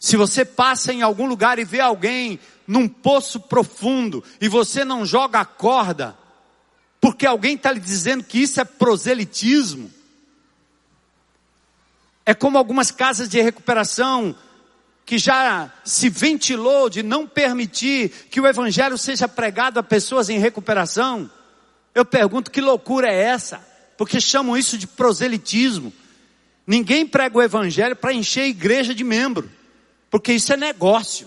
Se 0.03 0.17
você 0.17 0.43
passa 0.43 0.91
em 0.91 1.01
algum 1.01 1.25
lugar 1.25 1.59
e 1.59 1.63
vê 1.63 1.79
alguém 1.79 2.37
num 2.67 2.89
poço 2.89 3.39
profundo 3.39 4.21
e 4.41 4.49
você 4.49 4.83
não 4.83 5.05
joga 5.05 5.39
a 5.39 5.45
corda, 5.45 6.13
porque 6.99 7.25
alguém 7.25 7.55
está 7.55 7.71
lhe 7.71 7.79
dizendo 7.79 8.21
que 8.21 8.39
isso 8.39 8.59
é 8.59 8.65
proselitismo. 8.65 9.89
É 12.25 12.33
como 12.33 12.57
algumas 12.57 12.91
casas 12.91 13.29
de 13.29 13.39
recuperação 13.39 14.35
que 15.05 15.17
já 15.17 15.71
se 15.85 16.09
ventilou 16.09 16.89
de 16.89 17.01
não 17.01 17.25
permitir 17.25 18.09
que 18.29 18.41
o 18.41 18.47
evangelho 18.47 18.97
seja 18.97 19.25
pregado 19.25 19.79
a 19.79 19.83
pessoas 19.83 20.27
em 20.27 20.37
recuperação. 20.37 21.31
Eu 21.95 22.03
pergunto 22.03 22.51
que 22.51 22.59
loucura 22.59 23.07
é 23.07 23.23
essa? 23.23 23.65
Porque 23.97 24.19
chamam 24.19 24.57
isso 24.57 24.77
de 24.77 24.85
proselitismo. 24.85 25.93
Ninguém 26.67 27.07
prega 27.07 27.37
o 27.37 27.41
evangelho 27.41 27.95
para 27.95 28.11
encher 28.11 28.41
a 28.41 28.47
igreja 28.47 28.93
de 28.93 29.05
membro, 29.05 29.49
porque 30.13 30.31
isso 30.31 30.53
é 30.53 30.55
negócio. 30.55 31.25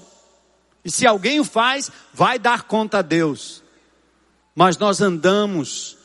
E 0.84 0.92
se 0.92 1.08
alguém 1.08 1.40
o 1.40 1.44
faz, 1.44 1.90
vai 2.14 2.38
dar 2.38 2.68
conta 2.68 2.98
a 2.98 3.02
Deus. 3.02 3.60
Mas 4.54 4.78
nós 4.78 5.00
andamos 5.00 5.98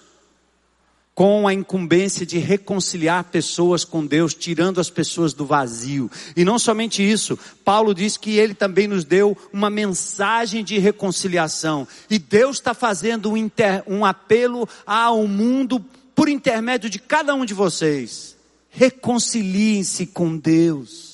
com 1.14 1.48
a 1.48 1.54
incumbência 1.54 2.26
de 2.26 2.40
reconciliar 2.40 3.26
pessoas 3.26 3.86
com 3.86 4.04
Deus, 4.04 4.34
tirando 4.34 4.82
as 4.82 4.90
pessoas 4.90 5.32
do 5.32 5.46
vazio. 5.46 6.10
E 6.36 6.44
não 6.44 6.58
somente 6.58 7.08
isso, 7.08 7.38
Paulo 7.64 7.94
diz 7.94 8.18
que 8.18 8.40
ele 8.40 8.56
também 8.56 8.88
nos 8.88 9.06
deu 9.06 9.38
uma 9.54 9.70
mensagem 9.70 10.64
de 10.64 10.80
reconciliação. 10.80 11.88
E 12.10 12.18
Deus 12.18 12.58
está 12.58 12.74
fazendo 12.74 13.30
um, 13.30 13.38
inter, 13.38 13.84
um 13.86 14.04
apelo 14.04 14.68
ao 14.88 15.28
mundo 15.28 15.80
por 16.16 16.28
intermédio 16.28 16.90
de 16.90 16.98
cada 16.98 17.36
um 17.36 17.46
de 17.46 17.54
vocês. 17.54 18.36
Reconciliem-se 18.72 20.08
com 20.08 20.36
Deus. 20.36 21.11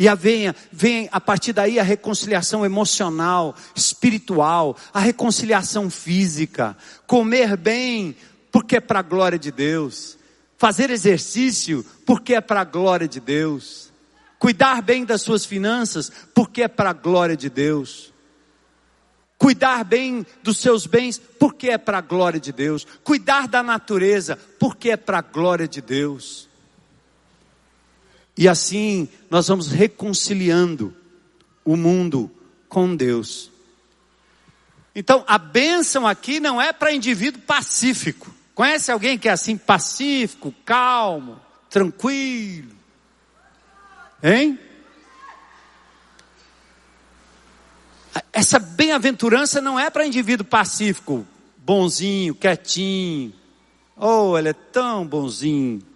E 0.00 0.08
a 0.08 0.14
venha, 0.14 0.56
vem 0.72 1.10
a 1.12 1.20
partir 1.20 1.52
daí 1.52 1.78
a 1.78 1.82
reconciliação 1.82 2.64
emocional, 2.64 3.54
espiritual, 3.74 4.74
a 4.94 4.98
reconciliação 4.98 5.90
física, 5.90 6.74
comer 7.06 7.54
bem, 7.54 8.16
porque 8.50 8.76
é 8.76 8.80
para 8.80 9.00
a 9.00 9.02
glória 9.02 9.38
de 9.38 9.52
Deus, 9.52 10.16
fazer 10.56 10.88
exercício, 10.88 11.84
porque 12.06 12.34
é 12.34 12.40
para 12.40 12.62
a 12.62 12.64
glória 12.64 13.06
de 13.06 13.20
Deus, 13.20 13.92
cuidar 14.38 14.80
bem 14.80 15.04
das 15.04 15.20
suas 15.20 15.44
finanças, 15.44 16.10
porque 16.34 16.62
é 16.62 16.68
para 16.68 16.88
a 16.88 16.94
glória 16.94 17.36
de 17.36 17.50
Deus, 17.50 18.10
cuidar 19.36 19.84
bem 19.84 20.24
dos 20.42 20.56
seus 20.56 20.86
bens, 20.86 21.20
porque 21.38 21.68
é 21.68 21.76
para 21.76 21.98
a 21.98 22.00
glória 22.00 22.40
de 22.40 22.52
Deus, 22.52 22.86
cuidar 23.04 23.46
da 23.46 23.62
natureza, 23.62 24.38
porque 24.58 24.92
é 24.92 24.96
para 24.96 25.18
a 25.18 25.22
glória 25.22 25.68
de 25.68 25.82
Deus. 25.82 26.49
E 28.40 28.48
assim 28.48 29.06
nós 29.28 29.48
vamos 29.48 29.66
reconciliando 29.70 30.96
o 31.62 31.76
mundo 31.76 32.30
com 32.70 32.96
Deus. 32.96 33.50
Então, 34.94 35.22
a 35.28 35.36
bênção 35.36 36.06
aqui 36.06 36.40
não 36.40 36.58
é 36.58 36.72
para 36.72 36.94
indivíduo 36.94 37.42
pacífico. 37.42 38.34
Conhece 38.54 38.90
alguém 38.90 39.18
que 39.18 39.28
é 39.28 39.32
assim 39.32 39.58
pacífico, 39.58 40.54
calmo, 40.64 41.38
tranquilo? 41.68 42.74
Hein? 44.22 44.58
Essa 48.32 48.58
bem-aventurança 48.58 49.60
não 49.60 49.78
é 49.78 49.90
para 49.90 50.06
indivíduo 50.06 50.46
pacífico, 50.46 51.26
bonzinho, 51.58 52.34
quietinho. 52.34 53.34
Oh, 53.94 54.38
ele 54.38 54.48
é 54.48 54.54
tão 54.54 55.06
bonzinho. 55.06 55.89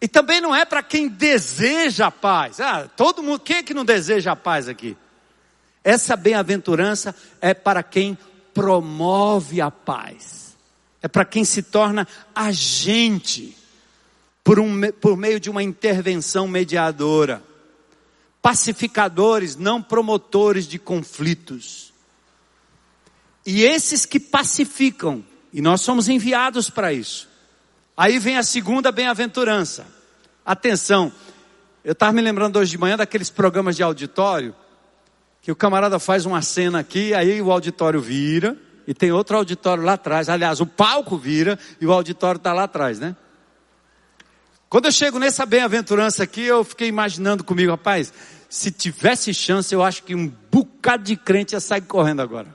E 0.00 0.06
também 0.06 0.40
não 0.40 0.54
é 0.54 0.64
para 0.64 0.82
quem 0.82 1.08
deseja 1.08 2.08
a 2.08 2.10
paz. 2.10 2.60
Ah, 2.60 2.88
todo 2.96 3.22
mundo, 3.22 3.40
quem 3.40 3.56
é 3.56 3.62
que 3.62 3.74
não 3.74 3.84
deseja 3.84 4.32
a 4.32 4.36
paz 4.36 4.68
aqui? 4.68 4.96
Essa 5.82 6.16
bem-aventurança 6.16 7.14
é 7.40 7.54
para 7.54 7.82
quem 7.82 8.18
promove 8.52 9.60
a 9.60 9.70
paz. 9.70 10.56
É 11.02 11.08
para 11.08 11.24
quem 11.24 11.44
se 11.44 11.62
torna 11.62 12.06
agente 12.34 13.56
por, 14.42 14.58
um, 14.58 14.90
por 14.92 15.16
meio 15.16 15.40
de 15.40 15.48
uma 15.48 15.62
intervenção 15.62 16.46
mediadora. 16.46 17.42
Pacificadores, 18.42 19.56
não 19.56 19.82
promotores 19.82 20.66
de 20.66 20.78
conflitos. 20.78 21.92
E 23.46 23.62
esses 23.62 24.04
que 24.04 24.20
pacificam, 24.20 25.24
e 25.52 25.62
nós 25.62 25.80
somos 25.80 26.08
enviados 26.08 26.68
para 26.68 26.92
isso 26.92 27.28
Aí 27.96 28.18
vem 28.18 28.36
a 28.36 28.42
segunda 28.42 28.92
bem-aventurança. 28.92 29.86
Atenção, 30.44 31.10
eu 31.82 31.92
estava 31.92 32.12
me 32.12 32.20
lembrando 32.20 32.58
hoje 32.58 32.72
de 32.72 32.78
manhã 32.78 32.96
daqueles 32.96 33.30
programas 33.30 33.74
de 33.74 33.82
auditório, 33.82 34.54
que 35.40 35.50
o 35.50 35.56
camarada 35.56 35.98
faz 35.98 36.26
uma 36.26 36.42
cena 36.42 36.80
aqui, 36.80 37.14
aí 37.14 37.40
o 37.40 37.50
auditório 37.50 38.00
vira, 38.00 38.54
e 38.86 38.92
tem 38.92 39.12
outro 39.12 39.36
auditório 39.38 39.82
lá 39.82 39.94
atrás. 39.94 40.28
Aliás, 40.28 40.60
o 40.60 40.66
palco 40.66 41.16
vira 41.16 41.58
e 41.80 41.86
o 41.86 41.92
auditório 41.92 42.36
está 42.36 42.52
lá 42.52 42.64
atrás, 42.64 42.98
né? 42.98 43.16
Quando 44.68 44.86
eu 44.86 44.92
chego 44.92 45.18
nessa 45.18 45.46
bem-aventurança 45.46 46.22
aqui, 46.22 46.42
eu 46.42 46.64
fiquei 46.64 46.88
imaginando 46.88 47.42
comigo, 47.42 47.70
rapaz, 47.70 48.12
se 48.48 48.70
tivesse 48.70 49.32
chance, 49.32 49.74
eu 49.74 49.82
acho 49.82 50.02
que 50.02 50.14
um 50.14 50.28
bocado 50.50 51.04
de 51.04 51.16
crente 51.16 51.54
ia 51.54 51.60
sair 51.60 51.82
correndo 51.82 52.20
agora. 52.20 52.54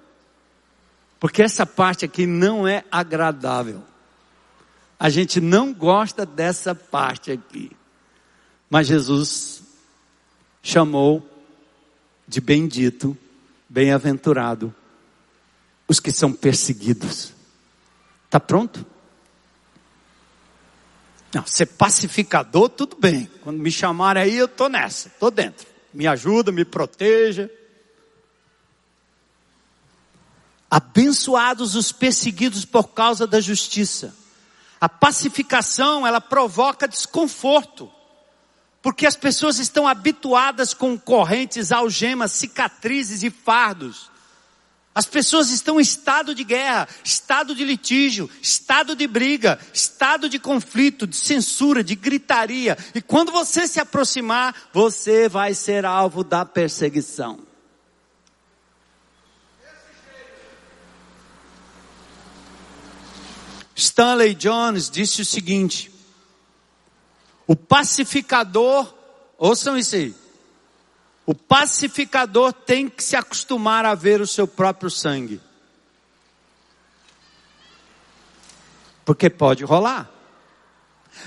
Porque 1.19 1.41
essa 1.41 1.65
parte 1.65 2.05
aqui 2.05 2.27
não 2.27 2.67
é 2.67 2.83
agradável. 2.91 3.83
A 5.01 5.09
gente 5.09 5.41
não 5.41 5.73
gosta 5.73 6.27
dessa 6.27 6.75
parte 6.75 7.31
aqui. 7.31 7.71
Mas 8.69 8.85
Jesus 8.85 9.63
chamou 10.61 11.27
de 12.27 12.39
bendito, 12.39 13.17
bem-aventurado 13.67 14.71
os 15.87 15.99
que 15.99 16.11
são 16.11 16.31
perseguidos. 16.31 17.33
Está 18.25 18.39
pronto? 18.39 18.85
Não, 21.33 21.47
ser 21.47 21.65
pacificador, 21.65 22.69
tudo 22.69 22.95
bem. 22.95 23.27
Quando 23.41 23.57
me 23.57 23.71
chamarem 23.71 24.21
aí, 24.21 24.37
eu 24.37 24.45
estou 24.45 24.69
nessa, 24.69 25.07
estou 25.07 25.31
dentro. 25.31 25.65
Me 25.91 26.05
ajuda, 26.05 26.51
me 26.51 26.63
proteja. 26.63 27.49
Abençoados 30.69 31.73
os 31.73 31.91
perseguidos 31.91 32.65
por 32.65 32.89
causa 32.89 33.25
da 33.25 33.41
justiça. 33.41 34.20
A 34.81 34.89
pacificação, 34.89 36.07
ela 36.07 36.19
provoca 36.19 36.87
desconforto. 36.87 37.91
Porque 38.81 39.05
as 39.05 39.15
pessoas 39.15 39.59
estão 39.59 39.87
habituadas 39.87 40.73
com 40.73 40.97
correntes, 40.97 41.71
algemas, 41.71 42.31
cicatrizes 42.31 43.21
e 43.21 43.29
fardos. 43.29 44.09
As 44.93 45.05
pessoas 45.05 45.51
estão 45.51 45.79
em 45.79 45.83
estado 45.83 46.33
de 46.33 46.43
guerra, 46.43 46.87
estado 47.03 47.53
de 47.53 47.63
litígio, 47.63 48.27
estado 48.41 48.95
de 48.95 49.07
briga, 49.07 49.59
estado 49.71 50.27
de 50.27 50.39
conflito, 50.39 51.05
de 51.05 51.15
censura, 51.15 51.83
de 51.83 51.93
gritaria. 51.95 52.75
E 52.95 53.01
quando 53.01 53.31
você 53.31 53.67
se 53.67 53.79
aproximar, 53.79 54.53
você 54.73 55.29
vai 55.29 55.53
ser 55.53 55.85
alvo 55.85 56.23
da 56.23 56.43
perseguição. 56.43 57.50
Stanley 63.81 64.35
Jones 64.35 64.89
disse 64.89 65.21
o 65.21 65.25
seguinte: 65.25 65.91
o 67.47 67.55
pacificador, 67.55 68.93
ouçam 69.37 69.77
isso 69.77 69.95
aí, 69.95 70.15
O 71.25 71.33
pacificador 71.33 72.53
tem 72.53 72.89
que 72.89 73.03
se 73.03 73.15
acostumar 73.15 73.85
a 73.85 73.95
ver 73.95 74.21
o 74.21 74.27
seu 74.27 74.47
próprio 74.47 74.89
sangue. 74.89 75.41
Porque 79.03 79.29
pode 79.29 79.63
rolar. 79.63 80.09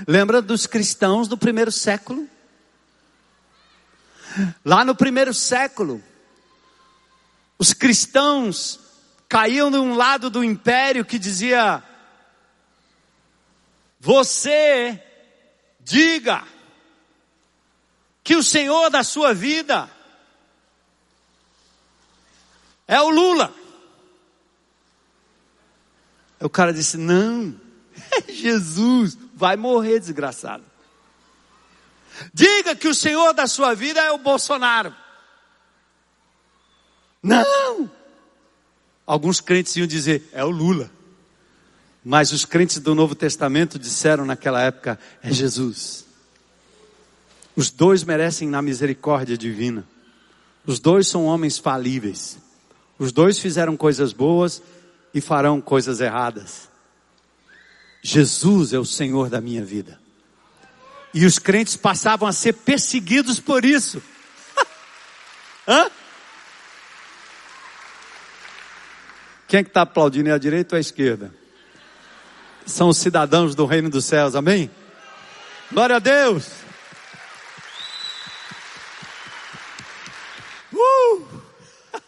Lembra 0.06 0.40
dos 0.40 0.66
cristãos 0.66 1.28
do 1.28 1.36
primeiro 1.36 1.72
século? 1.72 2.28
Lá 4.64 4.84
no 4.84 4.94
primeiro 4.94 5.32
século, 5.32 6.02
os 7.58 7.72
cristãos 7.72 8.80
caíam 9.28 9.70
de 9.70 9.76
um 9.76 9.94
lado 9.94 10.28
do 10.28 10.42
império 10.42 11.04
que 11.04 11.18
dizia: 11.18 11.82
Você 14.04 15.02
diga 15.80 16.46
que 18.22 18.36
o 18.36 18.42
Senhor 18.42 18.90
da 18.90 19.02
sua 19.02 19.32
vida 19.32 19.90
é 22.86 23.00
o 23.00 23.08
Lula. 23.08 23.50
O 26.38 26.50
cara 26.50 26.70
disse: 26.70 26.98
Não, 26.98 27.58
é 28.12 28.30
Jesus, 28.30 29.16
vai 29.32 29.56
morrer 29.56 30.00
desgraçado. 30.00 30.64
Diga 32.34 32.76
que 32.76 32.88
o 32.88 32.94
Senhor 32.94 33.32
da 33.32 33.46
sua 33.46 33.74
vida 33.74 34.02
é 34.02 34.10
o 34.10 34.18
Bolsonaro. 34.18 34.94
Não! 37.22 37.90
Alguns 39.06 39.40
crentes 39.40 39.74
iam 39.76 39.86
dizer, 39.86 40.28
é 40.30 40.44
o 40.44 40.50
Lula. 40.50 40.90
Mas 42.04 42.32
os 42.32 42.44
crentes 42.44 42.78
do 42.78 42.94
Novo 42.94 43.14
Testamento 43.14 43.78
disseram 43.78 44.26
naquela 44.26 44.60
época, 44.60 44.98
é 45.22 45.32
Jesus. 45.32 46.04
Os 47.56 47.70
dois 47.70 48.04
merecem 48.04 48.46
na 48.48 48.60
misericórdia 48.60 49.38
divina. 49.38 49.86
Os 50.66 50.78
dois 50.78 51.08
são 51.08 51.24
homens 51.24 51.56
falíveis. 51.56 52.38
Os 52.98 53.10
dois 53.10 53.38
fizeram 53.38 53.76
coisas 53.76 54.12
boas 54.12 54.62
e 55.14 55.20
farão 55.20 55.60
coisas 55.60 56.00
erradas. 56.00 56.68
Jesus 58.02 58.74
é 58.74 58.78
o 58.78 58.84
Senhor 58.84 59.30
da 59.30 59.40
minha 59.40 59.64
vida. 59.64 59.98
E 61.14 61.24
os 61.24 61.38
crentes 61.38 61.76
passavam 61.76 62.28
a 62.28 62.32
ser 62.32 62.52
perseguidos 62.52 63.40
por 63.40 63.64
isso. 63.64 64.02
Hã? 65.66 65.90
Quem 69.48 69.60
é 69.60 69.62
que 69.62 69.70
está 69.70 69.82
aplaudindo? 69.82 70.28
É 70.28 70.32
a 70.32 70.38
direita 70.38 70.74
ou 70.74 70.76
a 70.76 70.80
esquerda? 70.80 71.32
São 72.66 72.88
os 72.88 72.96
cidadãos 72.96 73.54
do 73.54 73.66
reino 73.66 73.90
dos 73.90 74.06
céus, 74.06 74.34
amém? 74.34 74.70
Glória 75.70 75.96
a 75.96 75.98
Deus! 75.98 76.46
Uh! 80.72 81.26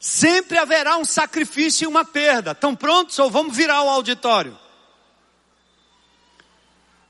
Sempre 0.00 0.58
haverá 0.58 0.96
um 0.96 1.04
sacrifício 1.04 1.84
e 1.84 1.86
uma 1.86 2.04
perda. 2.04 2.50
Estão 2.50 2.74
prontos 2.74 3.18
ou 3.18 3.30
vamos 3.30 3.56
virar 3.56 3.82
o 3.84 3.88
auditório? 3.88 4.58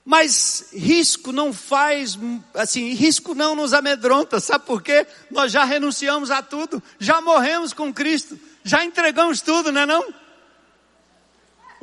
Mas 0.04 0.68
risco 0.74 1.32
não 1.32 1.50
faz, 1.50 2.18
assim, 2.52 2.92
risco 2.92 3.34
não 3.34 3.56
nos 3.56 3.72
amedronta, 3.72 4.38
sabe 4.38 4.66
por 4.66 4.82
quê? 4.82 5.06
Nós 5.30 5.50
já 5.50 5.64
renunciamos 5.64 6.30
a 6.30 6.42
tudo, 6.42 6.82
já 6.98 7.22
morremos 7.22 7.72
com 7.72 7.90
Cristo, 7.90 8.38
já 8.62 8.84
entregamos 8.84 9.40
tudo, 9.40 9.72
não 9.72 9.80
é 9.80 9.86
não? 9.86 10.23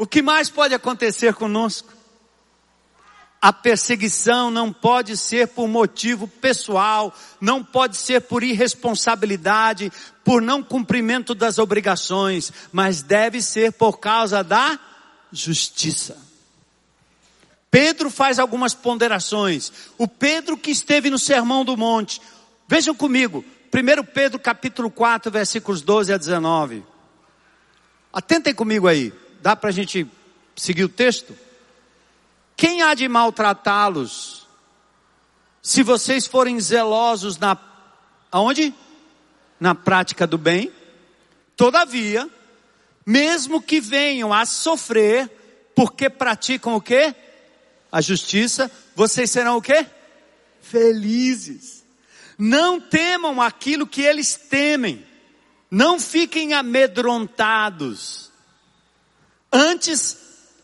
O 0.02 0.08
que 0.08 0.20
mais 0.20 0.50
pode 0.50 0.74
acontecer 0.74 1.36
conosco? 1.36 1.94
A 3.40 3.54
perseguição 3.54 4.50
não 4.50 4.74
pode 4.74 5.16
ser 5.16 5.50
por 5.50 5.68
motivo 5.68 6.28
pessoal, 6.28 7.16
não 7.40 7.64
pode 7.64 7.98
ser 7.98 8.22
por 8.22 8.42
irresponsabilidade, 8.42 9.94
por 10.24 10.42
não 10.42 10.64
cumprimento 10.64 11.36
das 11.36 11.60
obrigações, 11.60 12.52
mas 12.72 13.04
deve 13.04 13.44
ser 13.44 13.74
por 13.74 14.00
causa 14.00 14.44
da 14.44 14.80
justiça. 15.32 16.18
Pedro 17.70 18.10
faz 18.10 18.40
algumas 18.40 18.74
ponderações. 18.74 19.72
O 20.00 20.08
Pedro 20.08 20.58
que 20.58 20.72
esteve 20.72 21.12
no 21.12 21.20
Sermão 21.20 21.64
do 21.64 21.78
Monte. 21.78 22.20
Vejam 22.68 22.96
comigo, 22.96 23.46
1 23.72 24.04
Pedro 24.06 24.40
capítulo 24.40 24.90
4, 24.90 25.32
versículos 25.32 25.84
12 25.84 26.12
a 26.12 26.18
19. 26.18 26.84
Atentem 28.12 28.56
comigo 28.56 28.88
aí, 28.88 29.14
dá 29.42 29.56
para 29.56 29.70
a 29.70 29.74
gente 29.74 30.08
seguir 30.56 30.84
o 30.84 30.90
texto? 30.90 31.38
Quem 32.56 32.82
há 32.82 32.94
de 32.94 33.08
maltratá-los 33.08 34.48
se 35.62 35.84
vocês 35.84 36.28
forem 36.28 36.60
zelosos 36.60 37.38
na 37.38 37.58
aonde? 38.32 38.74
Na 39.60 39.76
prática 39.76 40.26
do 40.26 40.38
bem? 40.38 40.72
Todavia, 41.56 42.30
mesmo 43.06 43.62
que 43.62 43.80
venham 43.80 44.34
a 44.34 44.46
sofrer 44.46 45.30
porque 45.76 46.10
praticam 46.10 46.76
o 46.76 46.82
quê? 46.82 47.16
a 47.92 48.00
justiça, 48.00 48.72
vocês 48.96 49.30
serão 49.30 49.58
o 49.58 49.62
quê? 49.62 49.86
Felizes. 50.62 51.84
Não 52.38 52.80
temam 52.80 53.42
aquilo 53.42 53.86
que 53.86 54.02
eles 54.02 54.36
temem. 54.36 55.06
Não 55.70 56.00
fiquem 56.00 56.54
amedrontados. 56.54 58.31
Antes, 59.52 60.18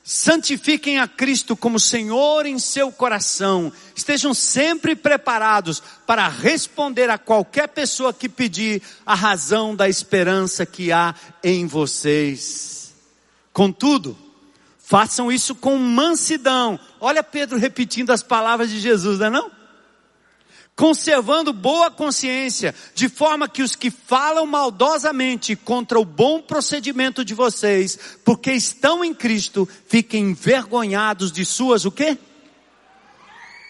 santifiquem 0.04 1.00
a 1.00 1.08
Cristo 1.08 1.56
como 1.56 1.80
Senhor 1.80 2.46
em 2.46 2.58
seu 2.60 2.92
coração. 2.92 3.72
Estejam 3.96 4.34
sempre 4.34 4.96
preparados 4.96 5.84
para 6.06 6.28
responder 6.28 7.10
a 7.10 7.18
qualquer 7.18 7.68
pessoa 7.68 8.14
que 8.14 8.30
pedir 8.30 8.82
a 9.06 9.14
razão 9.14 9.76
da 9.76 9.90
esperança 9.90 10.66
que 10.66 10.92
há 10.92 11.14
em 11.44 11.68
vocês. 11.68 12.94
Contudo, 13.52 14.18
Façam 14.88 15.30
isso 15.30 15.54
com 15.54 15.78
mansidão. 15.78 16.80
Olha 17.02 17.22
Pedro 17.22 17.58
repetindo 17.58 18.12
as 18.12 18.24
palavras 18.24 18.70
de 18.70 18.80
Jesus, 18.80 19.20
não 19.20 19.26
é 19.26 19.30
não? 19.30 19.52
Conservando 20.78 21.52
boa 21.52 21.90
consciência, 21.90 22.76
de 22.94 23.10
forma 23.10 23.50
que 23.50 23.64
os 23.64 23.76
que 23.76 23.90
falam 23.90 24.46
maldosamente 24.46 25.56
contra 25.56 26.00
o 26.00 26.06
bom 26.06 26.40
procedimento 26.40 27.26
de 27.26 27.34
vocês, 27.34 27.98
porque 28.24 28.52
estão 28.52 29.04
em 29.04 29.12
Cristo, 29.12 29.68
fiquem 29.88 30.26
envergonhados 30.26 31.32
de 31.32 31.44
suas 31.44 31.84
o 31.84 31.92
quê? 31.92 32.16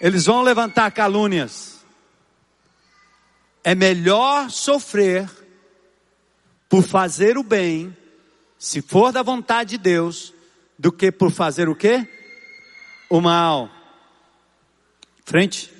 Eles 0.01 0.25
vão 0.25 0.41
levantar 0.41 0.91
calúnias. 0.91 1.77
É 3.63 3.73
melhor 3.73 4.49
sofrer 4.49 5.29
por 6.67 6.83
fazer 6.83 7.37
o 7.37 7.43
bem, 7.43 7.95
se 8.59 8.81
for 8.81 9.13
da 9.13 9.23
vontade 9.23 9.69
de 9.69 9.77
Deus, 9.77 10.33
do 10.77 10.91
que 10.91 11.09
por 11.09 11.31
fazer 11.31 11.69
o 11.69 11.75
quê? 11.75 12.05
O 13.09 13.21
mal. 13.21 13.69
Frente. 15.23 15.76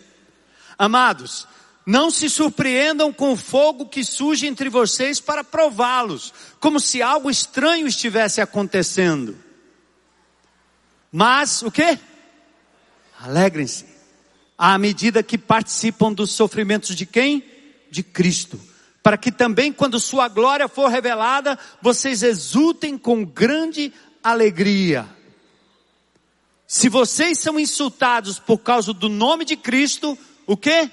Amados, 0.78 1.48
não 1.86 2.12
se 2.12 2.30
surpreendam 2.30 3.14
com 3.14 3.32
o 3.32 3.38
fogo 3.38 3.86
que 3.86 4.04
surge 4.04 4.46
entre 4.46 4.70
vocês 4.70 5.20
para 5.20 5.44
prová-los, 5.44 6.34
como 6.60 6.80
se 6.80 7.02
algo 7.02 7.30
estranho 7.30 7.88
estivesse 7.88 8.42
acontecendo. 8.42 9.38
Mas 11.12 11.62
o 11.62 11.72
que? 11.72 11.98
Alegrem-se. 13.20 13.86
À 14.58 14.78
medida 14.78 15.24
que 15.24 15.38
participam 15.38 16.12
dos 16.12 16.32
sofrimentos 16.32 16.96
de 16.96 17.06
quem? 17.06 17.44
De 17.90 18.04
Cristo. 18.04 18.60
Para 19.02 19.18
que 19.18 19.32
também, 19.32 19.72
quando 19.72 20.00
sua 20.00 20.28
glória 20.28 20.68
for 20.68 20.90
revelada, 20.90 21.58
vocês 21.82 22.22
exultem 22.22 22.98
com 22.98 23.24
grande 23.24 23.94
alegria. 24.22 25.08
Se 26.68 26.90
vocês 26.90 27.40
são 27.40 27.58
insultados 27.58 28.40
por 28.40 28.58
causa 28.58 28.92
do 28.92 29.08
nome 29.08 29.46
de 29.46 29.56
Cristo, 29.56 30.18
o 30.48 30.58
que? 30.58 30.90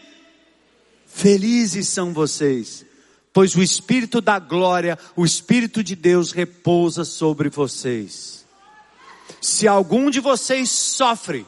Felizes 1.06 1.88
são 1.88 2.12
vocês, 2.12 2.84
pois 3.32 3.54
o 3.54 3.62
Espírito 3.62 4.20
da 4.20 4.38
glória, 4.38 4.98
o 5.14 5.24
Espírito 5.24 5.82
de 5.82 5.94
Deus 5.94 6.32
repousa 6.32 7.04
sobre 7.04 7.48
vocês. 7.48 8.44
Se 9.40 9.68
algum 9.68 10.10
de 10.10 10.20
vocês 10.20 10.68
sofre, 10.68 11.46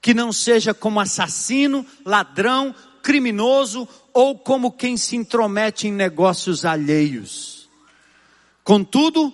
que 0.00 0.14
não 0.14 0.32
seja 0.32 0.72
como 0.72 1.00
assassino, 1.00 1.84
ladrão, 2.04 2.74
criminoso 3.02 3.88
ou 4.12 4.38
como 4.38 4.72
quem 4.72 4.96
se 4.96 5.16
intromete 5.16 5.88
em 5.88 5.92
negócios 5.92 6.64
alheios. 6.64 7.68
Contudo, 8.64 9.32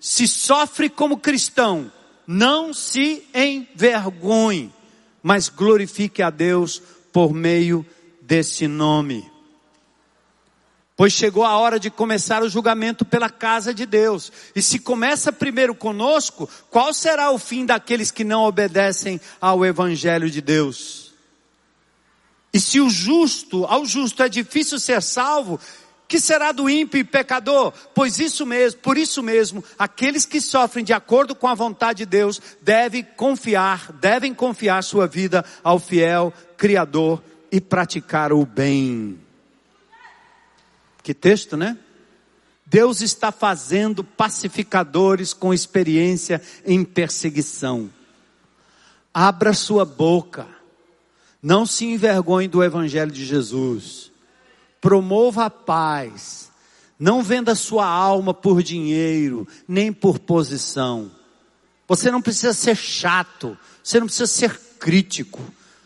se 0.00 0.26
sofre 0.28 0.88
como 0.88 1.18
cristão, 1.18 1.90
não 2.26 2.72
se 2.72 3.24
envergonhe, 3.34 4.72
mas 5.22 5.48
glorifique 5.48 6.22
a 6.22 6.30
Deus 6.30 6.82
por 7.18 7.34
meio 7.34 7.84
desse 8.22 8.68
nome. 8.68 9.28
Pois 10.96 11.12
chegou 11.12 11.44
a 11.44 11.58
hora 11.58 11.76
de 11.76 11.90
começar 11.90 12.44
o 12.44 12.48
julgamento 12.48 13.04
pela 13.04 13.28
casa 13.28 13.74
de 13.74 13.84
Deus. 13.84 14.30
E 14.54 14.62
se 14.62 14.78
começa 14.78 15.32
primeiro 15.32 15.74
conosco, 15.74 16.48
qual 16.70 16.94
será 16.94 17.32
o 17.32 17.36
fim 17.38 17.66
daqueles 17.66 18.12
que 18.12 18.22
não 18.22 18.44
obedecem 18.44 19.20
ao 19.40 19.66
Evangelho 19.66 20.30
de 20.30 20.40
Deus? 20.40 21.12
E 22.54 22.60
se 22.60 22.80
o 22.80 22.88
justo, 22.88 23.64
ao 23.64 23.84
justo 23.84 24.22
é 24.22 24.28
difícil 24.28 24.78
ser 24.78 25.02
salvo, 25.02 25.58
que 26.08 26.18
será 26.18 26.52
do 26.52 26.70
ímpio 26.70 26.98
e 26.98 27.04
pecador? 27.04 27.70
Pois 27.94 28.18
isso 28.18 28.46
mesmo, 28.46 28.80
por 28.80 28.96
isso 28.96 29.22
mesmo, 29.22 29.62
aqueles 29.78 30.24
que 30.24 30.40
sofrem 30.40 30.82
de 30.82 30.94
acordo 30.94 31.34
com 31.34 31.46
a 31.46 31.54
vontade 31.54 31.98
de 31.98 32.06
Deus 32.06 32.40
devem 32.62 33.04
confiar, 33.04 33.92
devem 33.92 34.32
confiar 34.32 34.82
sua 34.82 35.06
vida 35.06 35.44
ao 35.62 35.78
fiel 35.78 36.32
Criador 36.56 37.22
e 37.52 37.60
praticar 37.60 38.32
o 38.32 38.46
bem. 38.46 39.18
Que 41.02 41.12
texto, 41.12 41.56
né? 41.58 41.76
Deus 42.64 43.00
está 43.02 43.30
fazendo 43.30 44.02
pacificadores 44.02 45.34
com 45.34 45.52
experiência 45.52 46.40
em 46.66 46.84
perseguição. 46.84 47.90
Abra 49.12 49.52
sua 49.52 49.84
boca. 49.84 50.46
Não 51.42 51.64
se 51.64 51.84
envergonhe 51.86 52.48
do 52.48 52.62
Evangelho 52.62 53.10
de 53.10 53.24
Jesus. 53.24 54.07
Promova 54.80 55.46
a 55.46 55.50
paz. 55.50 56.50
Não 56.98 57.22
venda 57.22 57.54
sua 57.54 57.86
alma 57.86 58.34
por 58.34 58.62
dinheiro, 58.62 59.46
nem 59.66 59.92
por 59.92 60.18
posição. 60.18 61.10
Você 61.86 62.10
não 62.10 62.20
precisa 62.20 62.52
ser 62.52 62.76
chato. 62.76 63.56
Você 63.82 64.00
não 64.00 64.06
precisa 64.06 64.26
ser 64.26 64.58
crítico. 64.78 65.40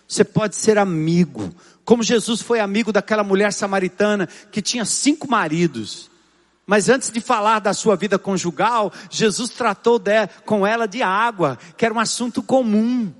Você 0.08 0.24
pode 0.24 0.56
ser 0.56 0.78
amigo. 0.78 1.54
Como 1.84 2.02
Jesus 2.02 2.40
foi 2.40 2.60
amigo 2.60 2.92
daquela 2.92 3.22
mulher 3.24 3.52
samaritana 3.52 4.28
que 4.50 4.62
tinha 4.62 4.84
cinco 4.84 5.30
maridos. 5.30 6.10
Mas 6.66 6.88
antes 6.88 7.10
de 7.10 7.20
falar 7.20 7.58
da 7.58 7.74
sua 7.74 7.96
vida 7.96 8.18
conjugal, 8.18 8.92
Jesus 9.10 9.50
tratou 9.50 9.98
de, 9.98 10.26
com 10.46 10.66
ela 10.66 10.86
de 10.86 11.02
água, 11.02 11.58
que 11.76 11.84
era 11.84 11.92
um 11.92 12.00
assunto 12.00 12.42
comum. 12.42 13.12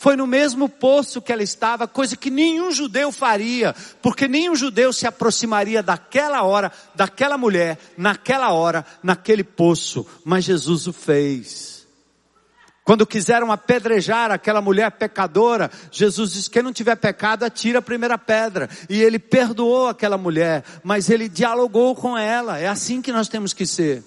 Foi 0.00 0.14
no 0.14 0.28
mesmo 0.28 0.68
poço 0.68 1.20
que 1.20 1.32
ela 1.32 1.42
estava, 1.42 1.88
coisa 1.88 2.16
que 2.16 2.30
nenhum 2.30 2.70
judeu 2.70 3.10
faria, 3.10 3.74
porque 4.00 4.28
nenhum 4.28 4.54
judeu 4.54 4.92
se 4.92 5.08
aproximaria 5.08 5.82
daquela 5.82 6.44
hora, 6.44 6.70
daquela 6.94 7.36
mulher, 7.36 7.76
naquela 7.96 8.52
hora, 8.52 8.86
naquele 9.02 9.42
poço, 9.42 10.06
mas 10.24 10.44
Jesus 10.44 10.86
o 10.86 10.92
fez. 10.92 11.84
Quando 12.84 13.04
quiseram 13.04 13.50
apedrejar 13.50 14.30
aquela 14.30 14.62
mulher 14.62 14.92
pecadora, 14.92 15.68
Jesus 15.90 16.32
disse: 16.32 16.48
quem 16.48 16.62
não 16.62 16.72
tiver 16.72 16.96
pecado, 16.96 17.42
atira 17.42 17.80
a 17.80 17.82
primeira 17.82 18.16
pedra. 18.16 18.70
E 18.88 19.02
ele 19.02 19.18
perdoou 19.18 19.88
aquela 19.88 20.16
mulher, 20.16 20.64
mas 20.82 21.10
ele 21.10 21.28
dialogou 21.28 21.94
com 21.94 22.16
ela. 22.16 22.56
É 22.58 22.66
assim 22.66 23.02
que 23.02 23.12
nós 23.12 23.28
temos 23.28 23.52
que 23.52 23.66
ser. 23.66 24.02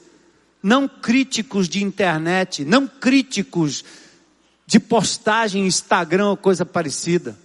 Não 0.64 0.88
críticos 0.88 1.70
de 1.70 1.84
internet, 1.84 2.66
não 2.66 2.88
críticos 2.88 3.84
de 4.72 4.80
postagem 4.80 5.67
Instagram 5.67 6.30
ou 6.30 6.38
coisa 6.38 6.65
parecida. 6.65 7.38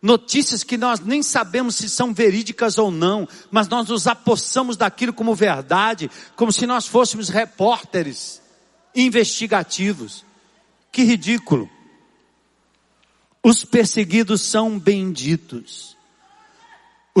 Notícias 0.00 0.62
que 0.62 0.78
nós 0.78 1.00
nem 1.00 1.20
sabemos 1.20 1.74
se 1.74 1.88
são 1.88 2.14
verídicas 2.14 2.78
ou 2.78 2.92
não, 2.92 3.28
mas 3.50 3.66
nós 3.66 3.88
nos 3.88 4.06
apossamos 4.06 4.76
daquilo 4.76 5.12
como 5.12 5.34
verdade, 5.34 6.08
como 6.36 6.52
se 6.52 6.68
nós 6.68 6.86
fôssemos 6.86 7.28
repórteres 7.28 8.40
investigativos. 8.94 10.24
Que 10.92 11.02
ridículo. 11.02 11.68
Os 13.42 13.64
perseguidos 13.64 14.40
são 14.40 14.78
benditos. 14.78 15.96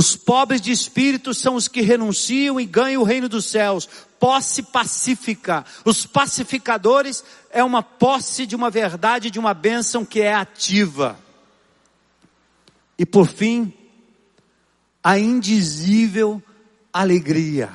Os 0.00 0.16
pobres 0.16 0.62
de 0.62 0.72
espírito 0.72 1.34
são 1.34 1.56
os 1.56 1.68
que 1.68 1.82
renunciam 1.82 2.58
e 2.58 2.64
ganham 2.64 3.02
o 3.02 3.04
reino 3.04 3.28
dos 3.28 3.44
céus. 3.44 3.86
Posse 4.18 4.62
pacífica. 4.62 5.62
Os 5.84 6.06
pacificadores 6.06 7.22
é 7.50 7.62
uma 7.62 7.82
posse 7.82 8.46
de 8.46 8.56
uma 8.56 8.70
verdade, 8.70 9.30
de 9.30 9.38
uma 9.38 9.52
bênção 9.52 10.02
que 10.02 10.22
é 10.22 10.32
ativa. 10.32 11.18
E 12.98 13.04
por 13.04 13.28
fim, 13.28 13.74
a 15.04 15.18
indizível 15.18 16.42
alegria. 16.90 17.70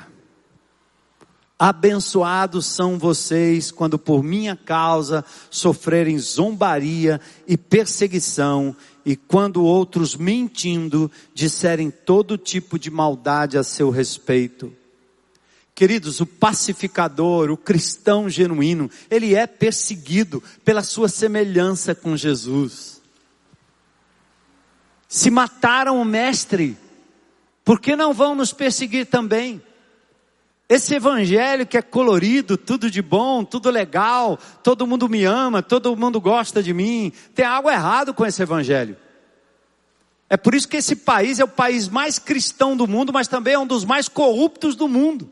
Abençoados 1.67 2.67
são 2.67 2.99
vocês 2.99 3.71
quando 3.71 3.97
por 3.97 4.21
minha 4.23 4.55
causa 4.55 5.25
sofrerem 5.49 6.19
zombaria 6.19 7.19
e 7.47 7.57
perseguição, 7.57 8.75
e 9.03 9.15
quando 9.15 9.63
outros 9.63 10.15
mentindo 10.15 11.09
disserem 11.33 11.89
todo 11.89 12.37
tipo 12.37 12.77
de 12.77 12.91
maldade 12.91 13.57
a 13.57 13.63
seu 13.63 13.89
respeito. 13.89 14.71
Queridos, 15.73 16.21
o 16.21 16.27
pacificador, 16.27 17.49
o 17.49 17.57
cristão 17.57 18.29
genuíno, 18.29 18.87
ele 19.09 19.33
é 19.33 19.47
perseguido 19.47 20.43
pela 20.63 20.83
sua 20.83 21.09
semelhança 21.09 21.95
com 21.95 22.15
Jesus. 22.15 23.01
Se 25.07 25.31
mataram 25.31 25.99
o 25.99 26.05
mestre, 26.05 26.77
por 27.63 27.79
que 27.79 27.95
não 27.95 28.13
vão 28.13 28.35
nos 28.35 28.53
perseguir 28.53 29.07
também? 29.07 29.63
Esse 30.67 30.95
evangelho 30.95 31.65
que 31.65 31.77
é 31.77 31.81
colorido, 31.81 32.57
tudo 32.57 32.89
de 32.89 33.01
bom, 33.01 33.45
tudo 33.45 33.69
legal, 33.69 34.39
todo 34.63 34.87
mundo 34.87 35.07
me 35.07 35.23
ama, 35.23 35.61
todo 35.61 35.95
mundo 35.95 36.19
gosta 36.19 36.63
de 36.63 36.73
mim, 36.73 37.13
tem 37.35 37.45
algo 37.45 37.69
errado 37.69 38.13
com 38.13 38.25
esse 38.25 38.41
evangelho. 38.41 38.97
É 40.27 40.35
por 40.35 40.55
isso 40.55 40.67
que 40.67 40.77
esse 40.77 40.95
país 40.95 41.39
é 41.39 41.43
o 41.43 41.47
país 41.47 41.87
mais 41.87 42.17
cristão 42.17 42.75
do 42.75 42.87
mundo, 42.87 43.13
mas 43.13 43.27
também 43.27 43.53
é 43.53 43.59
um 43.59 43.67
dos 43.67 43.85
mais 43.85 44.09
corruptos 44.09 44.75
do 44.75 44.87
mundo. 44.87 45.29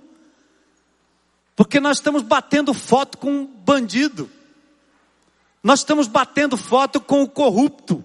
Porque 1.55 1.79
nós 1.79 1.97
estamos 1.97 2.21
batendo 2.21 2.73
foto 2.73 3.17
com 3.17 3.31
um 3.31 3.45
bandido. 3.45 4.29
Nós 5.63 5.79
estamos 5.79 6.07
batendo 6.07 6.57
foto 6.57 7.01
com 7.01 7.23
o 7.23 7.29
corrupto. 7.29 8.03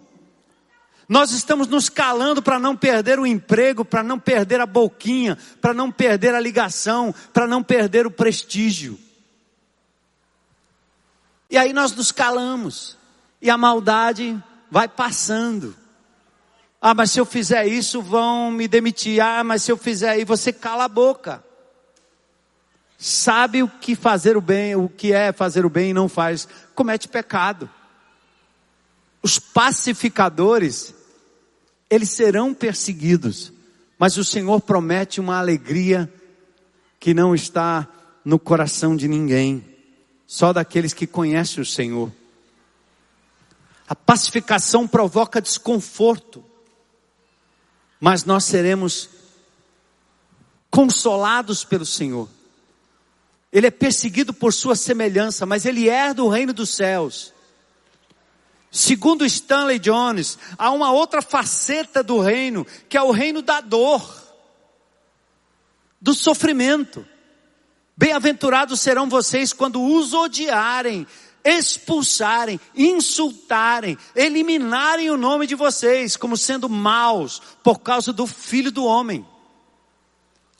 Nós 1.08 1.30
estamos 1.30 1.66
nos 1.66 1.88
calando 1.88 2.42
para 2.42 2.58
não 2.58 2.76
perder 2.76 3.18
o 3.18 3.26
emprego, 3.26 3.82
para 3.82 4.02
não 4.02 4.18
perder 4.18 4.60
a 4.60 4.66
boquinha, 4.66 5.38
para 5.60 5.72
não 5.72 5.90
perder 5.90 6.34
a 6.34 6.40
ligação, 6.40 7.14
para 7.32 7.46
não 7.46 7.62
perder 7.62 8.06
o 8.06 8.10
prestígio. 8.10 8.98
E 11.48 11.56
aí 11.56 11.72
nós 11.72 11.92
nos 11.92 12.12
calamos. 12.12 12.98
E 13.40 13.48
a 13.48 13.56
maldade 13.56 14.36
vai 14.70 14.86
passando. 14.86 15.74
Ah, 16.80 16.92
mas 16.92 17.10
se 17.10 17.18
eu 17.18 17.24
fizer 17.24 17.66
isso, 17.66 18.02
vão 18.02 18.50
me 18.50 18.68
demitir. 18.68 19.20
Ah, 19.20 19.42
mas 19.42 19.62
se 19.62 19.72
eu 19.72 19.78
fizer 19.78 20.10
aí, 20.10 20.24
você 20.24 20.52
cala 20.52 20.84
a 20.84 20.88
boca. 20.88 21.42
Sabe 22.98 23.62
o 23.62 23.68
que 23.68 23.94
fazer 23.94 24.36
o 24.36 24.40
bem, 24.40 24.74
o 24.74 24.88
que 24.88 25.12
é 25.12 25.32
fazer 25.32 25.64
o 25.64 25.70
bem 25.70 25.90
e 25.90 25.94
não 25.94 26.08
faz, 26.08 26.48
comete 26.74 27.08
pecado. 27.08 27.70
Os 29.22 29.38
pacificadores, 29.38 30.94
eles 31.90 32.10
serão 32.10 32.52
perseguidos, 32.52 33.52
mas 33.98 34.16
o 34.16 34.24
Senhor 34.24 34.60
promete 34.60 35.20
uma 35.20 35.38
alegria 35.38 36.12
que 37.00 37.14
não 37.14 37.34
está 37.34 37.88
no 38.24 38.38
coração 38.38 38.96
de 38.96 39.08
ninguém, 39.08 39.64
só 40.26 40.52
daqueles 40.52 40.92
que 40.92 41.06
conhecem 41.06 41.62
o 41.62 41.66
Senhor. 41.66 42.12
A 43.88 43.94
pacificação 43.94 44.86
provoca 44.86 45.40
desconforto, 45.40 46.44
mas 47.98 48.24
nós 48.24 48.44
seremos 48.44 49.08
consolados 50.70 51.64
pelo 51.64 51.86
Senhor. 51.86 52.28
Ele 53.50 53.66
é 53.66 53.70
perseguido 53.70 54.34
por 54.34 54.52
sua 54.52 54.76
semelhança, 54.76 55.46
mas 55.46 55.64
ele 55.64 55.88
herda 55.88 56.22
o 56.22 56.28
reino 56.28 56.52
dos 56.52 56.74
céus. 56.74 57.32
Segundo 58.70 59.24
Stanley 59.24 59.78
Jones, 59.78 60.38
há 60.58 60.70
uma 60.70 60.92
outra 60.92 61.22
faceta 61.22 62.02
do 62.02 62.20
reino, 62.20 62.66
que 62.88 62.96
é 62.96 63.02
o 63.02 63.10
reino 63.10 63.40
da 63.40 63.60
dor, 63.60 64.06
do 66.00 66.14
sofrimento. 66.14 67.06
Bem-aventurados 67.96 68.80
serão 68.80 69.08
vocês 69.08 69.52
quando 69.52 69.82
os 69.82 70.12
odiarem, 70.12 71.06
expulsarem, 71.44 72.60
insultarem, 72.76 73.96
eliminarem 74.14 75.10
o 75.10 75.16
nome 75.16 75.46
de 75.46 75.54
vocês 75.54 76.16
como 76.16 76.36
sendo 76.36 76.68
maus 76.68 77.40
por 77.64 77.80
causa 77.80 78.12
do 78.12 78.26
filho 78.26 78.70
do 78.70 78.84
homem. 78.84 79.26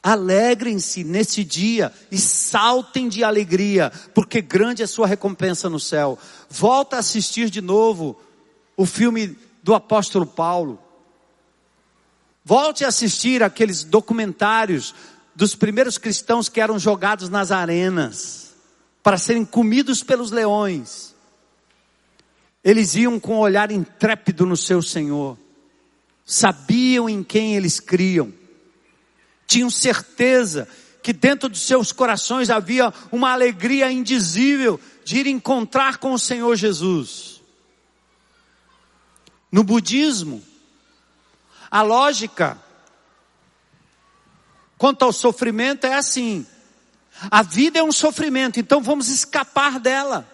Alegrem-se 0.03 1.03
nesse 1.03 1.43
dia 1.43 1.93
e 2.11 2.19
saltem 2.19 3.09
de 3.09 3.25
alegria, 3.25 3.91
porque 4.15 4.41
grande 4.41 4.83
é 4.83 4.87
sua 4.87 5.07
recompensa 5.07 5.69
no 5.69 5.81
céu. 5.81 6.19
Volta 6.49 6.97
a 6.97 7.01
assistir 7.01 7.51
de 7.51 7.61
novo 7.61 8.19
o 8.77 8.87
filme 8.87 9.37
do 9.63 9.75
apóstolo 9.75 10.25
Paulo. 10.25 10.79
Volte 12.45 12.85
a 12.85 12.89
assistir 12.89 13.43
aqueles 13.43 13.83
documentários 13.83 14.95
dos 15.35 15.55
primeiros 15.55 15.99
cristãos 15.99 16.49
que 16.49 16.61
eram 16.61 16.79
jogados 16.79 17.29
nas 17.29 17.51
arenas 17.51 18.55
para 19.03 19.19
serem 19.19 19.45
comidos 19.45 20.03
pelos 20.03 20.31
leões. 20.31 21.15
Eles 22.63 22.95
iam 22.95 23.19
com 23.19 23.35
um 23.35 23.41
olhar 23.41 23.71
intrépido 23.71 24.47
no 24.47 24.57
seu 24.57 24.81
Senhor, 24.81 25.37
sabiam 26.25 27.09
em 27.09 27.23
quem 27.23 27.57
eles 27.57 27.81
criam 27.81 28.38
tinham 29.49 29.71
certeza 29.71 30.69
que 31.03 31.13
dentro 31.13 31.49
dos 31.49 31.63
seus 31.63 31.91
corações 31.91 32.51
havia 32.51 32.93
uma 33.11 33.33
alegria 33.33 33.91
indizível 33.91 34.79
de 35.05 35.19
ir 35.19 35.27
encontrar 35.27 35.97
com 35.97 36.13
o 36.13 36.19
Senhor 36.19 36.55
Jesus. 36.55 37.41
No 39.51 39.65
budismo, 39.65 40.45
A 41.71 41.83
lógica 41.83 42.59
quanto 44.79 45.05
ao 45.05 45.13
sofrimento 45.13 45.87
é 45.87 45.95
assim: 45.95 46.47
a 47.31 47.43
vida 47.43 47.79
é 47.79 47.83
um 47.83 47.93
sofrimento, 47.93 48.59
então 48.59 48.81
vamos 48.83 49.09
escapar 49.09 49.79
dela. 49.79 50.27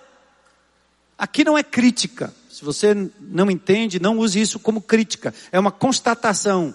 Aqui 1.18 1.44
não 1.44 1.56
é 1.56 1.62
crítica. 1.62 2.34
Se 2.50 2.64
você 2.64 2.94
não 3.20 3.50
entende, 3.50 3.98
não 3.98 4.18
use 4.18 4.40
isso 4.40 4.60
como 4.60 4.80
crítica. 4.80 5.34
É 5.50 5.58
uma 5.58 5.72
constatação. 5.72 6.74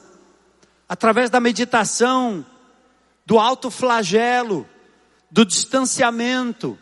Através 0.89 1.29
da 1.29 1.39
meditação, 1.39 2.43
do 3.25 3.37
alto 3.37 3.69
flagelo, 3.69 4.67
do 5.29 5.45
distanciamento, 5.45 6.77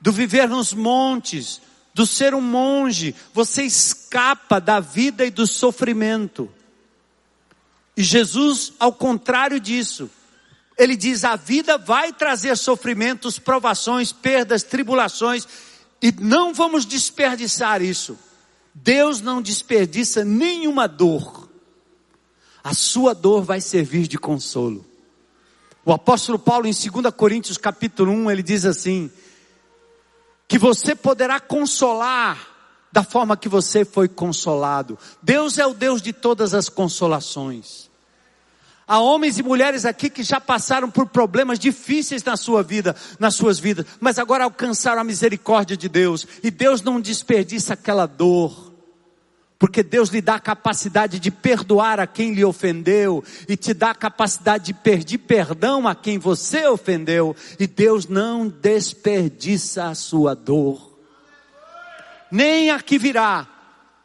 do 0.00 0.10
viver 0.10 0.48
nos 0.48 0.72
montes, 0.72 1.60
do 1.92 2.06
ser 2.06 2.34
um 2.34 2.40
monge, 2.40 3.14
você 3.34 3.62
escapa 3.62 4.58
da 4.58 4.80
vida 4.80 5.26
e 5.26 5.30
do 5.30 5.46
sofrimento. 5.46 6.50
E 7.94 8.02
Jesus, 8.02 8.72
ao 8.80 8.94
contrário 8.94 9.60
disso, 9.60 10.08
ele 10.78 10.96
diz: 10.96 11.24
a 11.24 11.36
vida 11.36 11.76
vai 11.76 12.14
trazer 12.14 12.56
sofrimentos, 12.56 13.38
provações, 13.38 14.10
perdas, 14.12 14.62
tribulações, 14.62 15.46
e 16.00 16.10
não 16.12 16.54
vamos 16.54 16.86
desperdiçar 16.86 17.82
isso. 17.82 18.18
Deus 18.74 19.20
não 19.20 19.42
desperdiça 19.42 20.24
nenhuma 20.24 20.88
dor. 20.88 21.49
A 22.62 22.74
sua 22.74 23.14
dor 23.14 23.42
vai 23.42 23.60
servir 23.60 24.06
de 24.06 24.18
consolo. 24.18 24.84
O 25.84 25.92
apóstolo 25.92 26.38
Paulo 26.38 26.66
em 26.66 26.72
2 26.72 27.14
Coríntios 27.16 27.56
capítulo 27.56 28.12
1, 28.12 28.30
ele 28.30 28.42
diz 28.42 28.64
assim: 28.64 29.10
que 30.50 30.58
você 30.58 30.96
poderá 30.96 31.38
consolar 31.38 32.48
da 32.90 33.04
forma 33.04 33.36
que 33.36 33.48
você 33.48 33.84
foi 33.84 34.08
consolado. 34.08 34.98
Deus 35.22 35.58
é 35.58 35.64
o 35.64 35.72
Deus 35.72 36.02
de 36.02 36.12
todas 36.12 36.54
as 36.54 36.68
consolações. 36.68 37.88
Há 38.84 38.98
homens 38.98 39.38
e 39.38 39.44
mulheres 39.44 39.84
aqui 39.84 40.10
que 40.10 40.24
já 40.24 40.40
passaram 40.40 40.90
por 40.90 41.06
problemas 41.06 41.56
difíceis 41.56 42.24
na 42.24 42.36
sua 42.36 42.64
vida, 42.64 42.96
nas 43.20 43.36
suas 43.36 43.60
vidas, 43.60 43.86
mas 44.00 44.18
agora 44.18 44.42
alcançaram 44.42 45.00
a 45.00 45.04
misericórdia 45.04 45.76
de 45.76 45.88
Deus, 45.88 46.26
e 46.42 46.50
Deus 46.50 46.82
não 46.82 47.00
desperdiça 47.00 47.74
aquela 47.74 48.06
dor, 48.06 48.69
porque 49.60 49.82
Deus 49.82 50.08
lhe 50.08 50.22
dá 50.22 50.36
a 50.36 50.40
capacidade 50.40 51.20
de 51.20 51.30
perdoar 51.30 52.00
a 52.00 52.06
quem 52.06 52.32
lhe 52.32 52.42
ofendeu, 52.42 53.22
e 53.46 53.58
te 53.58 53.74
dá 53.74 53.90
a 53.90 53.94
capacidade 53.94 54.64
de 54.64 54.72
pedir 54.72 55.18
perdão 55.18 55.86
a 55.86 55.94
quem 55.94 56.18
você 56.18 56.66
ofendeu, 56.66 57.36
e 57.58 57.66
Deus 57.66 58.08
não 58.08 58.48
desperdiça 58.48 59.84
a 59.84 59.94
sua 59.94 60.34
dor, 60.34 60.98
nem 62.32 62.70
a 62.70 62.80
que 62.80 62.98
virá, 62.98 63.46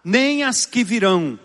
nem 0.03 0.43
as 0.43 0.65
que 0.65 0.83
virão, 0.83 1.39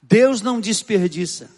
Deus 0.00 0.42
não 0.42 0.60
desperdiça. 0.60 1.50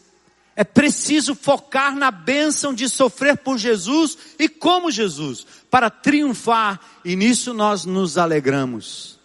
É 0.57 0.65
preciso 0.65 1.35
focar 1.35 1.95
na 1.95 2.11
bênção 2.11 2.73
de 2.73 2.89
sofrer 2.89 3.37
por 3.37 3.59
Jesus 3.59 4.17
e 4.39 4.49
como 4.49 4.91
Jesus, 4.91 5.47
para 5.71 5.91
triunfar, 5.91 6.81
e 7.05 7.15
nisso 7.17 7.53
nós 7.53 7.85
nos 7.85 8.17
alegramos. 8.17 9.23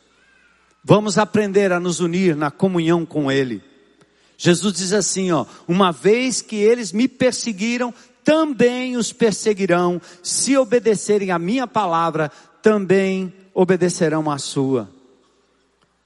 Vamos 0.83 1.17
aprender 1.17 1.71
a 1.71 1.79
nos 1.79 1.99
unir 1.99 2.35
na 2.35 2.49
comunhão 2.49 3.05
com 3.05 3.31
Ele. 3.31 3.61
Jesus 4.37 4.73
diz 4.73 4.93
assim, 4.93 5.31
ó, 5.31 5.45
uma 5.67 5.91
vez 5.91 6.41
que 6.41 6.55
eles 6.55 6.93
me 6.93 7.09
perseguiram, 7.09 7.93
também 8.23 8.95
os 8.95 9.11
perseguirão, 9.11 10.01
se 10.23 10.55
obedecerem 10.57 11.31
a 11.31 11.37
minha 11.37 11.67
palavra, 11.67 12.31
também 12.61 13.33
obedecerão 13.53 14.31
a 14.31 14.37
sua. 14.37 14.89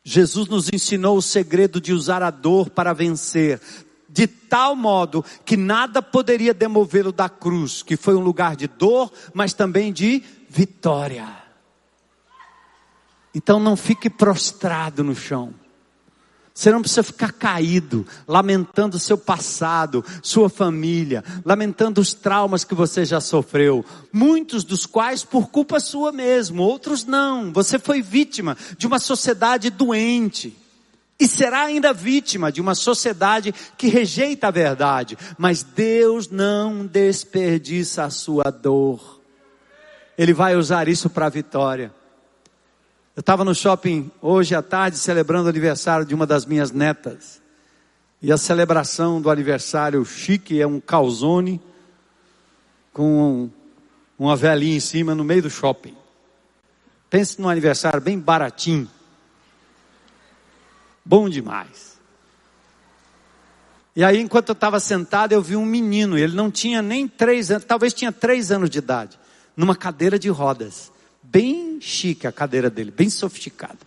Jesus 0.04 0.48
nos 0.48 0.68
ensinou 0.74 1.18
o 1.18 1.22
segredo 1.22 1.80
de 1.80 1.94
usar 1.94 2.24
a 2.24 2.32
dor 2.32 2.70
para 2.72 2.92
vencer, 2.92 3.62
de 4.10 4.26
tal 4.26 4.76
modo 4.76 5.24
que 5.46 5.56
nada 5.56 6.02
poderia 6.02 6.54
demovê-lo 6.54 7.12
da 7.12 7.30
cruz, 7.30 7.84
que 7.84 7.96
foi 7.96 8.16
um 8.16 8.20
lugar 8.20 8.56
de 8.56 8.68
dor, 8.68 9.12
mas 9.34 9.54
também 9.54 9.94
de 9.94 10.24
vitória. 10.50 11.43
Então 13.34 13.60
não 13.60 13.76
fique 13.76 14.10
prostrado 14.10 15.04
no 15.04 15.16
chão. 15.16 15.54
Você 16.54 16.72
não 16.72 16.82
precisa 16.82 17.02
ficar 17.02 17.32
caído, 17.32 18.06
lamentando 18.28 19.00
seu 19.00 19.18
passado, 19.18 20.06
sua 20.22 20.50
família, 20.50 21.24
lamentando 21.44 22.00
os 22.00 22.14
traumas 22.14 22.64
que 22.64 22.76
você 22.76 23.04
já 23.04 23.20
sofreu, 23.20 23.84
muitos 24.12 24.64
dos 24.64 24.86
quais 24.86 25.24
por 25.24 25.50
culpa 25.50 25.80
sua 25.80 26.12
mesmo, 26.12 26.62
outros 26.62 27.06
não. 27.06 27.52
Você 27.52 27.80
foi 27.80 28.04
vítima 28.04 28.56
de 28.78 28.86
uma 28.86 29.00
sociedade 29.00 29.72
doente. 29.72 30.56
E 31.20 31.28
será 31.28 31.64
ainda 31.64 31.92
vítima 31.92 32.52
de 32.52 32.62
uma 32.62 32.76
sociedade 32.76 33.54
que 33.76 33.88
rejeita 33.88 34.48
a 34.48 34.52
verdade, 34.52 35.18
mas 35.40 35.64
Deus 35.64 36.30
não 36.30 36.86
desperdiça 36.86 38.04
a 38.04 38.10
sua 38.12 38.52
dor. 38.52 39.22
Ele 40.16 40.34
vai 40.34 40.56
usar 40.56 40.88
isso 40.88 41.10
para 41.10 41.26
a 41.26 41.30
vitória. 41.30 41.92
Eu 43.16 43.20
estava 43.20 43.46
no 43.46 43.54
shopping 43.54 44.10
hoje 44.20 44.56
à 44.56 44.62
tarde 44.64 44.98
celebrando 44.98 45.46
o 45.46 45.50
aniversário 45.50 46.04
de 46.04 46.16
uma 46.16 46.26
das 46.26 46.48
minhas 46.48 46.72
netas. 46.72 47.40
E 48.20 48.32
a 48.32 48.38
celebração 48.38 49.22
do 49.22 49.30
aniversário 49.30 50.04
chique 50.04 50.60
é 50.60 50.66
um 50.66 50.80
calzone 50.80 51.62
com 52.92 53.52
uma 54.18 54.36
velhinha 54.36 54.78
em 54.78 54.80
cima 54.80 55.14
no 55.14 55.24
meio 55.24 55.44
do 55.44 55.50
shopping. 55.50 55.96
Pense 57.08 57.40
num 57.40 57.48
aniversário 57.48 58.02
bem 58.02 58.18
baratinho. 58.18 58.90
Bom 61.06 61.30
demais. 61.30 62.00
E 63.96 64.04
aí, 64.04 64.20
enquanto 64.20 64.50
eu 64.50 64.54
estava 64.54 64.80
sentado, 64.80 65.34
eu 65.34 65.42
vi 65.42 65.56
um 65.56 65.66
menino, 65.66 66.18
ele 66.18 66.36
não 66.36 66.50
tinha 66.50 66.82
nem 66.82 67.08
três 67.08 67.52
anos, 67.52 67.64
talvez 67.66 67.94
tinha 67.94 68.12
três 68.12 68.52
anos 68.52 68.72
de 68.72 68.80
idade, 68.80 69.20
numa 69.56 69.76
cadeira 69.76 70.18
de 70.18 70.30
rodas 70.30 70.92
bem 71.24 71.80
chique 71.82 72.28
a 72.28 72.32
cadeira 72.32 72.70
dele, 72.70 72.92
bem 72.92 73.10
sofisticada. 73.10 73.80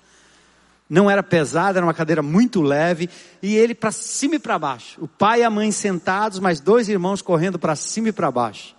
Não 0.89 1.11
era 1.11 1.22
pesada, 1.22 1.78
era 1.78 1.87
uma 1.87 1.95
cadeira 1.95 2.22
muito 2.22 2.62
leve, 2.62 3.11
e 3.43 3.57
ele 3.57 3.74
para 3.74 3.91
cima 3.91 4.37
e 4.37 4.39
para 4.39 4.59
baixo. 4.59 5.03
O 5.03 5.09
pai 5.09 5.41
e 5.41 5.45
a 5.45 5.51
mãe 5.51 5.70
sentados, 5.72 6.39
mas 6.39 6.61
dois 6.61 6.89
irmãos 6.89 7.20
correndo 7.20 7.59
para 7.59 7.74
cima 7.74 8.09
e 8.09 8.12
para 8.12 8.30
baixo. 8.30 8.74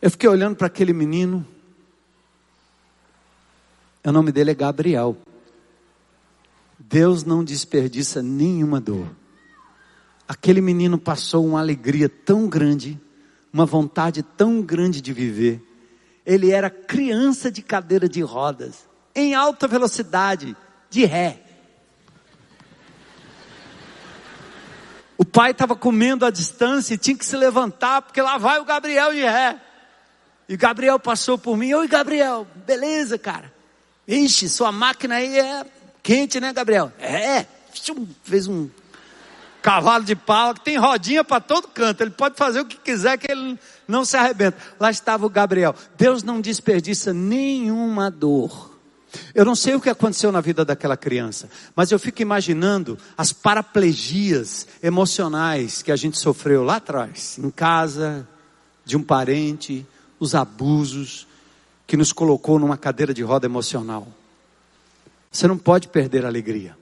Eu 0.00 0.10
fiquei 0.10 0.28
olhando 0.28 0.56
para 0.56 0.66
aquele 0.66 0.92
menino. 0.92 1.46
O 4.04 4.10
nome 4.10 4.32
dele 4.32 4.50
é 4.50 4.54
Gabriel. 4.54 5.16
Deus 6.76 7.22
não 7.22 7.44
desperdiça 7.44 8.20
nenhuma 8.20 8.80
dor. 8.80 9.06
Aquele 10.26 10.60
menino 10.60 10.98
passou 10.98 11.46
uma 11.46 11.60
alegria 11.60 12.08
tão 12.08 12.48
grande 12.48 13.00
uma 13.52 13.66
vontade 13.66 14.22
tão 14.22 14.62
grande 14.62 15.00
de 15.00 15.12
viver. 15.12 15.62
Ele 16.24 16.50
era 16.50 16.70
criança 16.70 17.50
de 17.50 17.60
cadeira 17.60 18.08
de 18.08 18.22
rodas, 18.22 18.88
em 19.14 19.34
alta 19.34 19.68
velocidade, 19.68 20.56
de 20.88 21.04
ré. 21.04 21.40
O 25.18 25.24
pai 25.24 25.50
estava 25.50 25.76
comendo 25.76 26.24
à 26.24 26.30
distância 26.30 26.94
e 26.94 26.98
tinha 26.98 27.16
que 27.16 27.24
se 27.26 27.36
levantar, 27.36 28.02
porque 28.02 28.20
lá 28.22 28.38
vai 28.38 28.58
o 28.58 28.64
Gabriel 28.64 29.12
de 29.12 29.22
ré. 29.22 29.60
E 30.48 30.56
Gabriel 30.56 30.98
passou 30.98 31.38
por 31.38 31.56
mim. 31.56 31.72
Oi, 31.74 31.86
Gabriel, 31.86 32.46
beleza, 32.66 33.18
cara? 33.18 33.52
Ixi, 34.06 34.48
sua 34.48 34.72
máquina 34.72 35.16
aí 35.16 35.38
é 35.38 35.64
quente, 36.02 36.40
né, 36.40 36.52
Gabriel? 36.52 36.92
É, 36.98 37.46
fez 38.24 38.48
um 38.48 38.68
cavalo 39.62 40.04
de 40.04 40.16
pau, 40.16 40.52
que 40.54 40.60
tem 40.60 40.76
rodinha 40.76 41.22
para 41.22 41.40
todo 41.40 41.68
canto, 41.68 42.02
ele 42.02 42.10
pode 42.10 42.36
fazer 42.36 42.60
o 42.60 42.64
que 42.64 42.76
quiser 42.76 43.16
que 43.16 43.30
ele 43.30 43.58
não 43.86 44.04
se 44.04 44.16
arrebenta. 44.16 44.58
Lá 44.78 44.90
estava 44.90 45.24
o 45.24 45.30
Gabriel. 45.30 45.74
Deus 45.96 46.22
não 46.22 46.40
desperdiça 46.40 47.12
nenhuma 47.12 48.10
dor. 48.10 48.72
Eu 49.34 49.44
não 49.44 49.54
sei 49.54 49.74
o 49.74 49.80
que 49.80 49.90
aconteceu 49.90 50.32
na 50.32 50.40
vida 50.40 50.64
daquela 50.64 50.96
criança, 50.96 51.48
mas 51.76 51.92
eu 51.92 51.98
fico 51.98 52.22
imaginando 52.22 52.98
as 53.16 53.32
paraplegias 53.32 54.66
emocionais 54.82 55.82
que 55.82 55.92
a 55.92 55.96
gente 55.96 56.18
sofreu 56.18 56.64
lá 56.64 56.76
atrás, 56.76 57.38
em 57.38 57.50
casa, 57.50 58.26
de 58.84 58.96
um 58.96 59.02
parente, 59.02 59.86
os 60.18 60.34
abusos 60.34 61.26
que 61.86 61.96
nos 61.96 62.12
colocou 62.12 62.58
numa 62.58 62.76
cadeira 62.76 63.12
de 63.12 63.22
roda 63.22 63.46
emocional. 63.46 64.08
Você 65.30 65.46
não 65.46 65.58
pode 65.58 65.88
perder 65.88 66.24
a 66.24 66.28
alegria. 66.28 66.76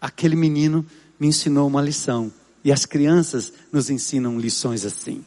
Aquele 0.00 0.36
menino 0.36 0.84
me 1.20 1.28
ensinou 1.28 1.68
uma 1.68 1.82
lição. 1.82 2.32
E 2.64 2.72
as 2.72 2.86
crianças 2.86 3.52
nos 3.70 3.90
ensinam 3.90 4.40
lições 4.40 4.84
assim. 4.84 5.24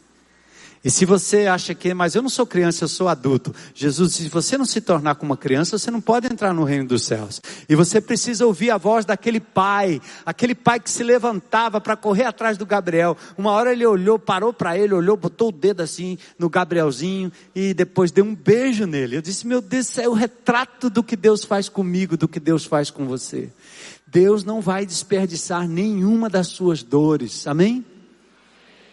E 0.83 0.91
se 0.91 1.05
você 1.05 1.47
acha 1.47 1.73
que, 1.73 1.93
mas 1.93 2.13
eu 2.13 2.21
não 2.21 2.27
sou 2.27 2.45
criança, 2.45 2.83
eu 2.83 2.89
sou 2.89 3.07
adulto. 3.07 3.55
Jesus 3.73 4.11
disse: 4.11 4.23
se 4.23 4.29
você 4.29 4.57
não 4.57 4.65
se 4.65 4.81
tornar 4.81 5.15
como 5.15 5.31
uma 5.31 5.37
criança, 5.37 5.77
você 5.77 5.89
não 5.89 6.01
pode 6.01 6.27
entrar 6.27 6.53
no 6.53 6.65
reino 6.65 6.89
dos 6.89 7.03
céus. 7.03 7.41
E 7.69 7.75
você 7.75 8.01
precisa 8.01 8.45
ouvir 8.45 8.69
a 8.69 8.77
voz 8.77 9.05
daquele 9.05 9.39
pai, 9.39 10.01
aquele 10.25 10.53
pai 10.53 10.81
que 10.81 10.91
se 10.91 11.01
levantava 11.01 11.79
para 11.79 11.95
correr 11.95 12.25
atrás 12.25 12.57
do 12.57 12.65
Gabriel. 12.65 13.15
Uma 13.37 13.51
hora 13.51 13.71
ele 13.71 13.85
olhou, 13.85 14.19
parou 14.19 14.51
para 14.51 14.77
ele, 14.77 14.93
olhou, 14.93 15.15
botou 15.15 15.49
o 15.49 15.51
dedo 15.53 15.81
assim 15.81 16.17
no 16.37 16.49
Gabrielzinho 16.49 17.31
e 17.55 17.73
depois 17.73 18.11
deu 18.11 18.25
um 18.25 18.35
beijo 18.35 18.85
nele. 18.85 19.15
Eu 19.15 19.21
disse: 19.21 19.47
meu 19.47 19.61
Deus, 19.61 19.87
isso 19.87 20.01
é 20.01 20.09
o 20.09 20.13
retrato 20.13 20.89
do 20.89 21.01
que 21.01 21.15
Deus 21.15 21.45
faz 21.45 21.69
comigo, 21.69 22.17
do 22.17 22.27
que 22.27 22.41
Deus 22.41 22.65
faz 22.65 22.91
com 22.91 23.05
você. 23.05 23.49
Deus 24.05 24.43
não 24.43 24.59
vai 24.59 24.85
desperdiçar 24.85 25.65
nenhuma 25.65 26.29
das 26.29 26.47
suas 26.47 26.83
dores. 26.83 27.47
Amém? 27.47 27.85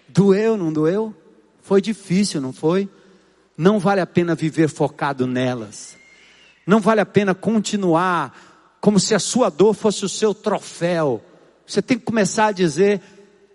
Doeu, 0.09 0.57
não 0.57 0.73
doeu? 0.73 1.15
Foi 1.63 1.81
difícil, 1.81 2.41
não 2.41 2.53
foi? 2.53 2.89
Não 3.57 3.79
vale 3.79 4.01
a 4.01 4.07
pena 4.07 4.35
viver 4.35 4.69
focado 4.69 5.27
nelas. 5.27 5.97
Não 6.67 6.81
vale 6.81 7.01
a 7.01 7.07
pena 7.07 7.35
continuar 7.35 8.79
como 8.81 8.99
se 8.99 9.15
a 9.15 9.19
sua 9.19 9.51
dor 9.51 9.75
fosse 9.75 10.05
o 10.05 10.09
seu 10.09 10.33
troféu. 10.33 11.23
Você 11.67 11.83
tem 11.83 11.99
que 11.99 12.05
começar 12.05 12.47
a 12.47 12.53
dizer: 12.53 13.01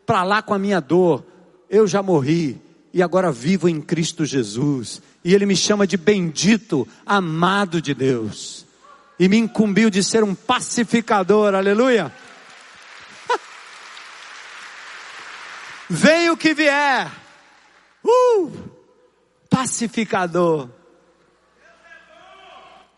para 0.06 0.24
lá 0.24 0.42
com 0.42 0.54
a 0.54 0.60
minha 0.60 0.80
dor, 0.80 1.26
eu 1.70 1.88
já 1.88 2.04
morri 2.04 2.62
e 2.94 3.02
agora 3.02 3.32
vivo 3.32 3.68
em 3.68 3.82
Cristo 3.82 4.26
Jesus. 4.26 5.02
E 5.24 5.34
Ele 5.34 5.46
me 5.46 5.56
chama 5.56 5.88
de 5.88 5.98
bendito, 5.98 6.88
amado 7.06 7.82
de 7.82 7.94
Deus. 7.94 8.66
E 9.20 9.28
me 9.28 9.38
incumbiu 9.38 9.90
de 9.90 10.04
ser 10.04 10.24
um 10.24 10.36
pacificador, 10.36 11.56
aleluia. 11.56 12.14
Venha 15.90 16.32
o 16.32 16.38
que 16.38 16.54
vier 16.54 17.25
Uh! 18.06 18.52
Pacificador. 19.50 20.70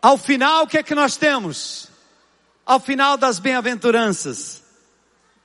Ao 0.00 0.16
final, 0.16 0.64
o 0.64 0.66
que 0.66 0.78
é 0.78 0.82
que 0.82 0.94
nós 0.94 1.16
temos? 1.16 1.88
Ao 2.64 2.78
final 2.78 3.16
das 3.16 3.38
bem-aventuranças. 3.38 4.62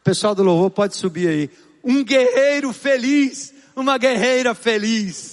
Pessoal 0.03 0.36
do 0.36 0.43
louvor 0.43 0.70
pode 0.70 0.95
subir 0.95 1.28
aí. 1.28 1.49
Um 1.84 2.03
guerreiro 2.03 2.74
feliz, 2.74 3.53
uma 3.76 3.97
guerreira 3.97 4.53
feliz. 4.53 5.33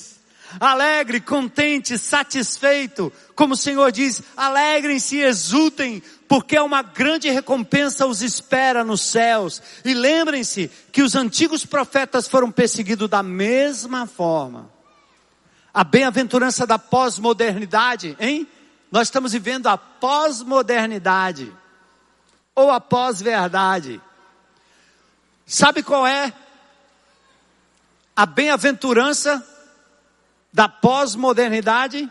Alegre, 0.59 1.21
contente, 1.21 1.97
satisfeito. 1.99 3.13
Como 3.35 3.55
o 3.55 3.57
Senhor 3.57 3.93
diz, 3.93 4.23
alegrem-se 4.37 5.17
e 5.17 5.23
exultem, 5.23 6.03
porque 6.27 6.59
uma 6.59 6.83
grande 6.83 7.31
recompensa 7.31 8.07
os 8.07 8.23
espera 8.23 8.83
nos 8.83 9.03
céus. 9.03 9.63
E 9.85 9.95
lembrem-se 9.95 10.69
que 10.91 11.03
os 11.03 11.15
antigos 11.15 11.65
profetas 11.65 12.27
foram 12.27 12.51
perseguidos 12.51 13.09
da 13.09 13.23
mesma 13.23 14.07
forma. 14.07 14.71
A 15.73 15.85
bem-aventurança 15.85 16.67
da 16.67 16.79
pós-modernidade, 16.79 18.17
hein? 18.19 18.49
Nós 18.91 19.07
estamos 19.07 19.33
vivendo 19.33 19.69
a 19.69 19.79
pós-modernidade 19.79 21.53
ou 22.55 22.71
a 22.71 22.81
pós-verdade. 22.81 24.01
Sabe 25.47 25.83
qual 25.83 26.07
é 26.07 26.33
a 28.17 28.27
bem-aventurança 28.27 29.47
da 30.53 30.69
pós-modernidade? 30.69 32.11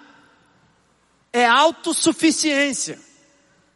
É 1.31 1.45
autossuficiência 1.45 2.99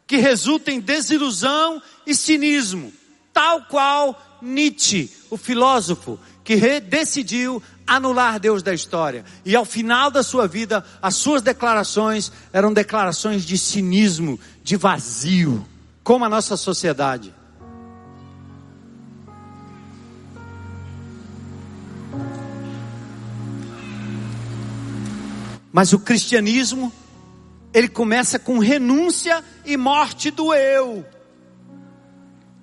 que 0.06 0.16
resulta 0.16 0.70
em 0.70 0.80
desilusão 0.80 1.80
e 2.06 2.14
cinismo, 2.14 2.92
tal 3.32 3.62
qual 3.64 4.38
Nietzsche, 4.42 5.10
o 5.30 5.36
filósofo, 5.36 6.18
que 6.42 6.80
decidiu 6.80 7.62
anular 7.86 8.38
Deus 8.38 8.62
da 8.62 8.74
história. 8.74 9.24
E 9.44 9.56
ao 9.56 9.64
final 9.64 10.10
da 10.10 10.22
sua 10.22 10.46
vida, 10.46 10.84
as 11.00 11.16
suas 11.16 11.42
declarações 11.42 12.30
eram 12.52 12.72
declarações 12.72 13.44
de 13.44 13.56
cinismo, 13.56 14.38
de 14.62 14.76
vazio, 14.76 15.66
como 16.02 16.24
a 16.24 16.28
nossa 16.28 16.56
sociedade. 16.56 17.34
Mas 25.74 25.92
o 25.92 25.98
cristianismo 25.98 26.92
ele 27.72 27.88
começa 27.88 28.38
com 28.38 28.60
renúncia 28.60 29.42
e 29.66 29.76
morte 29.76 30.30
do 30.30 30.54
eu. 30.54 31.04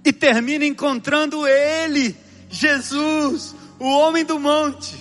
E 0.06 0.14
termina 0.14 0.64
encontrando 0.64 1.46
ele, 1.46 2.16
Jesus, 2.50 3.54
o 3.78 3.84
homem 3.84 4.24
do 4.24 4.40
monte, 4.40 4.96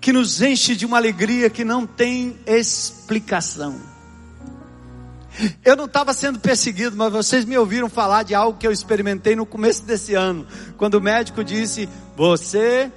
que 0.00 0.10
nos 0.10 0.40
enche 0.40 0.74
de 0.74 0.86
uma 0.86 0.96
alegria 0.96 1.50
que 1.50 1.66
não 1.66 1.86
tem 1.86 2.38
explicação. 2.46 3.78
Eu 5.62 5.76
não 5.76 5.84
estava 5.84 6.14
sendo 6.14 6.40
perseguido, 6.40 6.96
mas 6.96 7.12
vocês 7.12 7.44
me 7.44 7.58
ouviram 7.58 7.90
falar 7.90 8.22
de 8.22 8.34
algo 8.34 8.58
que 8.58 8.66
eu 8.66 8.72
experimentei 8.72 9.36
no 9.36 9.44
começo 9.44 9.84
desse 9.84 10.14
ano, 10.14 10.46
quando 10.78 10.94
o 10.94 11.00
médico 11.00 11.44
disse: 11.44 11.86
Você 12.16 12.90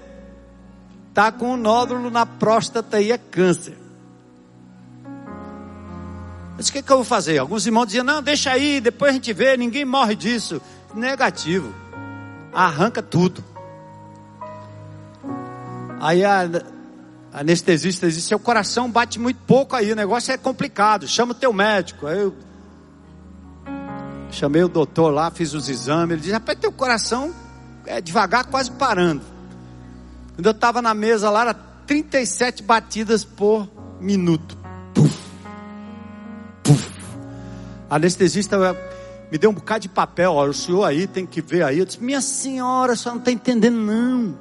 está 1.14 1.32
com 1.32 1.54
um 1.54 1.58
nódulo 1.58 2.10
na 2.10 2.26
próstata 2.26 3.00
e 3.00 3.12
é 3.12 3.20
câncer. 3.20 3.78
Eu 5.06 6.58
disse, 6.58 6.72
o 6.72 6.74
que, 6.74 6.82
que 6.82 6.92
eu 6.92 6.98
vou 6.98 7.06
fazer? 7.06 7.38
Alguns 7.38 7.68
irmãos 7.68 7.86
diziam, 7.86 8.04
não, 8.04 8.22
deixa 8.22 8.52
aí, 8.52 8.82
depois 8.82 9.12
a 9.12 9.14
gente 9.14 9.32
vê, 9.32 9.56
ninguém 9.56 9.86
morre 9.86 10.16
disso. 10.16 10.60
Negativo. 10.96 11.72
Arranca 12.52 13.04
tudo. 13.04 13.44
Aí 16.02 16.26
a, 16.26 16.50
anestesista 17.32 18.08
disse, 18.08 18.22
seu 18.24 18.40
coração 18.40 18.90
bate 18.90 19.20
muito 19.20 19.40
pouco 19.46 19.76
aí, 19.76 19.92
o 19.92 19.96
negócio 19.96 20.34
é 20.34 20.38
complicado, 20.38 21.08
chama 21.08 21.34
o 21.34 21.36
teu 21.36 21.54
médico. 21.54 22.08
Aí 22.08 22.22
eu 22.22 22.36
chamei 24.32 24.64
o 24.64 24.68
doutor 24.68 25.12
lá, 25.12 25.30
fiz 25.30 25.54
os 25.54 25.70
exames, 25.70 26.14
ele 26.14 26.22
disse, 26.22 26.34
rapaz, 26.34 26.58
teu 26.60 26.72
coração 26.72 27.32
é 27.86 28.02
devagar, 28.02 28.46
quase 28.46 28.72
parando. 28.72 29.33
Quando 30.36 30.46
eu 30.46 30.52
estava 30.52 30.82
na 30.82 30.94
mesa 30.94 31.30
lá, 31.30 31.42
era 31.42 31.54
37 31.54 32.64
batidas 32.64 33.24
por 33.24 33.70
minuto. 34.00 34.58
A 37.90 37.96
anestesista 37.98 38.58
me 39.32 39.38
deu 39.38 39.52
um 39.52 39.54
bocado 39.54 39.82
de 39.82 39.90
papel, 39.90 40.34
ó, 40.34 40.48
o 40.48 40.54
senhor 40.54 40.84
aí 40.84 41.06
tem 41.06 41.26
que 41.26 41.42
ver 41.42 41.64
aí. 41.64 41.80
Eu 41.80 41.86
disse, 41.86 42.04
minha 42.04 42.22
senhora, 42.22 42.94
a 42.94 42.96
senhora 42.96 43.16
não 43.16 43.22
está 43.22 43.32
entendendo 43.32 43.78
não. 43.78 44.38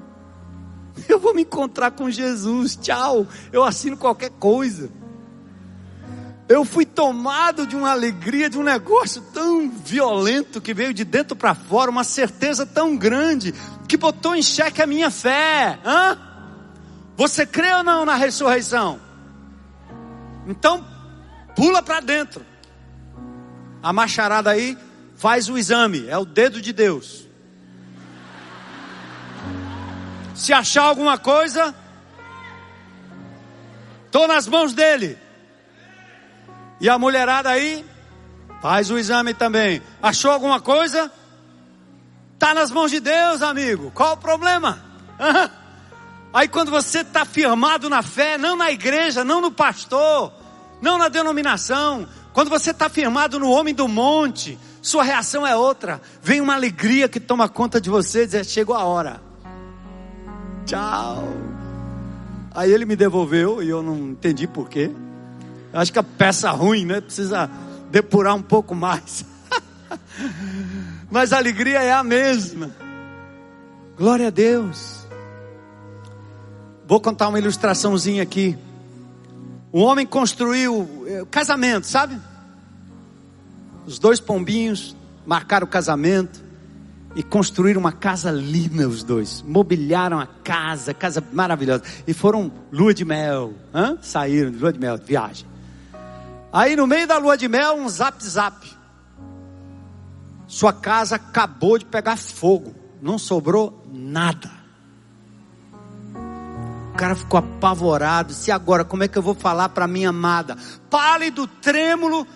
Eu 1.08 1.18
vou 1.18 1.34
me 1.34 1.42
encontrar 1.42 1.90
com 1.90 2.10
Jesus, 2.10 2.76
tchau. 2.76 3.26
Eu 3.52 3.62
assino 3.64 3.96
qualquer 3.96 4.30
coisa. 4.30 4.90
Eu 6.52 6.66
fui 6.66 6.84
tomado 6.84 7.66
de 7.66 7.74
uma 7.74 7.90
alegria, 7.90 8.50
de 8.50 8.58
um 8.58 8.62
negócio 8.62 9.22
tão 9.32 9.70
violento 9.70 10.60
que 10.60 10.74
veio 10.74 10.92
de 10.92 11.02
dentro 11.02 11.34
para 11.34 11.54
fora, 11.54 11.90
uma 11.90 12.04
certeza 12.04 12.66
tão 12.66 12.94
grande 12.94 13.54
que 13.88 13.96
botou 13.96 14.36
em 14.36 14.42
xeque 14.42 14.82
a 14.82 14.86
minha 14.86 15.10
fé. 15.10 15.78
Hã? 15.82 16.18
Você 17.16 17.46
crê 17.46 17.72
ou 17.72 17.82
não 17.82 18.04
na 18.04 18.16
ressurreição? 18.16 19.00
Então, 20.46 20.86
pula 21.56 21.82
para 21.82 22.00
dentro. 22.00 22.44
A 23.82 23.90
macharada 23.90 24.50
aí 24.50 24.76
faz 25.16 25.48
o 25.48 25.56
exame, 25.56 26.06
é 26.06 26.18
o 26.18 26.26
dedo 26.26 26.60
de 26.60 26.74
Deus. 26.74 27.26
Se 30.34 30.52
achar 30.52 30.82
alguma 30.82 31.16
coisa, 31.16 31.74
estou 34.04 34.28
nas 34.28 34.46
mãos 34.46 34.74
dele. 34.74 35.21
E 36.82 36.88
a 36.88 36.98
mulherada 36.98 37.48
aí 37.48 37.86
faz 38.60 38.90
o 38.90 38.98
exame 38.98 39.32
também. 39.32 39.80
Achou 40.02 40.32
alguma 40.32 40.60
coisa? 40.60 41.12
Está 42.34 42.52
nas 42.52 42.72
mãos 42.72 42.90
de 42.90 42.98
Deus, 42.98 43.40
amigo. 43.40 43.92
Qual 43.92 44.14
o 44.14 44.16
problema? 44.16 44.82
Aí 46.34 46.48
quando 46.48 46.72
você 46.72 47.02
está 47.02 47.24
firmado 47.24 47.88
na 47.88 48.02
fé, 48.02 48.36
não 48.36 48.56
na 48.56 48.72
igreja, 48.72 49.22
não 49.22 49.40
no 49.40 49.52
pastor, 49.52 50.32
não 50.80 50.98
na 50.98 51.08
denominação, 51.08 52.08
quando 52.32 52.48
você 52.48 52.72
está 52.72 52.88
firmado 52.88 53.38
no 53.38 53.48
homem 53.48 53.72
do 53.72 53.86
monte, 53.86 54.58
sua 54.80 55.04
reação 55.04 55.46
é 55.46 55.54
outra. 55.54 56.00
Vem 56.20 56.40
uma 56.40 56.54
alegria 56.54 57.08
que 57.08 57.20
toma 57.20 57.48
conta 57.48 57.80
de 57.80 57.90
você 57.90 58.24
e 58.24 58.26
diz: 58.26 58.48
chegou 58.48 58.74
a 58.74 58.82
hora. 58.82 59.22
Tchau. 60.66 61.28
Aí 62.52 62.72
ele 62.72 62.86
me 62.86 62.96
devolveu 62.96 63.62
e 63.62 63.68
eu 63.68 63.84
não 63.84 63.96
entendi 64.10 64.48
porquê. 64.48 64.90
Acho 65.72 65.92
que 65.92 65.98
a 65.98 66.02
peça 66.02 66.50
ruim, 66.50 66.84
né? 66.84 67.00
Precisa 67.00 67.48
depurar 67.90 68.34
um 68.34 68.42
pouco 68.42 68.74
mais. 68.74 69.24
Mas 71.10 71.32
a 71.32 71.38
alegria 71.38 71.82
é 71.82 71.92
a 71.92 72.02
mesma. 72.02 72.70
Glória 73.96 74.28
a 74.28 74.30
Deus. 74.30 75.06
Vou 76.86 77.00
contar 77.00 77.28
uma 77.28 77.38
ilustraçãozinha 77.38 78.22
aqui. 78.22 78.58
Um 79.72 79.80
homem 79.80 80.06
construiu 80.06 81.04
eh, 81.06 81.24
casamento, 81.30 81.86
sabe? 81.86 82.20
Os 83.86 83.98
dois 83.98 84.20
pombinhos 84.20 84.94
marcaram 85.26 85.66
o 85.66 85.70
casamento. 85.70 86.42
e 87.14 87.22
construíram 87.22 87.78
uma 87.78 87.92
casa 87.92 88.30
linda 88.30 88.88
os 88.88 89.04
dois. 89.04 89.42
Mobiliaram 89.46 90.18
a 90.18 90.26
casa, 90.26 90.94
casa 90.94 91.22
maravilhosa. 91.30 91.82
E 92.06 92.14
foram 92.14 92.50
lua 92.72 92.94
de 92.94 93.04
mel. 93.04 93.52
Hã? 93.74 93.98
Saíram 94.00 94.50
de 94.50 94.56
lua 94.56 94.72
de 94.72 94.80
mel, 94.80 94.96
viagem. 94.96 95.51
Aí 96.52 96.76
no 96.76 96.86
meio 96.86 97.06
da 97.06 97.16
lua 97.16 97.36
de 97.36 97.48
mel, 97.48 97.76
um 97.76 97.88
zap 97.88 98.22
zap. 98.22 98.70
Sua 100.46 100.72
casa 100.72 101.16
acabou 101.16 101.78
de 101.78 101.86
pegar 101.86 102.18
fogo. 102.18 102.74
Não 103.00 103.18
sobrou 103.18 103.82
nada. 103.90 104.50
O 106.92 106.96
cara 106.96 107.14
ficou 107.16 107.38
apavorado. 107.38 108.34
Se 108.34 108.52
agora, 108.52 108.84
como 108.84 109.02
é 109.02 109.08
que 109.08 109.16
eu 109.16 109.22
vou 109.22 109.34
falar 109.34 109.70
para 109.70 109.88
minha 109.88 110.10
amada? 110.10 110.58
Pálido, 110.90 111.46
trêmulo. 111.46 112.26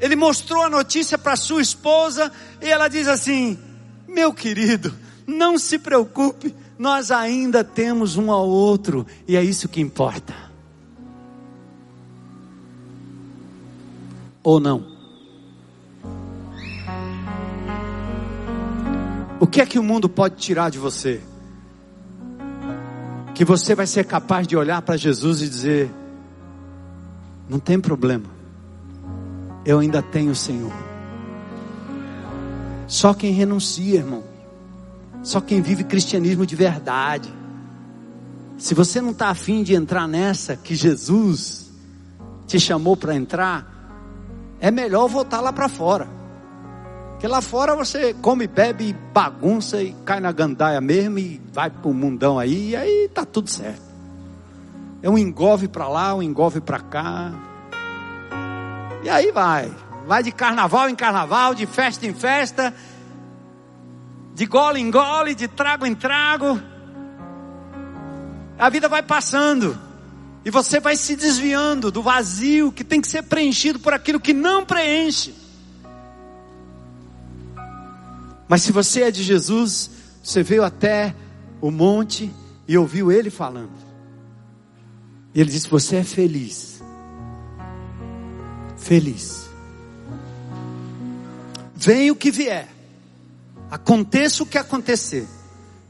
Ele 0.00 0.16
mostrou 0.16 0.64
a 0.64 0.68
notícia 0.68 1.16
para 1.16 1.36
sua 1.36 1.62
esposa 1.62 2.32
e 2.60 2.68
ela 2.68 2.88
diz 2.88 3.06
assim: 3.06 3.56
meu 4.08 4.34
querido, 4.34 4.92
não 5.24 5.56
se 5.56 5.78
preocupe, 5.78 6.54
nós 6.76 7.12
ainda 7.12 7.62
temos 7.62 8.16
um 8.16 8.32
ao 8.32 8.48
outro 8.48 9.06
e 9.28 9.36
é 9.36 9.44
isso 9.44 9.68
que 9.68 9.80
importa. 9.80 10.51
Ou 14.42 14.58
não? 14.58 14.84
O 19.38 19.46
que 19.46 19.60
é 19.60 19.66
que 19.66 19.78
o 19.78 19.82
mundo 19.82 20.08
pode 20.08 20.36
tirar 20.36 20.70
de 20.70 20.78
você? 20.78 21.20
Que 23.34 23.44
você 23.44 23.74
vai 23.74 23.86
ser 23.86 24.04
capaz 24.04 24.46
de 24.46 24.56
olhar 24.56 24.82
para 24.82 24.96
Jesus 24.96 25.42
e 25.42 25.48
dizer: 25.48 25.90
não 27.48 27.58
tem 27.58 27.78
problema, 27.78 28.26
eu 29.64 29.78
ainda 29.78 30.00
tenho 30.00 30.32
o 30.32 30.34
Senhor. 30.34 30.72
Só 32.86 33.14
quem 33.14 33.32
renuncia, 33.32 33.98
irmão. 33.98 34.22
Só 35.22 35.40
quem 35.40 35.62
vive 35.62 35.84
cristianismo 35.84 36.44
de 36.44 36.56
verdade. 36.56 37.32
Se 38.58 38.74
você 38.74 39.00
não 39.00 39.10
está 39.10 39.28
afim 39.28 39.62
de 39.62 39.74
entrar 39.74 40.06
nessa 40.06 40.56
que 40.56 40.74
Jesus 40.74 41.70
te 42.46 42.60
chamou 42.60 42.96
para 42.96 43.14
entrar, 43.14 43.81
é 44.62 44.70
melhor 44.70 45.08
voltar 45.08 45.40
lá 45.40 45.52
para 45.52 45.68
fora. 45.68 46.08
Porque 47.10 47.26
lá 47.26 47.42
fora 47.42 47.74
você 47.74 48.14
come, 48.14 48.46
bebe, 48.46 48.96
bagunça 49.12 49.82
e 49.82 49.92
cai 50.04 50.20
na 50.20 50.30
gandaia 50.30 50.80
mesmo 50.80 51.18
e 51.18 51.42
vai 51.52 51.68
para 51.68 51.90
o 51.90 51.92
mundão 51.92 52.38
aí 52.38 52.70
e 52.70 52.76
aí 52.76 53.10
tá 53.12 53.24
tudo 53.24 53.50
certo. 53.50 53.82
É 55.02 55.10
um 55.10 55.18
engove 55.18 55.66
para 55.66 55.88
lá, 55.88 56.14
um 56.14 56.22
engove 56.22 56.60
para 56.60 56.78
cá. 56.78 57.32
E 59.02 59.10
aí 59.10 59.32
vai. 59.32 59.68
Vai 60.06 60.22
de 60.22 60.30
carnaval 60.30 60.88
em 60.88 60.94
carnaval, 60.94 61.56
de 61.56 61.66
festa 61.66 62.06
em 62.06 62.14
festa, 62.14 62.72
de 64.32 64.46
gole 64.46 64.80
em 64.80 64.92
gole, 64.92 65.34
de 65.34 65.48
trago 65.48 65.84
em 65.84 65.94
trago. 65.94 66.60
A 68.56 68.68
vida 68.68 68.88
vai 68.88 69.02
passando. 69.02 69.76
E 70.44 70.50
você 70.50 70.80
vai 70.80 70.96
se 70.96 71.14
desviando 71.14 71.90
do 71.90 72.02
vazio 72.02 72.72
que 72.72 72.82
tem 72.82 73.00
que 73.00 73.08
ser 73.08 73.22
preenchido 73.22 73.78
por 73.78 73.92
aquilo 73.92 74.18
que 74.18 74.32
não 74.32 74.64
preenche. 74.64 75.34
Mas 78.48 78.62
se 78.62 78.72
você 78.72 79.02
é 79.02 79.10
de 79.10 79.22
Jesus, 79.22 79.90
você 80.22 80.42
veio 80.42 80.64
até 80.64 81.14
o 81.60 81.70
monte 81.70 82.30
e 82.66 82.76
ouviu 82.76 83.10
ele 83.10 83.30
falando. 83.30 83.70
E 85.34 85.40
ele 85.40 85.50
disse: 85.50 85.68
Você 85.68 85.96
é 85.96 86.04
feliz. 86.04 86.82
Feliz. 88.76 89.48
Venha 91.74 92.12
o 92.12 92.16
que 92.16 92.30
vier, 92.30 92.68
aconteça 93.70 94.42
o 94.42 94.46
que 94.46 94.56
acontecer, 94.56 95.26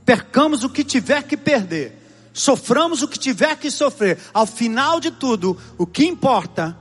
percamos 0.06 0.64
o 0.64 0.70
que 0.70 0.82
tiver 0.84 1.22
que 1.22 1.36
perder, 1.36 2.01
soframos 2.32 3.02
o 3.02 3.08
que 3.08 3.18
tiver 3.18 3.56
que 3.56 3.70
sofrer, 3.70 4.18
ao 4.32 4.46
final 4.46 5.00
de 5.00 5.10
tudo, 5.10 5.56
o 5.76 5.86
que 5.86 6.04
importa 6.04 6.76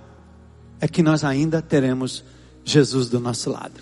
é 0.80 0.88
que 0.88 1.04
nós 1.04 1.24
ainda 1.24 1.62
teremos 1.62 2.24
Jesus 2.64 3.10
do 3.10 3.20
nosso 3.20 3.49
lado. 3.49 3.82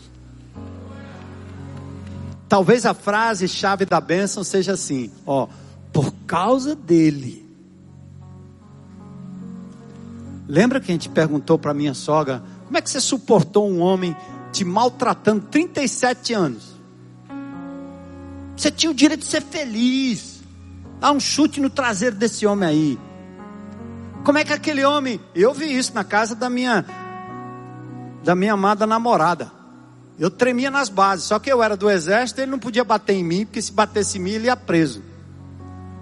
Talvez 2.48 2.86
a 2.86 2.94
frase 2.94 3.48
chave 3.48 3.86
da 3.86 4.02
bênção 4.02 4.44
seja 4.44 4.74
assim: 4.74 5.12
ó, 5.26 5.48
por 5.94 6.12
causa 6.26 6.76
dele. 6.76 7.48
Lembra 10.48 10.80
que 10.80 10.92
a 10.92 10.94
gente 10.94 11.10
perguntou 11.10 11.60
para 11.60 11.76
minha 11.76 11.94
sogra, 11.94 12.42
como 12.66 12.76
é 12.76 12.82
que 12.82 12.90
você 12.90 13.00
suportou 13.00 13.70
um 13.70 13.80
homem 13.82 14.16
te 14.52 14.66
maltratando 14.66 15.46
37 15.46 16.34
anos. 16.34 16.74
Você 18.56 18.72
tinha 18.72 18.92
o 18.92 18.96
direito 18.96 19.22
de 19.22 19.28
ser 19.28 19.42
feliz. 19.42 20.29
Dá 21.00 21.12
um 21.12 21.20
chute 21.20 21.62
no 21.62 21.70
traseiro 21.70 22.16
desse 22.16 22.46
homem 22.46 22.68
aí. 22.68 23.00
Como 24.24 24.38
é 24.38 24.44
que 24.44 24.54
aquele 24.54 24.84
homem, 24.84 25.20
eu 25.34 25.54
vi 25.54 25.78
isso 25.78 25.94
na 25.94 26.04
casa 26.04 26.36
da 26.36 26.50
minha 26.50 26.86
da 28.24 28.36
minha 28.36 28.54
amada 28.54 28.86
namorada. 28.86 29.50
Eu 30.20 30.30
tremia 30.30 30.70
nas 30.70 30.90
bases, 30.90 31.26
só 31.26 31.40
que 31.40 31.50
eu 31.50 31.64
era 31.64 31.78
do 31.78 31.90
exército, 31.90 32.42
ele 32.42 32.52
não 32.52 32.60
podia 32.60 32.84
bater 32.84 33.14
em 33.14 33.24
mim, 33.24 33.46
porque 33.46 33.62
se 33.62 33.72
batesse 33.72 34.18
em 34.18 34.22
mim 34.22 34.32
ele 34.32 34.48
ia 34.48 34.58
preso. 34.58 35.02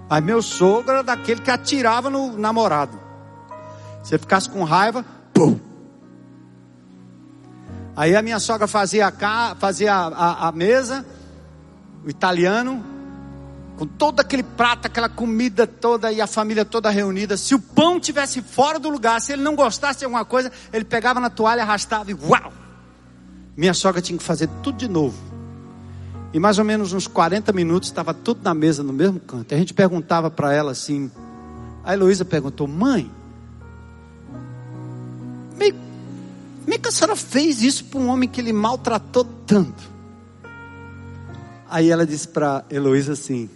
Aí 0.09 0.21
meu 0.21 0.41
sogro 0.41 0.91
era 0.91 1.03
daquele 1.03 1.41
que 1.41 1.51
atirava 1.51 2.09
no 2.09 2.35
namorado. 2.35 2.99
Se 4.03 4.15
ele 4.15 4.21
ficasse 4.21 4.49
com 4.49 4.63
raiva, 4.63 5.05
pum, 5.33 5.59
Aí 7.97 8.15
a 8.15 8.21
minha 8.21 8.39
sogra 8.39 8.67
fazia 8.67 9.07
a, 9.07 9.55
fazia 9.55 9.91
a, 9.91 10.07
a, 10.07 10.47
a 10.49 10.51
mesa, 10.51 11.03
o 12.05 12.07
italiano, 12.07 12.85
com 13.77 13.85
todo 13.85 14.19
aquele 14.19 14.43
prato, 14.43 14.87
aquela 14.87 15.07
comida 15.07 15.67
toda 15.67 16.11
e 16.11 16.19
a 16.19 16.27
família 16.27 16.65
toda 16.65 16.89
reunida. 16.89 17.37
Se 17.37 17.55
o 17.55 17.59
pão 17.59 17.99
tivesse 17.99 18.41
fora 18.41 18.79
do 18.79 18.89
lugar, 18.89 19.21
se 19.21 19.33
ele 19.33 19.43
não 19.43 19.55
gostasse 19.55 19.99
de 19.99 20.05
alguma 20.05 20.25
coisa, 20.25 20.51
ele 20.73 20.83
pegava 20.83 21.19
na 21.19 21.29
toalha, 21.29 21.61
arrastava 21.61 22.09
e 22.11 22.13
uau! 22.13 22.51
Minha 23.55 23.73
sogra 23.73 24.01
tinha 24.01 24.17
que 24.17 24.23
fazer 24.23 24.49
tudo 24.61 24.77
de 24.77 24.87
novo. 24.87 25.17
E 26.33 26.39
mais 26.39 26.59
ou 26.59 26.65
menos 26.65 26.91
uns 26.91 27.07
40 27.07 27.53
minutos 27.53 27.89
estava 27.89 28.13
tudo 28.13 28.41
na 28.43 28.53
mesa 28.53 28.83
no 28.83 28.91
mesmo 28.91 29.19
canto. 29.19 29.53
A 29.53 29.57
gente 29.57 29.73
perguntava 29.73 30.29
para 30.29 30.53
ela 30.53 30.71
assim. 30.71 31.09
A 31.83 31.93
Heloísa 31.93 32.25
perguntou: 32.25 32.67
Mãe, 32.67 33.09
como 36.67 36.75
é 36.75 36.77
que 36.77 36.89
a 36.89 36.91
senhora 36.91 37.15
fez 37.15 37.63
isso 37.63 37.85
para 37.85 37.97
um 37.97 38.09
homem 38.09 38.27
que 38.27 38.41
ele 38.41 38.51
maltratou 38.51 39.23
tanto? 39.23 39.81
Aí 41.69 41.89
ela 41.89 42.05
disse 42.05 42.27
para 42.27 42.65
Heloísa 42.69 43.13
assim: 43.13 43.49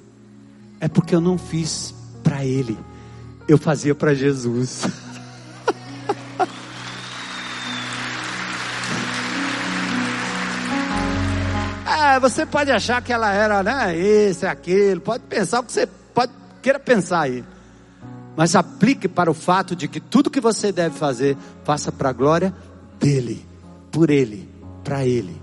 É 0.81 0.87
porque 0.87 1.13
eu 1.15 1.21
não 1.21 1.37
fiz 1.37 1.93
para 2.23 2.43
ele, 2.43 2.75
eu 3.47 3.55
fazia 3.55 3.93
para 3.93 4.15
Jesus. 4.15 4.87
é, 11.85 12.19
você 12.19 12.47
pode 12.47 12.71
achar 12.71 12.99
que 13.03 13.13
ela 13.13 13.31
era, 13.31 13.61
né, 13.61 13.95
esse, 13.95 14.47
aquele, 14.47 14.99
pode 14.99 15.23
pensar 15.25 15.59
o 15.59 15.63
que 15.63 15.71
você 15.71 15.85
pode 15.85 16.33
queira 16.63 16.79
pensar 16.79 17.21
aí. 17.21 17.43
Mas 18.35 18.55
aplique 18.55 19.07
para 19.07 19.29
o 19.29 19.35
fato 19.35 19.75
de 19.75 19.87
que 19.87 19.99
tudo 19.99 20.31
que 20.31 20.41
você 20.41 20.71
deve 20.71 20.97
fazer, 20.97 21.37
faça 21.63 21.91
para 21.91 22.09
a 22.09 22.13
glória 22.13 22.51
dele, 22.99 23.45
por 23.91 24.09
ele, 24.09 24.49
para 24.83 25.05
ele. 25.05 25.39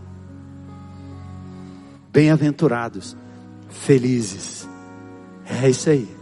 Bem-aventurados, 2.10 3.16
felizes. 3.68 4.57
É 5.48 5.68
isso 5.68 5.90
aí. 5.90 6.18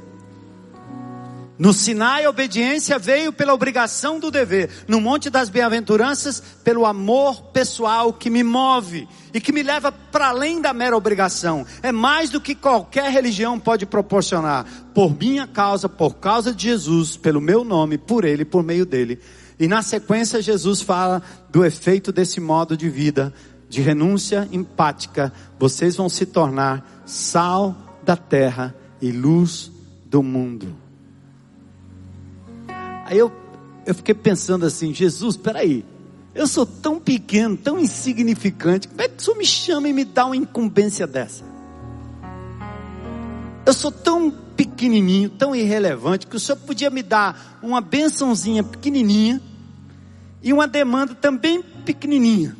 No 1.59 1.73
Sinai, 1.73 2.25
a 2.25 2.31
obediência 2.31 2.99
veio 2.99 3.33
pela 3.33 3.55
obrigação 3.55 4.21
do 4.21 4.31
dever. 4.31 4.69
No 4.87 5.01
Monte 5.01 5.31
das 5.31 5.49
Bem-aventuranças, 5.49 6.43
pelo 6.63 6.85
amor 6.85 7.45
pessoal 7.45 8.13
que 8.13 8.29
me 8.29 8.45
move 8.45 9.09
e 9.33 9.41
que 9.41 9.53
me 9.53 9.63
leva 9.63 9.91
para 9.91 10.29
além 10.29 10.61
da 10.61 10.75
mera 10.75 10.95
obrigação. 10.95 11.65
É 11.83 11.91
mais 11.91 12.29
do 12.29 12.43
que 12.43 12.55
qualquer 12.55 13.11
religião 13.11 13.59
pode 13.59 13.87
proporcionar. 13.87 14.67
Por 14.95 15.19
minha 15.19 15.47
causa, 15.47 15.89
por 15.89 16.17
causa 16.17 16.53
de 16.53 16.65
Jesus, 16.65 17.17
pelo 17.17 17.41
meu 17.41 17.65
nome, 17.65 17.97
por 17.97 18.27
Ele, 18.27 18.45
por 18.45 18.63
meio 18.63 18.85
dele. 18.85 19.19
E 19.59 19.67
na 19.67 19.81
sequência, 19.81 20.43
Jesus 20.43 20.83
fala 20.83 21.23
do 21.49 21.65
efeito 21.65 22.13
desse 22.13 22.39
modo 22.39 22.77
de 22.77 22.91
vida, 22.91 23.33
de 23.67 23.81
renúncia 23.81 24.47
empática. 24.53 25.33
Vocês 25.59 25.97
vão 25.97 26.11
se 26.11 26.27
tornar 26.27 27.03
sal 27.07 27.75
da 28.05 28.15
terra 28.15 28.75
e 29.01 29.11
luz 29.13 29.71
do 30.05 30.23
mundo. 30.23 30.75
Aí 33.05 33.19
eu, 33.19 33.33
eu 33.85 33.95
fiquei 33.95 34.15
pensando 34.15 34.67
assim: 34.67 34.93
Jesus, 34.93 35.37
peraí. 35.37 35.85
Eu 36.35 36.47
sou 36.47 36.67
tão 36.67 37.01
pequeno, 37.01 37.57
tão 37.57 37.79
insignificante. 37.79 38.89
Como 38.89 39.01
é 39.01 39.09
que 39.09 39.17
o 39.17 39.23
senhor 39.23 39.39
me 39.39 39.47
chama 39.47 39.89
e 39.89 39.93
me 39.93 40.05
dá 40.05 40.27
uma 40.27 40.37
incumbência 40.37 41.07
dessa? 41.07 41.45
Eu 43.65 43.73
sou 43.73 43.91
tão 43.91 44.31
pequenininho, 44.31 45.29
tão 45.29 45.55
irrelevante, 45.55 46.27
que 46.27 46.37
o 46.37 46.41
Senhor 46.41 46.59
podia 46.59 46.89
me 46.89 47.03
dar 47.03 47.59
uma 47.63 47.81
bençãozinha 47.81 48.63
pequenininha 48.63 49.41
e 50.43 50.53
uma 50.53 50.69
demanda 50.69 51.15
também 51.15 51.63
pequenininha. 51.85 52.57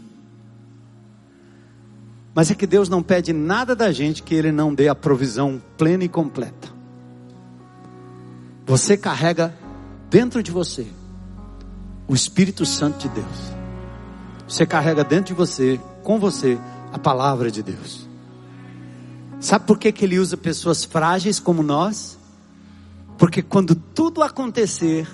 Mas 2.37 2.51
é 2.51 2.55
que 2.55 2.67
Deus 2.67 2.91
não 2.91 3.03
pede 3.03 3.33
nada 3.33 3.75
da 3.75 3.91
gente 3.91 4.23
que 4.23 4.35
Ele 4.35 4.53
não 4.53 4.75
dê 4.75 4.89
a 4.89 4.95
provisão 4.95 5.59
plena 5.79 6.05
e 6.05 6.09
completa. 6.09 6.69
Você 8.67 8.95
carrega 8.95 9.57
dentro 10.11 10.43
de 10.43 10.51
você 10.51 10.87
o 12.07 12.15
Espírito 12.15 12.67
Santo 12.67 12.99
de 12.99 13.09
Deus. 13.09 13.55
Você 14.47 14.67
carrega 14.67 15.03
dentro 15.03 15.29
de 15.29 15.33
você, 15.33 15.81
com 16.03 16.21
você, 16.21 16.59
a 16.93 16.99
palavra 16.99 17.51
de 17.51 17.63
Deus. 17.63 18.07
Sabe 19.41 19.65
por 19.65 19.79
que, 19.79 19.91
que 19.91 20.05
ele 20.05 20.19
usa 20.19 20.37
pessoas 20.37 20.85
frágeis 20.85 21.41
como 21.41 21.63
nós? 21.63 22.19
Porque 23.17 23.41
quando 23.41 23.75
tudo 23.75 24.23
acontecer, 24.23 25.09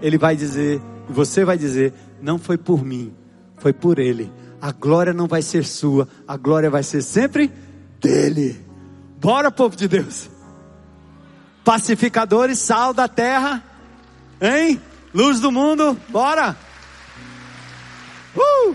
ele 0.00 0.16
vai 0.16 0.34
dizer, 0.34 0.80
você 1.10 1.44
vai 1.44 1.58
dizer: 1.58 1.92
não 2.22 2.38
foi 2.38 2.56
por 2.56 2.82
mim, 2.82 3.12
foi 3.58 3.74
por 3.74 3.98
ele. 3.98 4.32
A 4.60 4.72
glória 4.72 5.12
não 5.12 5.26
vai 5.26 5.42
ser 5.42 5.64
sua, 5.64 6.08
a 6.26 6.36
glória 6.36 6.68
vai 6.68 6.82
ser 6.82 7.02
sempre 7.02 7.52
dele. 8.00 8.60
Bora, 9.20 9.50
povo 9.50 9.76
de 9.76 9.86
Deus. 9.86 10.28
Pacificadores, 11.64 12.58
sal 12.58 12.92
da 12.92 13.06
terra, 13.06 13.62
hein? 14.40 14.80
Luz 15.14 15.40
do 15.40 15.52
mundo, 15.52 15.96
bora. 16.08 16.56
Uh! 18.36 18.74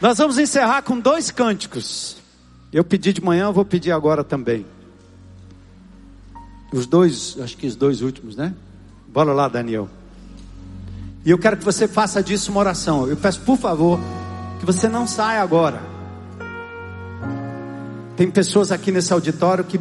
Nós 0.00 0.18
vamos 0.18 0.38
encerrar 0.38 0.82
com 0.82 0.98
dois 0.98 1.30
cânticos. 1.30 2.16
Eu 2.72 2.84
pedi 2.84 3.12
de 3.12 3.22
manhã, 3.22 3.46
eu 3.46 3.52
vou 3.52 3.64
pedir 3.64 3.92
agora 3.92 4.22
também. 4.22 4.66
Os 6.72 6.86
dois, 6.86 7.36
acho 7.40 7.56
que 7.56 7.66
os 7.66 7.74
dois 7.74 8.02
últimos, 8.02 8.36
né? 8.36 8.54
Bora 9.08 9.32
lá, 9.32 9.48
Daniel. 9.48 9.88
E 11.28 11.30
eu 11.30 11.36
quero 11.36 11.58
que 11.58 11.64
você 11.64 11.86
faça 11.86 12.22
disso 12.22 12.50
uma 12.50 12.60
oração. 12.60 13.06
Eu 13.06 13.14
peço, 13.14 13.42
por 13.42 13.58
favor, 13.58 14.00
que 14.58 14.64
você 14.64 14.88
não 14.88 15.06
saia 15.06 15.42
agora. 15.42 15.78
Tem 18.16 18.30
pessoas 18.30 18.72
aqui 18.72 18.90
nesse 18.90 19.12
auditório 19.12 19.62
que 19.62 19.78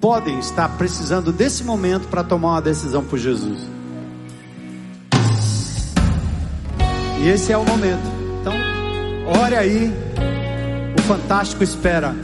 podem 0.00 0.40
estar 0.40 0.68
precisando 0.70 1.30
desse 1.30 1.62
momento 1.62 2.08
para 2.08 2.24
tomar 2.24 2.54
uma 2.54 2.60
decisão 2.60 3.04
por 3.04 3.20
Jesus. 3.20 3.60
E 7.20 7.28
esse 7.28 7.52
é 7.52 7.56
o 7.56 7.64
momento. 7.64 8.10
Então, 8.40 8.54
ore 9.40 9.54
aí. 9.54 9.94
O 10.98 11.02
fantástico 11.02 11.62
espera. 11.62 12.16